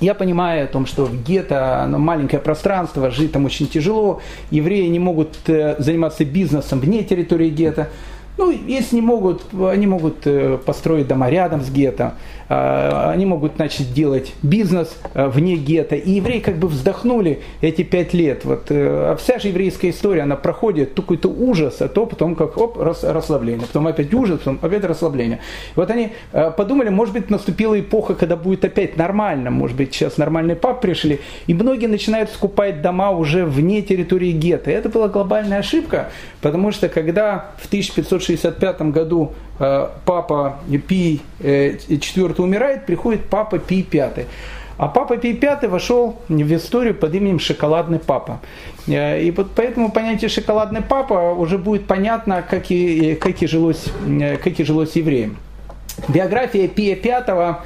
я 0.00 0.14
понимаю 0.14 0.64
о 0.64 0.66
том, 0.68 0.86
что 0.86 1.04
в 1.04 1.22
гетто 1.24 1.82
оно 1.82 1.98
маленькое 1.98 2.40
пространство, 2.40 3.10
жить 3.10 3.32
там 3.32 3.44
очень 3.44 3.66
тяжело, 3.66 4.20
евреи 4.50 4.86
не 4.86 4.98
могут 4.98 5.36
э, 5.46 5.76
заниматься 5.78 6.24
бизнесом 6.24 6.80
вне 6.80 7.02
территории 7.02 7.50
гетто. 7.50 7.88
Ну, 8.36 8.52
если 8.52 8.96
не 8.96 9.02
могут, 9.02 9.42
они 9.60 9.88
могут 9.88 10.24
э, 10.24 10.58
построить 10.64 11.08
дома 11.08 11.28
рядом 11.28 11.62
с 11.62 11.70
гетто, 11.70 12.14
они 12.48 13.26
могут 13.26 13.58
начать 13.58 13.92
делать 13.92 14.32
бизнес 14.42 14.96
э, 15.14 15.28
вне 15.28 15.56
гетто. 15.56 15.96
И 15.96 16.12
евреи 16.12 16.40
как 16.40 16.58
бы 16.58 16.68
вздохнули 16.68 17.40
эти 17.60 17.82
пять 17.82 18.14
лет. 18.14 18.44
Вот, 18.44 18.70
э, 18.70 19.12
а 19.12 19.16
вся 19.16 19.38
же 19.38 19.48
еврейская 19.48 19.90
история, 19.90 20.22
она 20.22 20.36
проходит 20.36 20.94
какой-то 20.94 21.28
ужас, 21.28 21.80
а 21.80 21.88
то 21.88 22.06
потом 22.06 22.34
как 22.34 22.56
оп, 22.56 22.78
расслабление, 22.78 23.66
потом 23.66 23.86
опять 23.86 24.12
ужас, 24.14 24.38
потом 24.38 24.58
опять 24.62 24.84
расслабление. 24.84 25.40
Вот 25.76 25.90
они 25.90 26.12
подумали, 26.56 26.88
может 26.88 27.14
быть, 27.14 27.30
наступила 27.30 27.78
эпоха, 27.78 28.14
когда 28.14 28.36
будет 28.36 28.64
опять 28.64 28.96
нормально, 28.96 29.50
может 29.50 29.76
быть, 29.76 29.94
сейчас 29.94 30.16
нормальные 30.16 30.56
пап 30.56 30.80
пришли, 30.80 31.20
и 31.46 31.54
многие 31.54 31.86
начинают 31.86 32.30
скупать 32.30 32.82
дома 32.82 33.10
уже 33.10 33.44
вне 33.44 33.82
территории 33.82 34.32
гетто. 34.32 34.70
Это 34.70 34.88
была 34.88 35.08
глобальная 35.08 35.58
ошибка, 35.58 36.10
потому 36.40 36.72
что 36.72 36.88
когда 36.88 37.52
в 37.58 37.66
1560 37.66 38.48
1965 38.48 38.82
году 38.92 39.32
э, 39.32 39.47
папа 39.58 40.58
Пий 40.86 41.20
IV 41.40 42.38
э, 42.38 42.42
умирает, 42.42 42.86
приходит 42.86 43.28
папа 43.28 43.58
Пий 43.58 43.86
V. 43.90 44.26
А 44.76 44.86
папа 44.86 45.16
Пий 45.16 45.32
V 45.32 45.68
вошел 45.68 46.20
в 46.28 46.54
историю 46.54 46.94
под 46.94 47.14
именем 47.14 47.40
Шоколадный 47.40 47.98
папа. 47.98 48.40
Э, 48.86 49.20
и 49.20 49.30
вот 49.32 49.50
поэтому 49.56 49.90
понятие 49.90 50.28
Шоколадный 50.28 50.82
папа 50.82 51.32
уже 51.32 51.58
будет 51.58 51.86
понятно, 51.86 52.42
как 52.48 52.70
и, 52.70 53.16
как 53.16 53.42
и, 53.42 53.46
жилось, 53.46 53.86
как 54.42 54.60
и 54.60 54.64
жилось 54.64 54.94
евреям. 54.96 55.36
Биография 56.06 56.68
Пия 56.68 56.94
V 56.94 57.56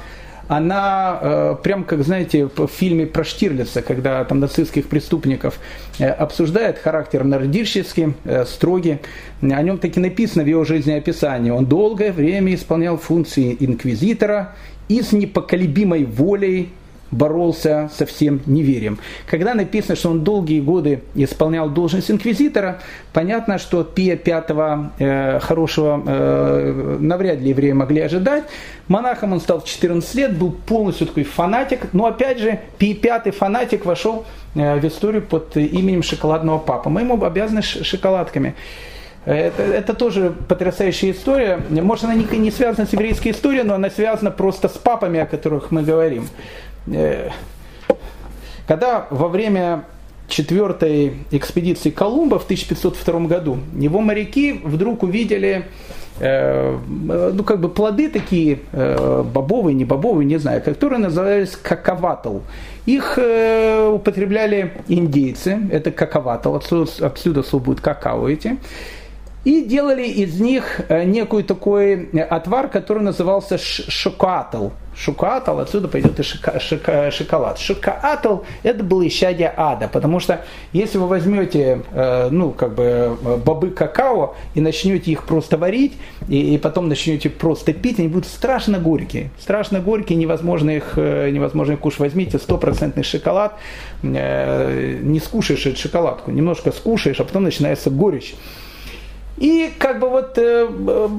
она 0.57 1.17
э, 1.19 1.55
прям 1.63 1.83
как, 1.83 2.03
знаете, 2.03 2.45
в 2.45 2.67
фильме 2.67 3.07
про 3.07 3.23
Штирлица, 3.23 3.81
когда 3.81 4.23
там 4.23 4.39
нацистских 4.39 4.87
преступников 4.87 5.59
э, 5.97 6.07
обсуждает 6.07 6.77
характер 6.77 7.23
нордический, 7.23 8.13
э, 8.23 8.45
строгий. 8.45 8.99
О 9.41 9.61
нем 9.63 9.79
таки 9.79 9.99
написано 9.99 10.43
в 10.43 10.47
его 10.47 10.63
жизнеописании. 10.63 11.49
Он 11.49 11.65
долгое 11.65 12.11
время 12.11 12.53
исполнял 12.53 12.97
функции 12.97 13.57
инквизитора 13.59 14.53
и 14.89 15.01
с 15.01 15.11
непоколебимой 15.11 16.05
волей 16.05 16.69
боролся 17.13 17.89
со 17.93 18.05
всем 18.05 18.41
неверием. 18.45 18.99
Когда 19.25 19.53
написано, 19.53 19.95
что 19.95 20.09
он 20.09 20.23
долгие 20.23 20.59
годы 20.59 21.03
исполнял 21.15 21.69
должность 21.69 22.11
инквизитора, 22.11 22.79
понятно, 23.13 23.57
что 23.57 23.83
Пия 23.83 24.19
V 24.25 24.89
э, 24.99 25.39
хорошего 25.39 26.01
э, 26.05 26.97
навряд 26.99 27.39
ли 27.39 27.49
евреи 27.49 27.71
могли 27.71 28.01
ожидать. 28.01 28.43
Монахом 28.87 29.33
он 29.33 29.39
стал 29.39 29.61
в 29.61 29.65
14 29.65 30.15
лет, 30.15 30.37
был 30.37 30.51
полностью 30.51 31.07
такой 31.07 31.23
фанатик, 31.23 31.93
но 31.93 32.07
опять 32.07 32.39
же 32.39 32.59
Пий 32.77 32.99
V 33.01 33.31
фанатик 33.31 33.85
вошел 33.85 34.25
э, 34.55 34.79
в 34.79 34.85
историю 34.85 35.21
под 35.21 35.55
именем 35.55 36.03
шоколадного 36.03 36.57
папы. 36.57 36.89
Мы 36.89 37.01
ему 37.01 37.23
обязаны 37.23 37.61
шоколадками. 37.61 38.55
Это, 39.25 39.63
это 39.63 39.93
тоже 39.93 40.33
потрясающая 40.49 41.11
история. 41.11 41.59
Может, 41.69 42.05
она 42.05 42.15
не, 42.15 42.25
не 42.37 42.51
связана 42.51 42.85
с 42.85 42.91
еврейской 42.91 43.29
историей, 43.29 43.63
но 43.63 43.75
она 43.75 43.89
связана 43.89 44.31
просто 44.31 44.67
с 44.67 44.73
папами, 44.73 45.19
о 45.19 45.25
которых 45.25 45.71
мы 45.71 45.81
говорим. 45.81 46.27
Э, 46.87 47.29
когда 48.67 49.07
во 49.09 49.27
время 49.27 49.85
четвертой 50.27 51.13
экспедиции 51.31 51.89
Колумба 51.89 52.39
в 52.39 52.45
1502 52.45 53.19
году 53.21 53.59
его 53.77 53.99
моряки 53.99 54.61
вдруг 54.63 55.03
увидели 55.03 55.65
э, 56.19 56.77
ну, 56.87 57.43
как 57.43 57.59
бы 57.59 57.69
плоды 57.69 58.09
такие, 58.09 58.59
э, 58.71 59.23
бобовые, 59.23 59.75
не 59.75 59.85
бобовые, 59.85 60.25
не 60.25 60.37
знаю, 60.37 60.61
которые 60.61 60.99
назывались 60.99 61.55
каковатл. 61.55 62.39
Их 62.85 63.17
употребляли 63.17 64.73
индейцы, 64.89 65.57
это 65.71 65.91
каковатл, 65.91 66.55
отсюда, 66.55 66.89
отсюда 67.05 67.43
слово 67.43 67.63
будет 67.63 67.81
какао 67.81 68.27
эти. 68.27 68.57
И 69.43 69.63
делали 69.63 70.05
из 70.05 70.39
них 70.39 70.81
некую 70.89 71.43
такой 71.43 72.09
отвар, 72.29 72.69
который 72.69 73.03
назывался 73.03 73.57
шокоатл. 73.57 74.69
Шукаатл, 74.95 75.59
отсюда 75.59 75.87
пойдет 75.87 76.19
и 76.19 76.23
шика, 76.23 76.59
шика, 76.59 77.09
шоколад. 77.11 77.57
Шукаатл– 77.57 78.39
это 78.63 78.83
было 78.83 79.07
исчадие 79.07 79.51
ада, 79.55 79.87
потому 79.87 80.19
что 80.19 80.45
если 80.71 80.99
вы 80.99 81.07
возьмете, 81.07 81.81
э, 81.91 82.29
ну, 82.29 82.51
как 82.51 82.75
бы, 82.75 82.83
э, 82.83 83.37
бобы 83.43 83.71
какао 83.71 84.35
и 84.53 84.61
начнете 84.61 85.11
их 85.11 85.23
просто 85.23 85.57
варить, 85.57 85.93
и, 86.27 86.53
и 86.53 86.57
потом 86.59 86.89
начнете 86.89 87.29
просто 87.29 87.73
пить, 87.73 87.99
они 87.99 88.07
будут 88.07 88.27
страшно 88.27 88.77
горькие. 88.77 89.31
Страшно 89.39 89.79
горькие, 89.79 90.17
невозможно 90.17 90.69
их, 90.69 90.93
э, 90.95 91.31
невозможно 91.31 91.73
их 91.73 91.79
кушать. 91.79 91.99
Возьмите 91.99 92.37
стопроцентный 92.37 93.03
шоколад, 93.03 93.55
э, 94.03 94.99
не 95.01 95.19
скушаешь 95.19 95.65
эту 95.65 95.79
шоколадку, 95.79 96.29
немножко 96.29 96.71
скушаешь, 96.71 97.19
а 97.19 97.23
потом 97.23 97.43
начинается 97.43 97.89
горечь. 97.89 98.35
И 99.37 99.71
как 99.79 99.99
бы 99.99 100.09
вот, 100.09 100.37
э, 100.37 100.67
э, 100.69 101.09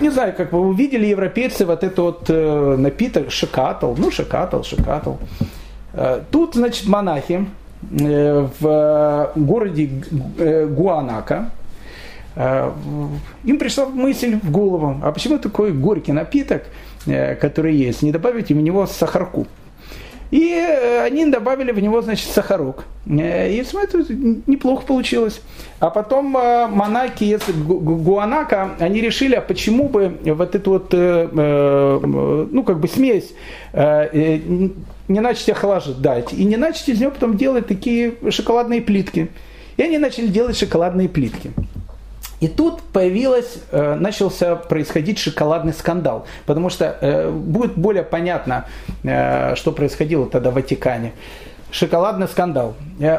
не 0.00 0.10
знаю, 0.10 0.34
как 0.36 0.52
вы 0.52 0.60
увидели 0.60 1.06
европейцы 1.06 1.66
вот 1.66 1.82
этот 1.82 1.98
вот 1.98 2.24
э, 2.28 2.76
напиток 2.78 3.30
шокатл, 3.30 3.94
ну 3.96 4.10
шокатл, 4.10 4.62
шокатл. 4.62 5.14
Тут, 6.30 6.54
значит, 6.54 6.86
монахи 6.86 7.46
в 7.82 9.32
городе 9.34 9.90
Гуанака, 10.68 11.50
им 12.36 13.58
пришла 13.58 13.86
мысль 13.86 14.38
в 14.40 14.52
голову, 14.52 15.00
а 15.02 15.10
почему 15.10 15.38
такой 15.38 15.72
горький 15.72 16.12
напиток, 16.12 16.62
который 17.04 17.74
есть, 17.74 18.02
не 18.02 18.12
добавить 18.12 18.50
в 18.50 18.54
него 18.54 18.86
сахарку? 18.86 19.48
И 20.30 20.52
э, 20.52 21.02
они 21.02 21.26
добавили 21.26 21.72
в 21.72 21.80
него, 21.80 22.02
значит, 22.02 22.30
сахарок. 22.30 22.84
Э, 23.06 23.52
и 23.52 23.64
смотрите, 23.64 24.14
неплохо 24.46 24.86
получилось. 24.86 25.40
А 25.80 25.90
потом 25.90 26.36
э, 26.36 26.68
монаки 26.68 27.24
из 27.24 27.42
Гуанака, 27.48 28.70
они 28.78 29.00
решили, 29.00 29.34
а 29.34 29.40
почему 29.40 29.88
бы 29.88 30.18
вот 30.24 30.54
эту 30.54 30.70
вот, 30.70 30.92
ну, 30.92 32.62
как 32.64 32.78
бы 32.78 32.88
смесь 32.88 33.32
не 33.72 35.20
начать 35.20 35.48
охлаждать, 35.48 36.32
и 36.32 36.44
не 36.44 36.56
начать 36.56 36.88
из 36.88 37.00
нее 37.00 37.10
потом 37.10 37.36
делать 37.36 37.66
такие 37.66 38.14
шоколадные 38.30 38.80
плитки. 38.80 39.28
И 39.76 39.82
они 39.82 39.98
начали 39.98 40.28
делать 40.28 40.56
шоколадные 40.56 41.08
плитки. 41.08 41.50
И 42.40 42.48
тут 42.48 42.80
появилось, 42.80 43.58
э, 43.70 43.94
начался 43.94 44.56
происходить 44.56 45.18
шоколадный 45.18 45.74
скандал, 45.74 46.26
потому 46.46 46.70
что 46.70 46.96
э, 47.00 47.30
будет 47.30 47.76
более 47.76 48.02
понятно, 48.02 48.66
э, 49.02 49.54
что 49.56 49.72
происходило 49.72 50.26
тогда 50.26 50.50
в 50.50 50.54
Ватикане. 50.54 51.12
Шоколадный 51.70 52.26
скандал. 52.26 52.74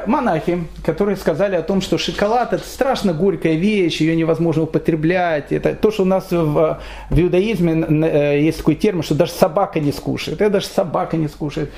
Монахи, 0.07 0.65
которые 0.83 1.15
сказали 1.15 1.55
о 1.55 1.61
том, 1.61 1.79
что 1.79 1.97
шоколад 1.97 2.51
это 2.51 2.65
страшно 2.65 3.13
горькая 3.13 3.53
вещь, 3.53 4.01
ее 4.01 4.13
невозможно 4.13 4.63
употреблять. 4.63 5.53
Это 5.53 5.73
то, 5.73 5.89
что 5.89 6.03
у 6.03 6.05
нас 6.05 6.29
в, 6.31 6.81
в 7.09 7.19
иудаизме 7.21 8.41
есть 8.43 8.57
такой 8.57 8.75
термин, 8.75 9.03
что 9.03 9.15
даже 9.15 9.31
собака 9.31 9.79
не 9.79 9.93
скушает. 9.93 10.41
Это 10.41 10.49
даже 10.49 10.65
собака 10.65 11.15
не 11.15 11.29
скушает. 11.29 11.71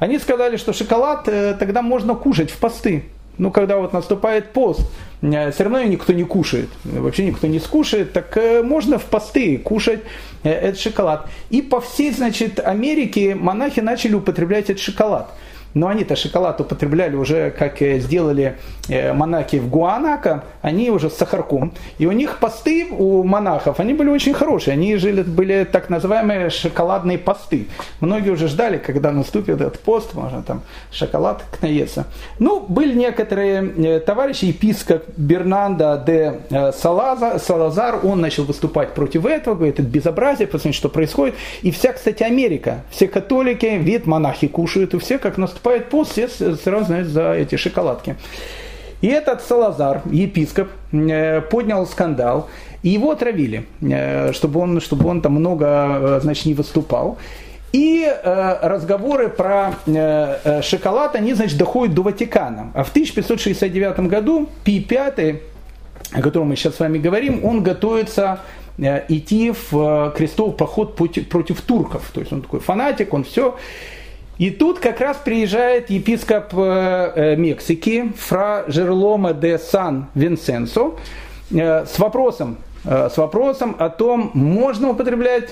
Они 0.00 0.18
сказали, 0.18 0.56
что 0.56 0.72
шоколад 0.72 1.26
тогда 1.60 1.80
можно 1.80 2.16
кушать 2.16 2.50
в 2.50 2.58
посты. 2.58 3.04
Ну, 3.38 3.50
когда 3.50 3.76
вот 3.76 3.92
наступает 3.92 4.52
пост, 4.52 4.80
э, 5.22 5.50
все 5.50 5.64
равно 5.64 5.82
никто 5.82 6.12
не 6.12 6.24
кушает, 6.24 6.68
вообще 6.84 7.26
никто 7.26 7.46
не 7.46 7.60
скушает, 7.60 8.12
так 8.12 8.36
э, 8.36 8.62
можно 8.62 8.98
в 8.98 9.04
посты 9.04 9.58
кушать 9.58 10.00
э, 10.42 10.50
этот 10.50 10.80
шоколад. 10.80 11.28
И 11.50 11.60
по 11.62 11.80
всей, 11.80 12.12
значит, 12.12 12.60
Америке 12.60 13.34
монахи 13.34 13.80
начали 13.80 14.14
употреблять 14.14 14.70
этот 14.70 14.80
шоколад 14.80 15.30
но 15.74 15.88
они-то 15.88 16.16
шоколад 16.16 16.60
употребляли 16.60 17.16
уже, 17.16 17.50
как 17.50 17.80
сделали 17.80 18.56
э, 18.88 19.12
монахи 19.12 19.56
в 19.58 19.68
Гуанако, 19.68 20.44
они 20.62 20.90
уже 20.90 21.10
с 21.10 21.16
сахарком. 21.16 21.72
И 21.98 22.06
у 22.06 22.12
них 22.12 22.38
посты 22.38 22.86
у 22.90 23.22
монахов, 23.22 23.78
они 23.78 23.92
были 23.92 24.08
очень 24.08 24.32
хорошие. 24.32 24.72
Они 24.72 24.96
жили, 24.96 25.22
были 25.22 25.68
так 25.70 25.90
называемые 25.90 26.50
шоколадные 26.50 27.18
посты. 27.18 27.66
Многие 28.00 28.30
уже 28.30 28.48
ждали, 28.48 28.78
когда 28.78 29.12
наступит 29.12 29.60
этот 29.60 29.78
пост, 29.80 30.14
можно 30.14 30.42
там 30.42 30.62
шоколад 30.90 31.44
наесться. 31.60 32.06
Ну, 32.38 32.60
были 32.60 32.94
некоторые 32.94 33.72
э, 33.76 34.00
товарищи, 34.00 34.46
епископ 34.46 35.04
Бернандо 35.16 36.02
де 36.06 36.40
э, 36.50 36.72
Салазар, 36.72 37.38
Салазар, 37.38 38.00
он 38.02 38.20
начал 38.20 38.44
выступать 38.44 38.94
против 38.94 39.26
этого, 39.26 39.54
говорит, 39.54 39.78
это 39.78 39.88
безобразие, 39.88 40.46
посмотрите, 40.46 40.78
что 40.78 40.88
происходит. 40.88 41.34
И 41.62 41.70
вся, 41.70 41.92
кстати, 41.92 42.22
Америка, 42.22 42.82
все 42.90 43.08
католики, 43.08 43.66
вид 43.66 44.06
монахи 44.06 44.46
кушают, 44.48 44.94
и 44.94 44.98
все, 44.98 45.18
как 45.18 45.36
наступает 45.36 45.65
наступает 45.66 45.90
пост, 45.90 46.12
все 46.12 46.28
сразу 46.28 46.86
знают 46.86 47.08
за 47.08 47.32
эти 47.32 47.56
шоколадки. 47.56 48.16
И 49.02 49.08
этот 49.08 49.42
Салазар, 49.42 50.02
епископ, 50.10 50.68
э, 50.92 51.40
поднял 51.50 51.86
скандал, 51.86 52.48
и 52.82 52.90
его 52.90 53.10
отравили, 53.10 53.66
э, 53.82 54.32
чтобы 54.32 54.60
он, 54.60 54.80
чтобы 54.80 55.08
он 55.08 55.20
там 55.20 55.32
много 55.32 55.66
э, 55.66 56.20
значит, 56.22 56.46
не 56.46 56.54
выступал. 56.54 57.18
И 57.72 58.10
разговоры 58.62 59.28
про 59.28 59.74
шоколад, 60.62 61.14
они, 61.14 61.34
значит, 61.34 61.58
доходят 61.58 61.94
до 61.94 62.02
Ватикана. 62.02 62.70
А 62.74 62.84
в 62.84 62.90
1569 62.90 64.08
году 64.08 64.48
Пи 64.64 64.86
V, 64.88 65.40
о 66.12 66.22
котором 66.22 66.48
мы 66.48 66.56
сейчас 66.56 66.76
с 66.76 66.80
вами 66.80 66.98
говорим, 66.98 67.44
он 67.44 67.62
готовится 67.62 68.38
идти 69.08 69.52
в 69.70 70.12
крестовый 70.16 70.54
поход 70.54 70.96
против, 70.96 71.28
против 71.28 71.60
турков. 71.60 72.10
То 72.14 72.20
есть 72.20 72.32
он 72.32 72.42
такой 72.42 72.60
фанатик, 72.60 73.12
он 73.12 73.24
все. 73.24 73.56
И 74.38 74.50
тут 74.50 74.78
как 74.80 75.00
раз 75.00 75.16
приезжает 75.16 75.90
епископ 75.90 76.52
э, 76.54 77.12
э, 77.14 77.36
Мексики 77.36 78.12
Фра 78.16 78.64
Жерлома 78.68 79.32
де 79.32 79.58
Сан 79.58 80.08
Винсенсо 80.14 80.92
э, 81.50 81.86
с 81.86 81.98
вопросом, 81.98 82.58
с 82.84 83.16
вопросом 83.16 83.74
о 83.78 83.88
том, 83.88 84.30
можно 84.34 84.90
употреблять 84.90 85.50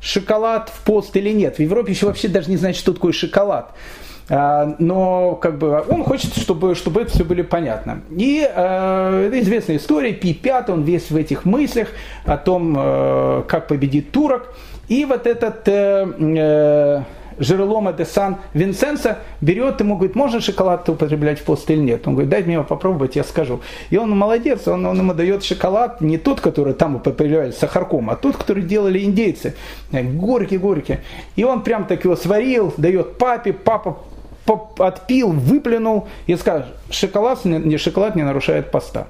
шоколад 0.00 0.68
в 0.68 0.84
пост 0.84 1.16
или 1.16 1.30
нет. 1.30 1.56
В 1.56 1.60
Европе 1.60 1.92
еще 1.92 2.06
вообще 2.06 2.28
даже 2.28 2.48
не 2.48 2.56
знают, 2.56 2.76
что 2.76 2.92
такое 2.92 3.12
шоколад. 3.12 3.72
А, 4.28 4.74
но 4.78 5.36
как 5.36 5.58
бы 5.58 5.84
он 5.88 6.02
хочет, 6.02 6.36
чтобы, 6.36 6.74
чтобы 6.74 7.02
это 7.02 7.12
все 7.12 7.24
было 7.24 7.44
понятно. 7.44 8.02
И 8.10 8.40
э, 8.42 9.26
это 9.28 9.40
известная 9.40 9.76
история, 9.76 10.12
Пи 10.12 10.34
Пят, 10.34 10.68
он 10.68 10.82
весь 10.82 11.10
в 11.10 11.16
этих 11.16 11.44
мыслях 11.44 11.88
о 12.24 12.36
том, 12.36 12.76
э, 12.76 13.44
как 13.46 13.68
победить 13.68 14.10
турок. 14.10 14.52
И 14.88 15.04
вот 15.04 15.26
этот 15.26 15.62
э, 15.66 17.02
Жерлома 17.38 17.92
де 17.92 18.04
Сан 18.04 18.36
Винсенса 18.54 19.18
берет 19.40 19.80
ему, 19.80 19.96
говорит, 19.96 20.16
можно 20.16 20.40
шоколад 20.40 20.88
употреблять 20.88 21.40
в 21.40 21.44
пост 21.44 21.70
или 21.70 21.78
нет? 21.80 22.06
Он 22.06 22.14
говорит, 22.14 22.30
дай 22.30 22.42
мне 22.42 22.54
его 22.54 22.64
попробовать, 22.64 23.16
я 23.16 23.24
скажу. 23.24 23.60
И 23.90 23.96
он 23.96 24.10
молодец, 24.10 24.66
он, 24.68 24.86
он 24.86 24.98
ему 24.98 25.14
дает 25.14 25.44
шоколад, 25.44 26.00
не 26.00 26.18
тот, 26.18 26.40
который 26.40 26.74
там 26.74 26.96
употребляли 26.96 27.50
сахарком, 27.50 28.10
а 28.10 28.16
тот, 28.16 28.36
который 28.36 28.62
делали 28.62 29.04
индейцы. 29.04 29.54
Горький-горький. 29.92 30.98
И 31.36 31.44
он 31.44 31.62
прям 31.62 31.86
так 31.86 32.04
его 32.04 32.16
сварил, 32.16 32.72
дает 32.76 33.18
папе, 33.18 33.52
папа 33.52 33.98
отпил, 34.78 35.32
выплюнул 35.32 36.08
и 36.26 36.36
скажет, 36.36 36.68
шоколад, 36.90 37.44
не, 37.44 37.76
шоколад 37.78 38.16
не 38.16 38.22
нарушает 38.22 38.70
поста. 38.70 39.08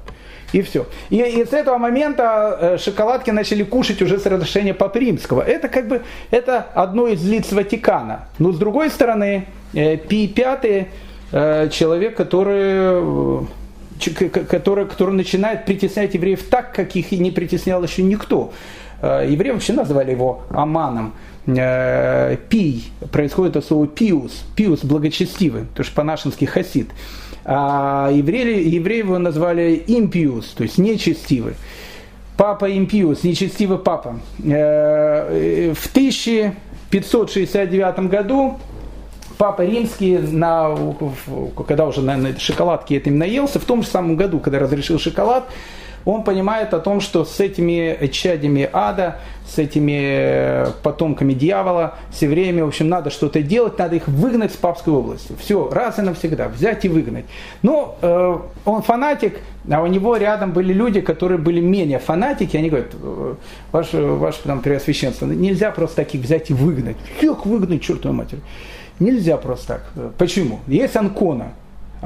И 0.53 0.63
все. 0.63 0.87
И, 1.11 1.17
и 1.17 1.45
с 1.45 1.53
этого 1.53 1.79
момента 1.79 2.59
э, 2.61 2.79
шоколадки 2.79 3.31
начали 3.31 3.65
кушать 3.65 4.01
уже 4.03 4.19
с 4.19 4.27
разрешения 4.27 4.75
Папы 4.75 5.01
Римского. 5.01 5.43
Это 5.43 5.69
как 5.69 5.89
бы 5.89 6.03
это 6.31 6.67
одно 6.75 7.09
из 7.09 7.25
лиц 7.29 7.53
Ватикана. 7.53 8.29
Но 8.39 8.53
с 8.53 8.59
другой 8.59 8.91
стороны, 8.91 9.47
э, 9.75 9.97
Пи 9.97 10.33
V 10.37 10.87
э, 11.33 11.69
человек, 11.71 12.17
который 12.17 13.47
который, 14.51 14.87
который 14.87 15.15
начинает 15.15 15.65
притеснять 15.65 16.13
евреев 16.15 16.43
так, 16.51 16.75
как 16.75 16.95
их 16.97 17.13
и 17.13 17.19
не 17.19 17.31
притеснял 17.31 17.83
еще 17.83 18.03
никто. 18.03 18.53
Евреи 19.01 19.53
вообще 19.53 19.73
назвали 19.73 20.11
его 20.11 20.43
Аманом. 20.51 21.15
Пий, 21.47 22.93
происходит 23.11 23.57
от 23.57 23.65
слова 23.65 23.87
пиус, 23.87 24.45
пиус 24.55 24.85
благочестивый, 24.85 25.63
то 25.75 25.83
есть 25.83 25.95
по-нашенски 25.95 26.45
хасид. 26.45 26.91
А 27.49 28.11
евреи, 28.13 28.75
евреи 28.75 28.99
его 28.99 29.19
назвали 29.19 29.85
импиус, 29.87 30.49
то 30.49 30.65
есть 30.65 30.79
нечестивый. 30.79 31.55
Папа 32.37 32.69
импиус, 32.77 33.23
нечестивый 33.23 33.79
папа. 33.79 34.19
Э, 34.45 35.73
в 35.73 35.87
1569 35.87 38.11
году 38.11 38.59
Папа 39.39 39.63
Римский, 39.63 40.19
на, 40.19 40.77
когда 41.67 41.87
уже 41.87 42.01
на, 42.01 42.17
на 42.17 42.39
шоколадке 42.39 42.97
этим 42.97 43.19
наелся, 43.19 43.61
в 43.61 43.65
том 43.65 43.83
же 43.83 43.89
самом 43.89 44.17
году, 44.17 44.41
когда 44.41 44.59
разрешил 44.59 44.99
шоколад, 44.99 45.45
он 46.07 46.23
понимает 46.23 46.73
о 46.73 46.79
том, 46.79 47.01
что 47.01 47.25
с 47.25 47.41
этими 47.41 48.07
чадями 48.07 48.71
ада, 48.73 49.19
с 49.45 49.59
этими 49.59 50.03
э, 50.03 50.67
потомками 50.83 51.35
дьявола, 51.35 51.95
с 52.13 52.23
евреями, 52.23 52.61
в 52.61 52.69
общем, 52.69 52.89
надо 52.89 53.11
что-то 53.11 53.43
делать, 53.43 53.77
надо 53.79 53.97
их 53.97 54.07
выгнать 54.07 54.53
с 54.53 54.57
папской 54.57 54.95
области. 54.95 55.35
Все, 55.39 55.69
раз 55.69 55.99
и 55.99 56.03
навсегда, 56.03 56.49
взять 56.49 56.85
и 56.85 56.89
выгнать. 56.89 57.25
Но 57.63 57.99
э, 58.01 58.39
он 58.65 58.83
фанатик, 58.83 59.41
а 59.69 59.83
у 59.83 59.89
него 59.89 60.17
рядом 60.17 60.53
были 60.53 60.73
люди, 60.73 61.01
которые 61.01 61.39
были 61.39 61.61
менее 61.61 61.99
фанатики, 61.99 62.57
они 62.57 62.71
говорят, 62.71 62.93
«Э, 62.95 63.35
ваше, 63.73 64.01
ваше 64.01 64.43
там, 64.45 64.61
преосвященство, 64.61 65.27
нельзя 65.27 65.73
просто 65.73 65.97
таких 65.97 66.23
взять 66.23 66.51
и 66.51 66.55
выгнать. 66.55 66.97
Как 67.21 67.47
выгнать, 67.47 67.83
чертовой 67.83 68.17
матери? 68.17 68.41
Нельзя 69.01 69.37
просто 69.39 69.67
так. 69.67 70.13
Почему? 70.19 70.61
Есть 70.69 70.95
Анкона, 70.97 71.53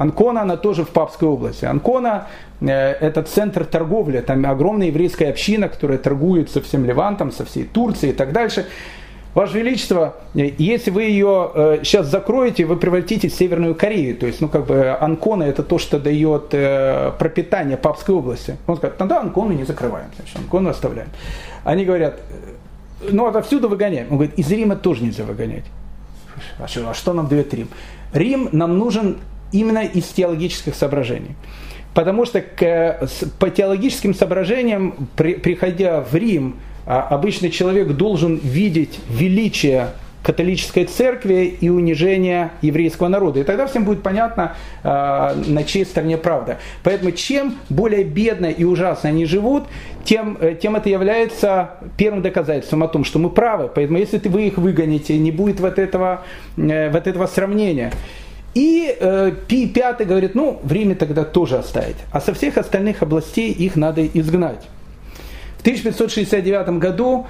Анкона, 0.01 0.41
она 0.41 0.57
тоже 0.57 0.83
в 0.83 0.89
Папской 0.89 1.27
области. 1.27 1.65
Анкона 1.65 2.27
э, 2.59 2.67
это 2.67 3.21
центр 3.21 3.65
торговли, 3.65 4.19
там 4.21 4.43
огромная 4.47 4.87
еврейская 4.87 5.29
община, 5.29 5.69
которая 5.69 5.99
торгует 5.99 6.49
со 6.49 6.59
всем 6.59 6.85
Ливантом, 6.85 7.31
со 7.31 7.45
всей 7.45 7.65
Турцией 7.65 8.13
и 8.13 8.15
так 8.15 8.31
дальше. 8.31 8.65
Ваше 9.35 9.59
Величество, 9.59 10.15
э, 10.33 10.49
если 10.57 10.89
вы 10.89 11.03
ее 11.03 11.51
э, 11.53 11.79
сейчас 11.83 12.07
закроете, 12.07 12.65
вы 12.65 12.77
превратите 12.77 13.29
в 13.29 13.33
Северную 13.33 13.75
Корею. 13.75 14.17
То 14.17 14.25
есть, 14.25 14.41
ну, 14.41 14.49
как 14.49 14.65
бы, 14.65 14.97
Анкона 14.99 15.43
это 15.43 15.61
то, 15.61 15.77
что 15.77 15.99
дает 15.99 16.47
э, 16.53 17.11
пропитание 17.19 17.77
Папской 17.77 18.15
области. 18.15 18.57
Он 18.65 18.77
скажет, 18.77 18.97
тогда 18.97 19.21
Анкону 19.21 19.53
не 19.53 19.65
закрываем, 19.65 20.07
значит, 20.15 20.35
Анкону 20.35 20.69
оставляем. 20.69 21.09
Они 21.63 21.85
говорят, 21.85 22.19
«Э, 23.01 23.09
ну, 23.11 23.27
отовсюду 23.27 23.69
выгоняем. 23.69 24.07
Он 24.09 24.17
говорит, 24.17 24.33
из 24.39 24.51
Рима 24.51 24.75
тоже 24.75 25.03
нельзя 25.03 25.25
выгонять. 25.25 25.65
А 26.57 26.67
что, 26.67 26.89
а 26.89 26.93
что 26.95 27.13
нам 27.13 27.27
дает 27.27 27.53
Рим? 27.53 27.67
Рим 28.13 28.49
нам 28.51 28.79
нужен 28.79 29.17
именно 29.51 29.83
из 29.83 30.05
теологических 30.05 30.75
соображений. 30.75 31.35
Потому 31.93 32.25
что 32.25 32.41
к, 32.41 33.09
по 33.39 33.49
теологическим 33.49 34.13
соображениям, 34.13 35.09
при, 35.15 35.33
приходя 35.33 36.01
в 36.01 36.15
Рим, 36.15 36.55
а, 36.85 37.07
обычный 37.09 37.49
человек 37.49 37.89
должен 37.89 38.37
видеть 38.37 38.99
величие 39.09 39.89
католической 40.23 40.85
церкви 40.85 41.57
и 41.59 41.69
унижение 41.69 42.51
еврейского 42.61 43.07
народа. 43.07 43.39
И 43.39 43.43
тогда 43.43 43.65
всем 43.65 43.85
будет 43.85 44.03
понятно, 44.03 44.55
э, 44.83 44.87
на 45.47 45.63
чьей 45.63 45.85
стороне 45.85 46.17
правда. 46.17 46.59
Поэтому 46.83 47.11
чем 47.11 47.55
более 47.69 48.03
бедно 48.03 48.45
и 48.45 48.63
ужасно 48.63 49.09
они 49.09 49.25
живут, 49.25 49.63
тем, 50.03 50.37
э, 50.39 50.55
тем 50.61 50.75
это 50.75 50.89
является 50.89 51.71
первым 51.97 52.21
доказательством 52.21 52.83
о 52.83 52.87
том, 52.87 53.03
что 53.03 53.17
мы 53.17 53.29
правы. 53.29 53.69
Поэтому 53.73 53.97
если 53.97 54.19
вы 54.27 54.47
их 54.47 54.57
выгоните, 54.57 55.17
не 55.17 55.31
будет 55.31 55.59
вот 55.59 55.79
этого, 55.79 56.23
э, 56.55 56.91
вот 56.91 57.07
этого 57.07 57.25
сравнения. 57.25 57.91
И 58.53 58.95
э, 58.99 59.31
Пятый 59.73 60.05
говорит, 60.05 60.35
ну, 60.35 60.59
время 60.63 60.95
тогда 60.95 61.23
тоже 61.23 61.57
оставить. 61.57 61.95
А 62.11 62.19
со 62.19 62.33
всех 62.33 62.57
остальных 62.57 63.01
областей 63.01 63.51
их 63.51 63.75
надо 63.75 64.05
изгнать. 64.05 64.67
В 65.57 65.61
1569 65.61 66.79
году 66.79 67.27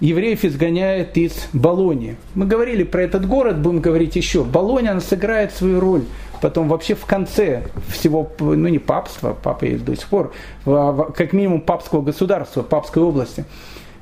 евреев 0.00 0.44
изгоняет 0.44 1.16
из 1.16 1.48
Болонии. 1.52 2.16
Мы 2.34 2.46
говорили 2.46 2.84
про 2.84 3.02
этот 3.02 3.26
город, 3.26 3.58
будем 3.58 3.80
говорить 3.80 4.16
еще. 4.16 4.44
Болония, 4.44 4.92
она 4.92 5.00
сыграет 5.00 5.52
свою 5.52 5.80
роль 5.80 6.04
потом 6.40 6.68
вообще 6.68 6.94
в 6.94 7.04
конце 7.04 7.64
всего, 7.88 8.30
ну 8.38 8.68
не 8.68 8.78
папства, 8.78 9.36
папа 9.40 9.64
есть 9.64 9.84
до 9.84 9.96
сих 9.96 10.06
пор, 10.06 10.32
как 10.64 11.32
минимум 11.32 11.60
папского 11.60 12.02
государства, 12.02 12.62
папской 12.62 13.02
области. 13.02 13.44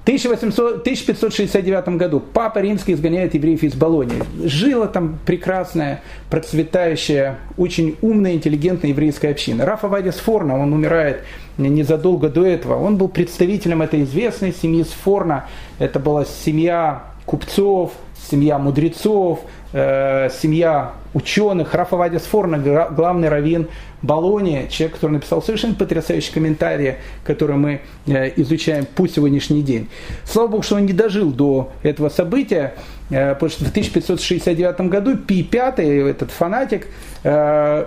1800, 0.07 0.83
1569 0.83 1.89
году 1.97 2.21
Папа 2.21 2.61
Римский 2.61 2.93
изгоняет 2.93 3.35
евреев 3.35 3.65
из 3.65 3.75
Болонии. 3.75 4.23
Жила 4.45 4.87
там 4.87 5.19
прекрасная, 5.27 6.01
процветающая, 6.31 7.39
очень 7.57 7.97
умная, 8.03 8.35
интеллигентная 8.35 8.91
еврейская 8.91 9.31
община. 9.31 9.67
Рафа 9.67 9.89
Вадис 9.89 10.15
Форна, 10.15 10.57
он 10.57 10.73
умирает 10.73 11.25
незадолго 11.59 12.29
до 12.29 12.47
этого. 12.47 12.81
Он 12.81 12.99
был 12.99 13.09
представителем 13.09 13.83
этой 13.83 14.05
известной 14.05 14.53
семьи 14.53 14.85
Сфорна. 14.85 15.47
Это 15.81 15.99
была 15.99 16.25
семья 16.25 17.03
купцов, 17.25 17.93
семья 18.31 18.59
мудрецов, 18.59 19.41
э, 19.73 20.29
семья 20.31 20.93
ученых. 21.15 21.75
Рафа 21.75 21.97
Вадис 21.97 22.23
Форна, 22.23 22.59
главный 22.59 23.29
раввин 23.29 23.69
Болони, 24.03 24.67
человек, 24.71 24.97
который 24.97 25.13
написал 25.13 25.43
совершенно 25.43 25.75
потрясающий 25.75 26.33
комментарий, 26.33 26.97
который 27.25 27.57
мы 27.57 27.81
э, 28.07 28.33
изучаем 28.37 28.85
по 28.85 29.07
сегодняшний 29.09 29.63
день. 29.63 29.89
Слава 30.25 30.49
Богу, 30.49 30.63
что 30.63 30.77
он 30.77 30.87
не 30.87 30.93
дожил 30.93 31.33
до 31.33 31.73
этого 31.83 32.09
события, 32.09 32.75
э, 33.11 33.35
потому 33.35 33.51
что 33.51 33.65
в 33.65 33.71
1569 33.71 34.81
году 34.89 35.17
Пи 35.17 35.49
V, 35.51 35.83
этот 36.11 36.31
фанатик, 36.31 36.87
э, 37.25 37.87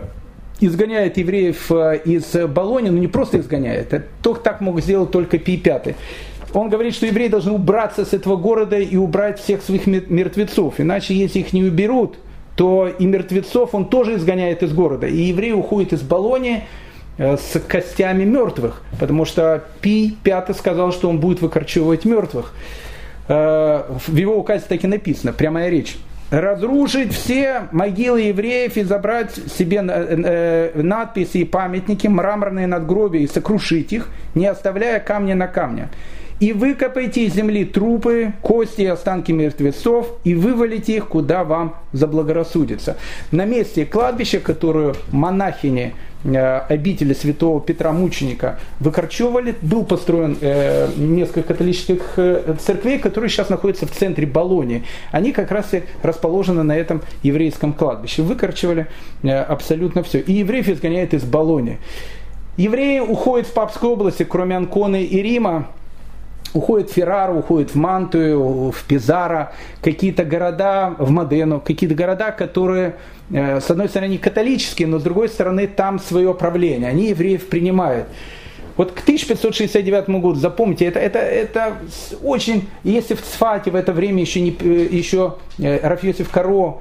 изгоняет 0.61 1.17
евреев 1.17 1.71
из 2.05 2.35
Болони, 2.49 2.89
но 2.89 2.97
не 2.97 3.07
просто 3.07 3.39
изгоняет, 3.39 3.93
это 3.93 4.33
так 4.43 4.59
мог 4.59 4.81
сделать 4.81 5.11
только 5.11 5.37
Пи 5.37 5.61
V. 5.63 5.95
Он 6.53 6.69
говорит, 6.69 6.95
что 6.95 7.05
евреи 7.05 7.27
должны 7.27 7.51
убраться 7.51 8.05
с 8.05 8.13
этого 8.13 8.35
города 8.35 8.77
и 8.77 8.95
убрать 8.97 9.39
всех 9.39 9.61
своих 9.61 9.87
мертвецов, 9.87 10.75
иначе 10.79 11.13
если 11.13 11.39
их 11.39 11.53
не 11.53 11.63
уберут– 11.63 12.17
то 12.59 12.89
и 12.89 13.05
мертвецов 13.05 13.73
он 13.73 13.87
тоже 13.87 14.15
изгоняет 14.15 14.63
из 14.63 14.73
города. 14.73 15.07
И 15.07 15.15
евреи 15.15 15.53
уходят 15.53 15.93
из 15.93 16.01
Болонии 16.01 16.65
э, 17.17 17.37
с 17.37 17.57
костями 17.57 18.25
мертвых, 18.25 18.81
потому 18.99 19.23
что 19.23 19.63
Пи 19.79 20.17
Пятый 20.23 20.53
сказал, 20.53 20.91
что 20.91 21.09
он 21.09 21.21
будет 21.21 21.39
выкорчевывать 21.39 22.03
мертвых. 22.03 22.53
Э, 23.29 23.83
в 24.05 24.13
его 24.13 24.35
указе 24.35 24.65
так 24.67 24.83
и 24.83 24.87
написано, 24.87 25.31
прямая 25.31 25.69
речь. 25.69 25.95
Разрушить 26.31 27.13
все 27.13 27.69
могилы 27.71 28.23
евреев 28.23 28.75
и 28.75 28.83
забрать 28.83 29.31
себе 29.57 29.81
э, 29.81 30.71
надписи 30.81 31.37
и 31.37 31.45
памятники, 31.45 32.07
мраморные 32.07 32.67
надгробия 32.67 33.21
и 33.21 33.27
сокрушить 33.27 33.93
их, 33.93 34.09
не 34.35 34.47
оставляя 34.47 34.99
камня 34.99 35.33
на 35.33 35.47
камне 35.47 35.87
и 36.39 36.53
выкопайте 36.53 37.25
из 37.25 37.33
земли 37.33 37.65
трупы, 37.65 38.33
кости 38.41 38.81
и 38.81 38.85
останки 38.85 39.31
мертвецов, 39.31 40.13
и 40.23 40.35
вывалите 40.35 40.95
их, 40.95 41.07
куда 41.07 41.43
вам 41.43 41.75
заблагорассудится. 41.91 42.97
На 43.31 43.45
месте 43.45 43.85
кладбища, 43.85 44.39
которое 44.39 44.95
монахини 45.11 45.93
э, 46.23 46.59
обители 46.69 47.13
святого 47.13 47.59
Петра 47.59 47.91
Мученика 47.91 48.59
выкорчевывали, 48.79 49.55
был 49.61 49.83
построен 49.83 50.37
э, 50.39 50.87
несколько 50.95 51.53
католических 51.53 52.13
э, 52.15 52.55
церквей, 52.59 52.99
которые 52.99 53.29
сейчас 53.29 53.49
находятся 53.49 53.85
в 53.85 53.91
центре 53.91 54.25
Болонии. 54.25 54.83
Они 55.11 55.33
как 55.33 55.51
раз 55.51 55.73
и 55.73 55.83
расположены 56.01 56.63
на 56.63 56.77
этом 56.77 57.01
еврейском 57.21 57.73
кладбище. 57.73 58.21
Выкорчевали 58.21 58.87
абсолютно 59.23 60.03
все. 60.03 60.19
И 60.19 60.33
евреев 60.33 60.69
изгоняют 60.69 61.13
из 61.13 61.23
Болонии. 61.23 61.79
Евреи 62.55 62.99
уходят 62.99 63.47
в 63.47 63.53
Папскую 63.53 63.93
область, 63.93 64.21
кроме 64.27 64.57
Анконы 64.57 65.03
и 65.03 65.21
Рима, 65.21 65.69
уходит 66.53 66.89
в 66.89 66.93
Феррару, 66.93 67.39
уходит 67.39 67.71
в 67.71 67.75
Мантую, 67.75 68.71
в 68.71 68.83
Пизаро, 68.83 69.51
какие-то 69.81 70.23
города, 70.23 70.95
в 70.97 71.09
Модену, 71.11 71.59
какие-то 71.59 71.95
города, 71.95 72.31
которые, 72.31 72.95
э, 73.31 73.59
с 73.59 73.69
одной 73.69 73.89
стороны, 73.89 74.17
католические, 74.17 74.87
но 74.87 74.99
с 74.99 75.03
другой 75.03 75.29
стороны, 75.29 75.67
там 75.67 75.99
свое 75.99 76.33
правление, 76.33 76.89
они 76.89 77.09
евреев 77.09 77.47
принимают. 77.49 78.07
Вот 78.77 78.93
к 78.93 79.01
1569 79.01 80.21
году, 80.21 80.35
запомните, 80.35 80.85
это, 80.85 80.99
это, 80.99 81.19
это 81.19 81.77
очень, 82.23 82.69
если 82.85 83.13
в 83.13 83.21
Цфате 83.21 83.71
в 83.71 83.75
это 83.75 83.91
время 83.91 84.21
еще, 84.21 84.39
не, 84.39 84.55
э, 84.59 84.87
еще 84.89 85.35
э, 85.57 85.85
Рафиосиф 85.87 86.29
Каро 86.29 86.77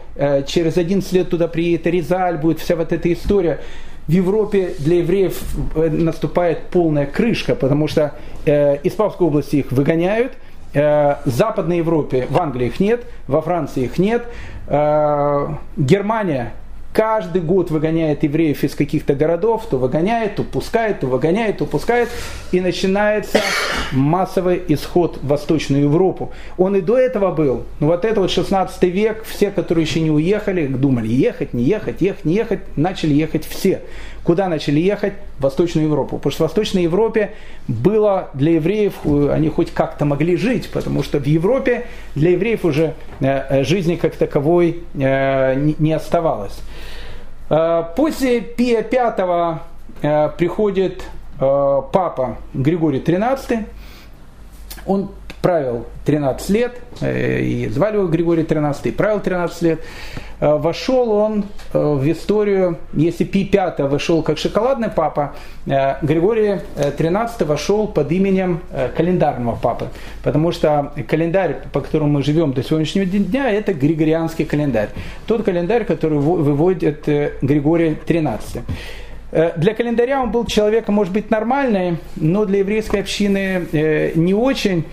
через 0.46 0.76
11 0.76 1.12
лет 1.12 1.30
туда 1.30 1.48
приедет, 1.48 1.86
Резаль 1.86 2.38
будет, 2.38 2.60
вся 2.60 2.76
вот 2.76 2.92
эта 2.92 3.12
история, 3.12 3.60
в 4.08 4.10
Европе 4.10 4.74
для 4.78 4.96
евреев 4.96 5.38
э, 5.74 5.90
наступает 5.90 6.62
полная 6.70 7.06
крышка, 7.06 7.54
потому 7.54 7.88
что 7.88 8.14
э, 8.46 8.78
из 8.78 8.94
Павской 8.94 9.26
области 9.26 9.56
их 9.56 9.70
выгоняют, 9.70 10.32
э, 10.72 11.16
в 11.24 11.30
Западной 11.30 11.78
Европе, 11.78 12.26
в 12.30 12.38
Англии 12.38 12.68
их 12.68 12.80
нет, 12.80 13.04
во 13.26 13.42
Франции 13.42 13.84
их 13.84 13.98
нет, 13.98 14.24
э, 14.66 15.48
Германия 15.76 16.54
каждый 16.92 17.42
год 17.42 17.70
выгоняет 17.70 18.22
евреев 18.22 18.64
из 18.64 18.74
каких-то 18.74 19.14
городов, 19.14 19.66
то 19.70 19.78
выгоняет, 19.78 20.36
то 20.36 20.42
пускает, 20.42 21.00
то 21.00 21.06
выгоняет, 21.06 21.58
то 21.58 21.66
пускает, 21.66 22.08
и 22.52 22.60
начинается 22.60 23.40
массовый 23.92 24.62
исход 24.68 25.18
в 25.22 25.26
Восточную 25.26 25.84
Европу. 25.84 26.32
Он 26.56 26.76
и 26.76 26.80
до 26.80 26.98
этого 26.98 27.30
был, 27.32 27.64
но 27.80 27.88
вот 27.88 28.04
это 28.04 28.20
вот 28.20 28.30
16 28.30 28.82
век, 28.84 29.24
все, 29.24 29.50
которые 29.50 29.84
еще 29.84 30.00
не 30.00 30.10
уехали, 30.10 30.66
думали, 30.66 31.08
ехать, 31.08 31.52
не 31.54 31.64
ехать, 31.64 32.00
ехать, 32.00 32.24
не 32.24 32.34
ехать, 32.34 32.60
начали 32.76 33.14
ехать 33.14 33.46
все. 33.46 33.82
Куда 34.24 34.48
начали 34.48 34.80
ехать? 34.80 35.14
В 35.38 35.42
Восточную 35.42 35.86
Европу. 35.86 36.16
Потому 36.16 36.32
что 36.32 36.44
в 36.44 36.48
Восточной 36.48 36.82
Европе 36.82 37.32
было 37.66 38.30
для 38.34 38.52
евреев, 38.52 38.94
э, 39.04 39.30
они 39.32 39.48
хоть 39.48 39.72
как-то 39.72 40.04
могли 40.04 40.36
жить, 40.36 40.70
потому 40.70 41.02
что 41.02 41.18
в 41.18 41.26
Европе 41.26 41.86
для 42.14 42.30
евреев 42.30 42.64
уже 42.64 42.94
э, 43.20 43.26
э, 43.26 43.64
жизни 43.64 43.96
как 43.96 44.16
таковой 44.16 44.82
не 44.94 45.92
оставалось. 45.92 46.58
После 47.48 48.40
Пия 48.40 48.82
V 48.82 50.30
приходит 50.36 51.02
папа 51.38 52.36
Григорий 52.52 53.00
XIII. 53.00 53.64
Он 54.86 55.10
правил 55.40 55.86
13 56.04 56.50
лет, 56.50 56.78
и 57.00 57.68
звали 57.72 57.96
его 57.96 58.06
Григорий 58.06 58.42
13, 58.42 58.94
правил 58.94 59.20
13 59.20 59.62
лет. 59.62 59.80
Э, 60.40 60.56
вошел 60.56 61.10
он 61.10 61.44
э, 61.72 61.78
в 61.78 62.10
историю, 62.10 62.78
если 62.92 63.24
Пи 63.24 63.44
5 63.44 63.80
вошел 63.80 64.22
как 64.22 64.38
шоколадный 64.38 64.88
папа, 64.88 65.34
Григорий 65.66 66.60
13 66.96 67.42
вошел 67.42 67.86
под 67.86 68.10
именем 68.10 68.60
календарного 68.96 69.56
папы, 69.56 69.88
потому 70.22 70.50
что 70.50 70.92
календарь, 71.06 71.58
по 71.72 71.80
которому 71.80 72.12
мы 72.12 72.22
живем 72.22 72.54
до 72.54 72.62
сегодняшнего 72.62 73.04
дня, 73.04 73.50
это 73.50 73.74
григорианский 73.74 74.46
календарь. 74.46 74.88
Тот 75.26 75.42
календарь, 75.42 75.84
который 75.84 76.18
выводит 76.18 77.06
Григорий 77.42 77.96
13. 78.06 78.62
Э, 79.30 79.52
для 79.56 79.74
календаря 79.74 80.22
он 80.22 80.30
был 80.30 80.46
человеком, 80.46 80.94
может 80.94 81.12
быть, 81.12 81.30
нормальный, 81.30 81.98
но 82.16 82.44
для 82.44 82.60
еврейской 82.60 83.00
общины 83.00 83.66
э, 83.72 84.12
не 84.14 84.34
очень. 84.34 84.84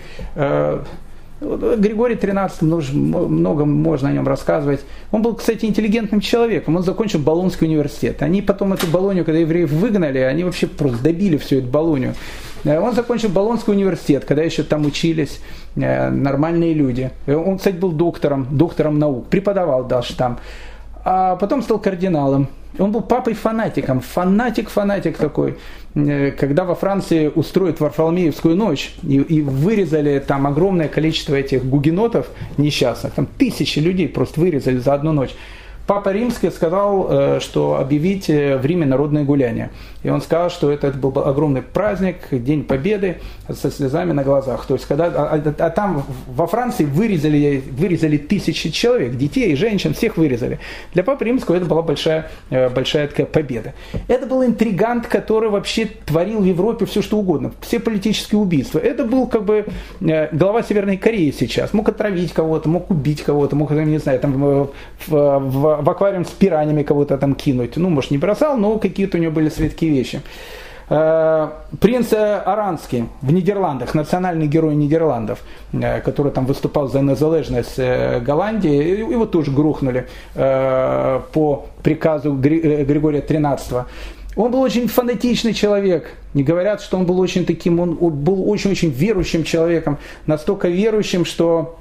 Э, 1.42 1.76
Григорий 1.78 2.16
XIII, 2.16 3.28
много 3.28 3.66
можно 3.66 4.10
о 4.10 4.12
нем 4.12 4.28
рассказывать. 4.28 4.82
Он 5.12 5.22
был, 5.22 5.36
кстати, 5.36 5.66
интеллигентным 5.66 6.22
человеком. 6.22 6.76
Он 6.76 6.84
закончил 6.84 7.20
Болонский 7.20 7.68
университет. 7.68 8.22
Они 8.22 8.42
потом 8.42 8.74
эту 8.74 8.88
Болонию, 8.88 9.26
когда 9.26 9.40
евреев 9.40 9.72
выгнали, 9.72 10.20
они 10.20 10.44
вообще 10.44 10.68
просто 10.68 11.04
добили 11.04 11.38
всю 11.38 11.58
эту 11.58 11.68
Болонию. 11.68 12.16
Он 12.66 12.94
закончил 12.94 13.30
Болонский 13.30 13.74
университет, 13.74 14.26
когда 14.26 14.42
еще 14.42 14.64
там 14.64 14.86
учились 14.86 15.40
нормальные 15.76 16.74
люди. 16.74 17.12
Он, 17.28 17.58
кстати, 17.58 17.76
был 17.76 17.92
доктором, 17.92 18.48
доктором 18.50 18.98
наук, 18.98 19.28
преподавал 19.28 19.84
даже 19.84 20.16
там. 20.16 20.40
А 21.04 21.36
потом 21.36 21.62
стал 21.62 21.78
кардиналом. 21.78 22.48
Он 22.80 22.92
был 22.92 23.02
папой-фанатиком, 23.02 24.02
фанатик-фанатик 24.02 25.18
такой. 25.18 25.58
Э, 25.96 26.32
когда 26.32 26.66
во 26.66 26.76
Франции 26.76 27.32
устроят 27.34 27.80
Варфоломеевскую 27.80 28.56
ночь 28.56 28.94
и, 29.04 29.16
и 29.16 29.42
вырезали 29.42 30.20
там 30.20 30.46
огромное 30.46 30.88
количество 30.90 31.36
этих 31.36 31.66
гугенотов 31.66 32.28
несчастных, 32.58 33.14
там 33.14 33.26
тысячи 33.26 33.80
людей 33.80 34.08
просто 34.08 34.42
вырезали 34.42 34.78
за 34.78 34.94
одну 34.94 35.14
ночь. 35.14 35.32
Папа 35.88 36.10
Римский 36.10 36.50
сказал, 36.50 37.08
э, 37.10 37.40
что 37.40 37.78
объявить 37.80 38.28
в 38.28 38.62
Риме 38.66 38.86
народное 38.86 39.24
гуляние. 39.24 39.70
И 40.06 40.10
он 40.10 40.22
сказал, 40.22 40.52
что 40.52 40.70
это, 40.70 40.86
это 40.86 40.98
был 41.00 41.12
огромный 41.18 41.64
праздник, 41.64 42.18
День 42.30 42.64
Победы 42.64 43.18
со 43.50 43.72
слезами 43.72 44.12
на 44.12 44.24
глазах. 44.24 44.68
То 44.68 44.76
есть, 44.76 44.86
когда, 44.86 45.06
а, 45.06 45.42
а, 45.44 45.56
а 45.58 45.70
там 45.72 46.04
во 46.28 46.46
Франции 46.46 46.86
вырезали, 46.86 47.64
вырезали 47.72 48.18
тысячи 48.18 48.70
человек, 48.70 49.16
детей, 49.16 49.56
женщин, 49.56 49.96
всех 49.96 50.18
вырезали. 50.18 50.60
Для 50.94 51.04
Папы 51.04 51.26
Римского 51.26 51.56
это 51.56 51.66
была 51.66 51.82
большая, 51.82 52.30
большая 52.52 53.08
такая 53.08 53.26
победа. 53.26 53.74
Это 54.08 54.28
был 54.28 54.46
интригант, 54.46 55.08
который 55.08 55.50
вообще 55.50 55.90
творил 56.06 56.42
в 56.42 56.46
Европе 56.46 56.86
все, 56.86 57.02
что 57.02 57.18
угодно. 57.18 57.54
Все 57.62 57.80
политические 57.80 58.38
убийства. 58.38 58.78
Это 58.78 59.06
был 59.06 59.26
как 59.26 59.44
бы 59.44 59.66
глава 60.00 60.62
Северной 60.62 60.98
Кореи 60.98 61.32
сейчас. 61.32 61.74
Мог 61.74 61.90
отравить 61.90 62.32
кого-то, 62.32 62.70
мог 62.70 62.92
убить 62.92 63.24
кого-то, 63.24 63.56
мог, 63.56 63.72
не 63.72 63.98
знаю, 63.98 64.20
там 64.20 64.34
в, 64.34 64.70
в, 65.08 65.40
в 65.40 65.90
аквариум 65.90 66.26
с 66.26 66.30
пираниями 66.30 66.84
кого-то 66.84 67.18
там 67.18 67.34
кинуть. 67.34 67.76
Ну, 67.76 67.90
может, 67.90 68.12
не 68.12 68.20
бросал, 68.20 68.56
но 68.56 68.78
какие-то 68.78 69.18
у 69.18 69.20
него 69.20 69.32
были 69.32 69.50
светские 69.50 69.95
вещи. 69.96 70.22
Э, 70.88 71.50
принц 71.80 72.14
Аранский 72.14 73.10
в 73.22 73.34
Нидерландах, 73.34 73.96
национальный 73.96 74.48
герой 74.48 74.76
Нидерландов, 74.76 75.40
э, 75.74 76.00
который 76.02 76.32
там 76.32 76.46
выступал 76.46 76.88
за 76.88 77.02
незалежность 77.02 77.80
э, 77.80 78.20
Голландии, 78.20 79.00
его 79.12 79.26
тоже 79.26 79.52
грохнули 79.52 80.08
по 80.36 81.66
приказу 81.84 82.34
Григория 82.34 83.22
XIII. 83.22 83.86
Он 84.36 84.52
был 84.52 84.62
очень 84.62 84.88
фанатичный 84.88 85.54
человек. 85.54 86.12
Не 86.34 86.44
говорят, 86.44 86.82
что 86.82 86.98
он 86.98 87.06
был 87.06 87.20
очень 87.20 87.46
таким, 87.46 87.80
он 87.80 87.96
был 87.96 88.50
очень-очень 88.50 88.90
верующим 88.90 89.44
человеком. 89.44 89.98
Настолько 90.28 90.68
верующим, 90.68 91.26
что 91.26 91.78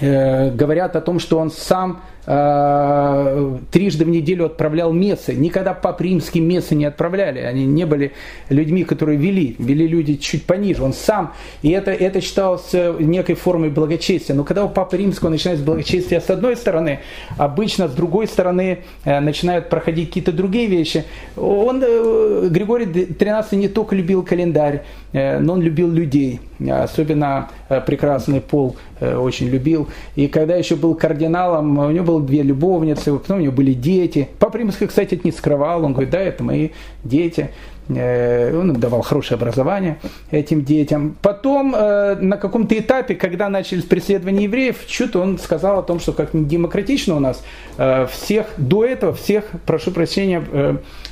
э, 0.00 0.50
говорят 0.50 0.96
о 0.96 1.00
том, 1.00 1.20
что 1.20 1.38
он 1.38 1.50
сам 1.50 2.00
Э, 2.00 2.13
трижды 2.24 4.04
в 4.04 4.08
неделю 4.08 4.46
отправлял 4.46 4.92
мессы. 4.92 5.34
Никогда 5.34 5.74
пап 5.74 6.00
римские 6.00 6.42
мессы 6.42 6.74
не 6.74 6.86
отправляли. 6.86 7.40
Они 7.40 7.66
не 7.66 7.84
были 7.84 8.12
людьми, 8.48 8.84
которые 8.84 9.18
вели. 9.18 9.56
Вели 9.58 9.86
люди 9.86 10.14
чуть 10.14 10.44
пониже. 10.44 10.82
Он 10.82 10.94
сам. 10.94 11.34
И 11.60 11.70
это, 11.70 11.90
это 11.90 12.22
считалось 12.22 12.72
некой 12.98 13.34
формой 13.34 13.68
благочестия. 13.68 14.34
Но 14.34 14.44
когда 14.44 14.64
у 14.64 14.70
папы 14.70 14.96
римского 14.96 15.28
начинается 15.28 15.64
благочестие 15.64 16.20
с 16.20 16.30
одной 16.30 16.56
стороны, 16.56 17.00
обычно 17.36 17.88
с 17.88 17.92
другой 17.92 18.26
стороны 18.26 18.78
э, 19.04 19.20
начинают 19.20 19.68
проходить 19.68 20.08
какие-то 20.08 20.32
другие 20.32 20.66
вещи. 20.66 21.04
Он, 21.36 21.82
э, 21.84 22.48
Григорий 22.50 22.86
XIII 22.86 23.54
не 23.56 23.68
только 23.68 23.94
любил 23.94 24.22
календарь, 24.22 24.82
но 25.12 25.52
он 25.52 25.62
любил 25.62 25.90
людей. 25.90 26.40
Особенно 26.68 27.50
прекрасный 27.86 28.40
пол 28.40 28.76
очень 29.00 29.48
любил. 29.48 29.88
И 30.16 30.26
когда 30.26 30.56
еще 30.56 30.74
был 30.74 30.94
кардиналом, 30.94 31.78
у 31.78 31.90
него 31.90 32.04
был 32.04 32.13
было 32.14 32.26
две 32.26 32.42
любовницы, 32.42 33.12
потом 33.18 33.38
у 33.38 33.40
него 33.40 33.52
были 33.52 33.72
дети. 33.72 34.28
Папа 34.38 34.56
Римский, 34.56 34.86
кстати, 34.86 35.14
это 35.14 35.22
не 35.24 35.32
скрывал, 35.32 35.84
он 35.84 35.92
говорит, 35.92 36.10
да, 36.10 36.20
это 36.20 36.42
мои 36.42 36.70
дети. 37.02 37.50
Э, 37.88 38.56
он 38.56 38.70
им 38.70 38.80
давал 38.80 39.02
хорошее 39.02 39.36
образование 39.36 39.98
этим 40.30 40.64
детям. 40.64 41.16
Потом 41.20 41.74
э, 41.74 42.16
на 42.16 42.36
каком-то 42.36 42.78
этапе, 42.78 43.14
когда 43.14 43.48
начались 43.48 43.84
преследования 43.84 44.44
евреев, 44.44 44.84
что-то 44.86 45.20
он 45.20 45.38
сказал 45.38 45.78
о 45.78 45.82
том, 45.82 46.00
что 46.00 46.12
как 46.12 46.30
демократично 46.32 47.16
у 47.16 47.20
нас 47.20 47.42
э, 47.76 48.06
всех, 48.10 48.46
до 48.56 48.84
этого 48.84 49.12
всех, 49.12 49.44
прошу 49.66 49.90
прощения, 49.90 50.42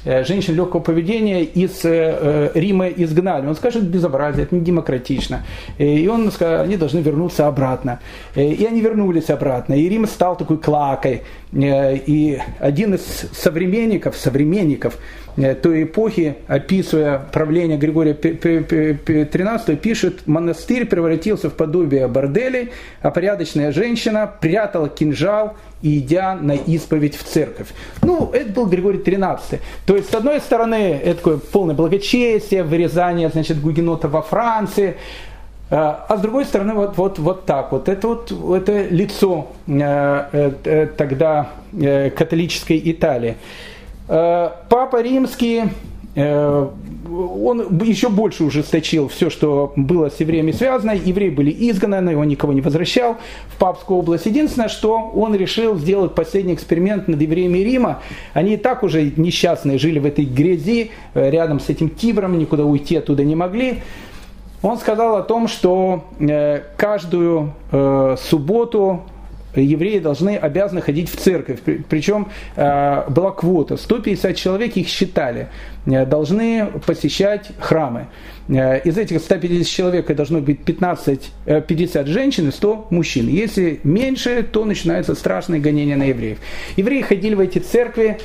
женщин 0.05 0.55
легкого 0.55 0.81
поведения 0.81 1.45
из 1.45 1.85
Рима 1.85 2.89
изгнали. 2.89 3.47
Он 3.47 3.55
скажет, 3.55 3.85
безобразие, 3.85 4.45
это 4.45 4.55
не 4.55 4.61
демократично. 4.61 5.45
И 5.79 6.09
он 6.09 6.31
сказал, 6.31 6.65
они 6.65 6.77
должны 6.77 6.99
вернуться 6.99 7.47
обратно. 7.47 8.01
И 8.35 8.65
они 8.65 8.81
вернулись 8.81 9.31
обратно. 9.31 9.75
И 9.75 9.89
Рим 9.89 10.07
стал 10.07 10.37
такой 10.37 10.59
клакой. 10.59 11.23
И 11.53 12.41
один 12.59 12.95
из 12.95 13.03
современников, 13.33 14.17
современников 14.17 14.99
Э, 15.37 15.55
той 15.55 15.85
эпохи, 15.85 16.37
описывая 16.47 17.19
правление 17.19 17.79
Григория 17.79 18.13
XIII, 18.13 19.77
пишет, 19.77 20.27
монастырь 20.27 20.85
превратился 20.85 21.49
в 21.49 21.55
подобие 21.55 22.07
борделей, 22.07 22.71
а 23.01 23.11
порядочная 23.11 23.73
женщина 23.73 24.31
прятала 24.41 24.89
кинжал, 24.89 25.57
идя 25.83 26.35
на 26.35 26.53
исповедь 26.53 27.17
в 27.17 27.25
церковь. 27.25 27.69
Ну, 28.03 28.31
это 28.33 28.51
был 28.53 28.67
Григорий 28.67 28.99
XIII. 28.99 29.61
То 29.87 29.97
есть, 29.97 30.11
с 30.11 30.15
одной 30.15 30.41
стороны, 30.41 31.01
это 31.05 31.17
такое 31.17 31.37
полное 31.39 31.75
благочестие, 31.75 32.63
вырезание, 32.63 33.29
значит, 33.29 33.61
гугенота 33.61 34.09
во 34.09 34.23
Франции, 34.23 34.97
э, 35.71 35.75
а 35.75 36.17
с 36.17 36.21
другой 36.21 36.45
стороны, 36.45 36.75
вот, 36.75 36.97
вот, 36.97 37.19
вот 37.19 37.47
так 37.47 37.73
вот. 37.73 37.89
Это 37.89 38.09
вот 38.09 38.33
это 38.33 38.89
лицо 38.89 39.49
э, 39.67 40.53
э, 40.65 40.87
тогда 40.97 41.51
э, 41.73 42.11
католической 42.11 42.81
Италии. 42.85 43.37
Папа 44.07 45.01
Римский 45.01 45.63
он 46.15 47.81
еще 47.83 48.11
больше 48.11 48.45
ужесточил 48.45 49.09
все, 49.09 49.31
что 49.31 49.73
было 49.77 50.11
с 50.11 50.21
евреями 50.21 50.53
связано. 50.53 50.91
Евреи 50.93 51.31
были 51.31 51.51
изгнаны, 51.71 52.11
его 52.11 52.25
никого 52.25 52.53
не 52.53 52.61
возвращал 52.61 53.17
в 53.49 53.59
папскую 53.59 53.99
область. 53.99 54.27
Единственное, 54.27 54.69
что 54.69 55.11
он 55.15 55.35
решил 55.35 55.77
сделать 55.77 56.15
последний 56.15 56.55
эксперимент 56.55 57.09
над 57.09 57.21
евреями 57.21 57.59
Рима. 57.59 58.03
Они 58.35 58.55
и 58.55 58.57
так 58.59 58.83
уже 58.83 59.13
несчастные 59.17 59.79
жили 59.79 59.99
в 59.99 60.07
этой 60.07 60.27
грязи, 60.27 60.91
э, 61.15 61.31
рядом 61.31 61.61
с 61.61 61.69
этим 61.71 61.89
Тибром, 61.89 62.39
никуда 62.39 62.65
уйти 62.65 62.97
оттуда 62.97 63.25
не 63.25 63.37
могли. 63.37 63.79
Он 64.61 64.79
сказал 64.79 65.17
о 65.17 65.23
том, 65.23 65.49
что 65.49 66.05
каждую 66.77 67.53
субботу 68.17 69.03
евреи 69.61 69.99
должны, 69.99 70.37
обязаны 70.37 70.81
ходить 70.81 71.11
в 71.11 71.17
церковь. 71.17 71.61
Причем 71.89 72.29
э, 72.57 73.05
была 73.09 73.33
квота, 73.33 73.77
150 73.77 74.37
человек 74.37 74.77
их 74.77 74.89
считали, 74.89 75.49
э, 75.87 76.07
должны 76.07 76.67
посещать 76.87 77.51
храмы. 77.59 78.07
Э, 78.49 78.81
из 78.81 78.97
этих 78.99 79.21
150 79.21 79.67
человек 79.67 80.15
должно 80.15 80.41
быть 80.41 80.65
15, 80.65 81.33
50 81.67 82.07
женщин 82.07 82.49
и 82.49 82.53
100 82.53 82.87
мужчин. 82.91 83.29
Если 83.29 83.81
меньше, 83.85 84.43
то 84.43 84.65
начинается 84.65 85.15
страшное 85.15 85.61
гонение 85.61 85.97
на 85.97 86.05
евреев. 86.05 86.39
Евреи 86.77 87.03
ходили 87.03 87.35
в 87.35 87.41
эти 87.41 87.59
церкви, 87.59 88.19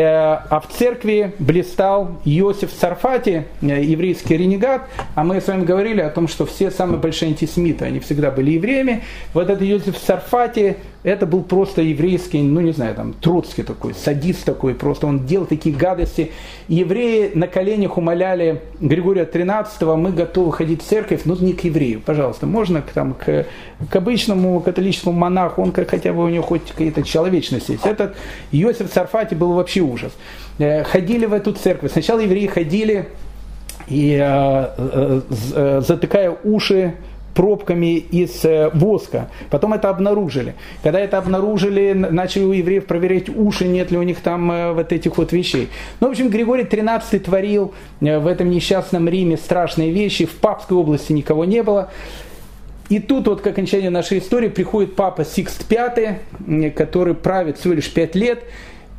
а 0.00 0.60
в 0.60 0.72
церкви 0.72 1.32
блистал 1.38 2.20
Иосиф 2.24 2.70
Сарфати, 2.72 3.46
э, 3.60 3.82
еврейский 3.82 4.36
ренегат, 4.36 4.82
а 5.14 5.24
мы 5.24 5.40
с 5.40 5.46
вами 5.46 5.64
говорили 5.64 6.00
о 6.00 6.10
том, 6.10 6.28
что 6.28 6.46
все 6.46 6.70
самые 6.70 6.98
большие 6.98 7.30
антисемиты, 7.30 7.84
они 7.84 8.00
всегда 8.00 8.30
были 8.30 8.52
евреями. 8.52 9.02
Вот 9.32 9.50
этот 9.50 9.62
Иосиф 9.62 9.98
Сарфати, 9.98 10.76
это 11.04 11.26
был 11.26 11.42
просто 11.42 11.82
еврейский, 11.82 12.42
ну 12.42 12.60
не 12.60 12.72
знаю, 12.72 12.94
там, 12.94 13.12
Троцкий 13.12 13.62
такой, 13.62 13.94
садист 13.94 14.44
такой, 14.44 14.74
просто 14.74 15.06
он 15.06 15.26
делал 15.26 15.46
такие 15.46 15.74
гадости. 15.74 16.32
евреи 16.66 17.30
на 17.34 17.46
коленях 17.46 17.98
умоляли 17.98 18.62
Григория 18.80 19.28
XIII, 19.30 19.96
мы 19.96 20.12
готовы 20.12 20.52
ходить 20.52 20.82
в 20.82 20.86
церковь, 20.86 21.20
но 21.26 21.36
не 21.36 21.52
к 21.52 21.62
еврею, 21.62 22.00
пожалуйста, 22.00 22.46
можно 22.46 22.80
к, 22.80 22.90
там, 22.92 23.12
к, 23.12 23.46
к 23.90 23.96
обычному 23.96 24.58
католическому 24.60 25.16
монаху, 25.16 25.62
он 25.62 25.72
как, 25.72 25.90
хотя 25.90 26.14
бы 26.14 26.24
у 26.24 26.28
него 26.28 26.42
хоть 26.42 26.70
какая-то 26.70 27.02
человечность 27.02 27.68
есть. 27.68 27.84
Этот 27.84 28.16
Иосиф 28.50 28.90
Сарфати 28.90 29.34
был 29.34 29.52
вообще 29.52 29.80
ужас. 29.80 30.12
Э, 30.58 30.84
ходили 30.84 31.26
в 31.26 31.34
эту 31.34 31.52
церковь, 31.52 31.92
сначала 31.92 32.20
евреи 32.20 32.46
ходили 32.46 33.08
и 33.88 34.18
э, 34.18 35.20
э, 35.54 35.80
затыкая 35.86 36.34
уши 36.44 36.94
пробками 37.34 37.96
из 37.96 38.44
э, 38.44 38.70
воска. 38.72 39.28
Потом 39.50 39.74
это 39.74 39.90
обнаружили. 39.90 40.54
Когда 40.82 41.00
это 41.00 41.18
обнаружили, 41.18 41.92
начали 41.92 42.44
у 42.44 42.52
евреев 42.52 42.86
проверять 42.86 43.28
уши, 43.28 43.66
нет 43.66 43.90
ли 43.90 43.98
у 43.98 44.02
них 44.02 44.20
там 44.20 44.50
э, 44.50 44.72
вот 44.72 44.92
этих 44.92 45.18
вот 45.18 45.32
вещей. 45.32 45.68
Ну, 46.00 46.08
в 46.08 46.10
общем, 46.10 46.30
Григорий 46.30 46.64
XIII 46.64 47.18
творил 47.18 47.74
э, 48.00 48.18
в 48.18 48.26
этом 48.26 48.50
несчастном 48.50 49.08
Риме 49.08 49.36
страшные 49.36 49.90
вещи. 49.90 50.26
В 50.26 50.36
Папской 50.36 50.76
области 50.76 51.12
никого 51.12 51.44
не 51.44 51.62
было. 51.62 51.90
И 52.88 53.00
тут 53.00 53.26
вот 53.26 53.40
к 53.40 53.46
окончанию 53.46 53.90
нашей 53.90 54.18
истории 54.18 54.48
приходит 54.48 54.94
папа 54.94 55.24
Сикст 55.24 55.64
V, 55.70 56.70
который 56.76 57.14
правит 57.14 57.58
всего 57.58 57.74
лишь 57.74 57.90
пять 57.90 58.14
лет, 58.14 58.44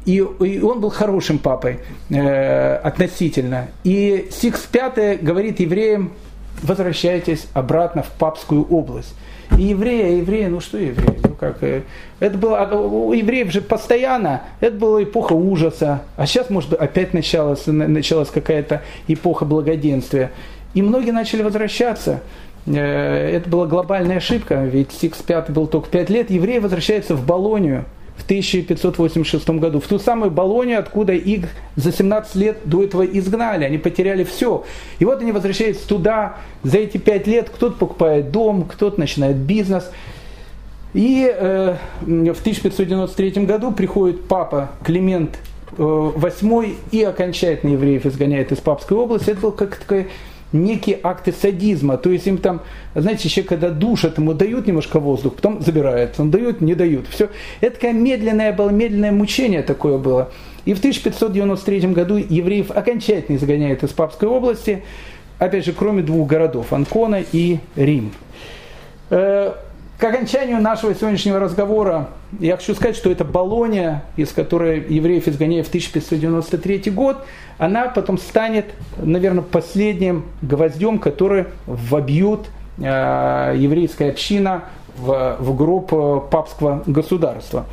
и, 0.05 0.17
и 0.17 0.59
он 0.59 0.81
был 0.81 0.89
хорошим 0.89 1.37
папой 1.37 1.79
э, 2.09 2.75
относительно. 2.77 3.67
И 3.83 4.27
Сикст 4.31 4.67
V 4.73 5.17
говорит 5.21 5.59
евреям, 5.59 6.13
возвращайтесь 6.65 7.47
обратно 7.53 8.03
в 8.03 8.09
папскую 8.11 8.65
область. 8.65 9.13
И 9.57 9.63
евреи, 9.63 10.03
а 10.03 10.07
евреи, 10.17 10.47
ну 10.47 10.59
что 10.59 10.77
евреи? 10.77 11.19
Ну 11.23 11.35
как, 11.39 11.63
э, 11.63 11.83
это 12.19 12.37
было, 12.37 12.59
а, 12.59 12.75
у 12.75 13.13
евреев 13.13 13.51
же 13.51 13.61
постоянно, 13.61 14.41
это 14.59 14.75
была 14.75 15.03
эпоха 15.03 15.33
ужаса, 15.33 16.01
а 16.17 16.25
сейчас, 16.25 16.49
может 16.49 16.71
быть, 16.71 16.79
опять 16.79 17.13
началась, 17.13 17.67
началась 17.67 18.29
какая-то 18.29 18.81
эпоха 19.07 19.45
благоденствия. 19.45 20.31
И 20.73 20.81
многие 20.81 21.11
начали 21.11 21.43
возвращаться. 21.43 22.21
Э, 22.65 23.29
это 23.37 23.49
была 23.49 23.67
глобальная 23.67 24.17
ошибка, 24.17 24.63
ведь 24.63 24.91
Сикс 24.91 25.23
V 25.27 25.45
был 25.49 25.67
только 25.67 25.89
5 25.89 26.09
лет, 26.09 26.29
евреи 26.31 26.57
возвращаются 26.57 27.15
в 27.15 27.25
Болонию– 27.25 27.85
в 28.17 28.23
1586 28.23 29.49
году, 29.49 29.79
в 29.79 29.87
ту 29.87 29.99
самую 29.99 30.31
Болонию, 30.31 30.79
откуда 30.79 31.13
их 31.13 31.49
за 31.75 31.91
17 31.91 32.35
лет 32.35 32.57
до 32.65 32.83
этого 32.83 33.05
изгнали, 33.05 33.65
они 33.65 33.77
потеряли 33.77 34.23
все. 34.23 34.63
И 34.99 35.05
вот 35.05 35.21
они 35.21 35.31
возвращаются 35.31 35.87
туда, 35.87 36.37
за 36.63 36.77
эти 36.77 36.97
5 36.97 37.27
лет 37.27 37.49
кто-то 37.49 37.75
покупает 37.75 38.31
дом, 38.31 38.63
кто-то 38.63 38.99
начинает 38.99 39.35
бизнес. 39.35 39.91
И 40.93 41.29
э, 41.29 41.75
в 42.01 42.39
1593 42.39 43.45
году 43.45 43.71
приходит 43.71 44.27
папа 44.27 44.71
Климент 44.83 45.37
VIII 45.77 46.65
э, 46.65 46.73
и 46.91 47.03
окончательно 47.03 47.73
евреев 47.73 48.05
изгоняет 48.05 48.53
из 48.53 48.59
папской 48.59 48.97
области. 48.97 49.31
Это 49.31 49.41
был 49.41 49.51
как 49.51 49.75
такой 49.75 50.07
некие 50.63 50.99
акты 51.03 51.31
садизма. 51.31 51.97
То 51.97 52.09
есть 52.09 52.27
им 52.27 52.37
там, 52.37 52.61
знаете, 52.93 53.27
еще 53.27 53.43
когда 53.43 53.69
душат, 53.69 54.17
ему 54.17 54.33
дают 54.33 54.67
немножко 54.67 54.99
воздух, 54.99 55.35
потом 55.35 55.61
забирают, 55.61 56.19
он 56.19 56.31
дают, 56.31 56.61
не 56.61 56.75
дают. 56.75 57.07
Все. 57.09 57.29
Это 57.61 57.75
такое 57.75 57.93
медленное 57.93 58.53
было, 58.53 58.69
медленное 58.69 59.11
мучение 59.11 59.61
такое 59.63 59.97
было. 59.97 60.31
И 60.65 60.73
в 60.73 60.79
1593 60.79 61.87
году 61.89 62.17
евреев 62.17 62.71
окончательно 62.71 63.37
изгоняют 63.37 63.83
из 63.83 63.91
Папской 63.91 64.27
области, 64.27 64.83
опять 65.37 65.65
же, 65.65 65.73
кроме 65.73 66.01
двух 66.01 66.27
городов, 66.27 66.73
Анкона 66.73 67.23
и 67.31 67.59
Рим. 67.75 68.11
Э, 69.97 69.99
к 69.99 70.03
окончанию 70.03 70.61
нашего 70.61 70.93
сегодняшнего 70.93 71.39
разговора 71.39 72.09
я 72.39 72.57
хочу 72.57 72.75
сказать, 72.75 72.95
что 72.95 73.11
это 73.11 73.23
Болония, 73.23 74.03
из 74.17 74.31
которой 74.31 74.85
евреев 74.89 75.27
изгоняют 75.27 75.67
в 75.67 75.69
1593 75.69 76.91
год, 76.91 77.25
она 77.57 77.87
потом 77.87 78.17
станет, 78.17 78.65
наверное, 78.97 79.43
последним 79.43 80.25
гвоздем, 80.41 80.99
который 80.99 81.45
вобьют 81.65 82.47
э, 82.77 83.55
еврейская 83.57 84.09
община 84.09 84.65
в, 84.97 85.37
в 85.39 85.55
группу 85.55 86.27
папского 86.29 86.83
государства. 86.85 87.65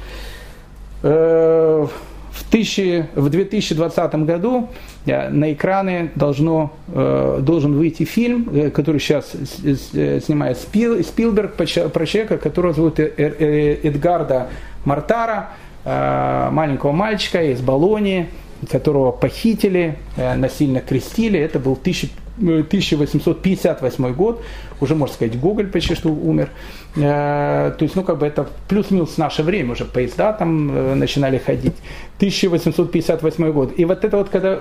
Э, 1.03 1.87
в, 2.33 2.51
тысячи, 2.51 3.07
в 3.14 3.29
2020 3.29 4.14
году 4.25 4.68
э, 4.68 4.91
на 5.07 5.53
экраны 5.53 6.11
должно, 6.14 6.72
э, 6.88 7.40
должен 7.42 7.76
выйти 7.76 8.05
фильм, 8.05 8.48
э, 8.53 8.70
который 8.70 9.00
сейчас 9.00 9.32
снимает 10.24 10.59
Спил, 10.59 11.03
Спилберг 11.03 11.55
про 11.55 11.66
человека, 11.66 12.38
которого 12.38 12.72
зовут 12.72 13.00
Эдгарда 13.00 14.46
Мартара, 14.84 15.48
маленького 15.84 16.92
мальчика 16.92 17.42
из 17.42 17.61
Болонии, 17.61 18.28
которого 18.70 19.11
похитили, 19.11 19.98
насильно 20.16 20.80
крестили. 20.80 21.40
Это 21.40 21.59
был 21.59 21.72
1858 21.72 24.14
год, 24.14 24.44
уже 24.80 24.94
можно 24.94 25.12
сказать, 25.12 25.40
Гоголь 25.40 25.66
почти 25.66 25.96
что 25.96 26.11
умер. 26.11 26.50
То 26.95 27.76
есть, 27.80 27.97
ну, 27.97 28.03
как 28.03 28.18
бы 28.18 28.26
это 28.26 28.47
плюс-минус 28.68 29.16
наше 29.16 29.43
время, 29.43 29.72
уже 29.72 29.84
поезда 29.86 30.32
там 30.32 30.99
начинали 30.99 31.38
ходить. 31.38 31.74
1858 32.22 33.53
год. 33.53 33.72
И 33.76 33.84
вот 33.84 34.05
это 34.05 34.16
вот, 34.16 34.28
когда 34.28 34.61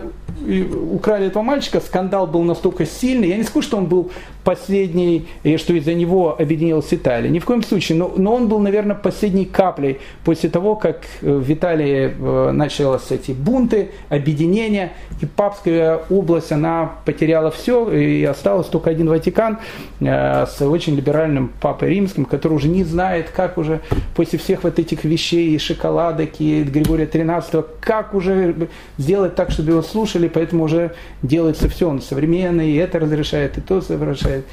украли 0.92 1.28
этого 1.28 1.44
мальчика, 1.44 1.80
скандал 1.80 2.26
был 2.26 2.42
настолько 2.42 2.88
сильный, 2.88 3.30
я 3.30 3.38
не 3.38 3.44
скажу, 3.44 3.62
что 3.62 3.78
он 3.78 3.86
был 3.86 4.12
последний, 4.44 5.28
и 5.44 5.58
что 5.58 5.74
из-за 5.74 5.94
него 5.94 6.36
объединилась 6.40 6.88
Италия, 6.92 7.30
ни 7.30 7.38
в 7.38 7.46
коем 7.46 7.62
случае, 7.62 8.00
но, 8.00 8.12
но 8.18 8.34
он 8.34 8.48
был, 8.48 8.58
наверное, 8.58 8.96
последней 8.96 9.46
каплей 9.46 10.00
после 10.24 10.50
того, 10.50 10.76
как 10.76 11.02
э, 11.22 11.32
в 11.32 11.54
Италии 11.54 12.12
э, 12.20 12.52
начались 12.52 13.12
эти 13.12 13.32
бунты, 13.32 13.92
объединения, 14.10 14.94
и 15.22 15.28
папская 15.28 16.00
область, 16.10 16.52
она 16.52 16.94
потеряла 17.06 17.52
все, 17.52 17.92
и 17.92 18.24
осталось 18.24 18.68
только 18.68 18.90
один 18.90 19.08
Ватикан 19.08 19.60
э, 20.00 20.48
с 20.48 20.60
очень 20.62 20.96
либеральным 20.96 21.52
папой 21.62 21.90
римским, 21.90 22.21
который 22.26 22.54
уже 22.54 22.68
не 22.68 22.84
знает, 22.84 23.30
как 23.30 23.58
уже 23.58 23.82
после 24.16 24.40
всех 24.40 24.64
вот 24.64 24.80
этих 24.80 25.04
вещей, 25.04 25.56
и 25.56 25.58
шоколадок, 25.58 26.40
и 26.40 26.64
Григория 26.64 27.06
XIII 27.06 27.66
как 27.80 28.14
уже 28.14 28.70
сделать 28.98 29.36
так, 29.36 29.52
чтобы 29.52 29.72
его 29.72 29.82
слушали, 29.82 30.28
поэтому 30.28 30.64
уже 30.64 30.94
делается 31.22 31.70
все, 31.70 31.90
он 31.90 32.02
современный, 32.02 32.72
и 32.72 32.76
это 32.76 33.00
разрешает, 33.00 33.58
и 33.58 33.62
то 33.62 33.78
разрешает. 33.78 34.46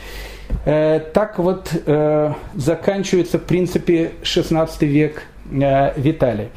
Э, 0.64 1.00
так 1.12 1.38
вот 1.38 1.70
э, 1.86 2.32
заканчивается, 2.54 3.38
в 3.38 3.44
принципе, 3.44 4.12
16 4.22 4.82
век 4.82 5.22
э, 5.50 5.92
Виталий. 5.96 6.48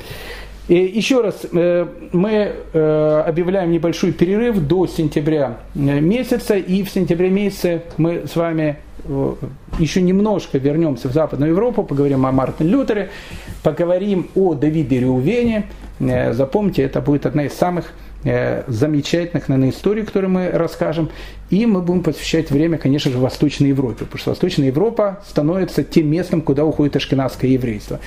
И 0.68 0.76
еще 0.76 1.22
раз, 1.22 1.48
мы 1.52 2.54
объявляем 2.72 3.72
небольшой 3.72 4.14
перерыв 4.14 4.58
до 4.60 4.88
сентября 4.88 5.58
месяца, 5.74 6.56
и 6.56 6.84
в 6.84 6.90
сентябре 6.90 7.30
месяце 7.30 7.82
мы 7.98 8.26
с 8.26 8.38
вами 8.38 8.78
еще 9.80 10.02
немножко 10.02 10.58
вернемся 10.58 11.10
в 11.10 11.14
Западную 11.14 11.52
Европу, 11.52 11.84
поговорим 11.84 12.26
о 12.26 12.32
Мартине 12.32 12.70
Лютере, 12.70 13.10
поговорим 13.64 14.30
о 14.36 14.54
Давиде 14.54 15.00
Реувене. 15.00 15.68
Запомните, 16.00 16.84
это 16.84 17.02
будет 17.02 17.26
одна 17.26 17.46
из 17.46 17.54
самых 17.54 17.94
замечательных, 18.24 19.50
наверное, 19.50 19.72
историй, 19.72 20.04
которые 20.04 20.30
мы 20.30 20.50
расскажем. 20.50 21.10
И 21.50 21.66
мы 21.66 21.82
будем 21.82 22.04
посвящать 22.04 22.52
время, 22.52 22.78
конечно 22.78 23.12
же, 23.12 23.18
Восточной 23.18 23.70
Европе, 23.70 24.06
потому 24.06 24.20
что 24.20 24.30
Восточная 24.30 24.68
Европа 24.68 25.22
становится 25.28 25.84
тем 25.84 26.08
местом, 26.08 26.42
куда 26.42 26.64
уходит 26.64 26.96
ашкенадское 26.96 27.52
еврейство. 27.52 28.00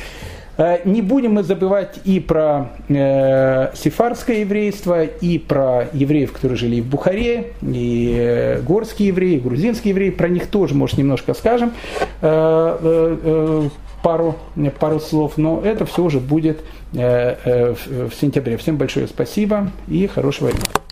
Э, 0.57 0.79
не 0.85 1.03
будем 1.03 1.35
мы 1.35 1.43
забывать 1.43 2.01
и 2.05 2.21
про 2.21 2.71
э, 2.89 3.71
сефарское 3.75 4.39
еврейство, 4.39 5.05
и 5.05 5.39
про 5.39 5.89
евреев, 5.93 6.33
которые 6.33 6.57
жили 6.57 6.81
в 6.81 6.87
Бухаре, 6.87 7.53
и 7.63 8.15
э, 8.17 8.61
горские 8.63 9.09
евреи, 9.09 9.37
и 9.37 9.41
грузинские 9.41 9.91
евреи. 9.91 10.11
Про 10.11 10.29
них 10.29 10.47
тоже, 10.47 10.75
может, 10.75 10.99
немножко 10.99 11.35
скажем 11.35 11.73
э, 12.21 12.79
э, 12.83 13.19
э 13.23 13.69
пару, 14.03 14.37
пару 14.79 15.01
слов, 15.01 15.39
но 15.39 15.63
это 15.65 15.87
все 15.87 16.03
уже 16.03 16.21
будет 16.21 16.61
э, 16.93 17.37
э, 17.45 17.75
в, 17.75 18.11
в 18.11 18.15
сентябре. 18.15 18.59
Всем 18.59 18.77
большое 18.77 19.09
спасибо 19.09 19.71
и 19.89 20.07
хорошего 20.07 20.53
дня. 20.53 20.84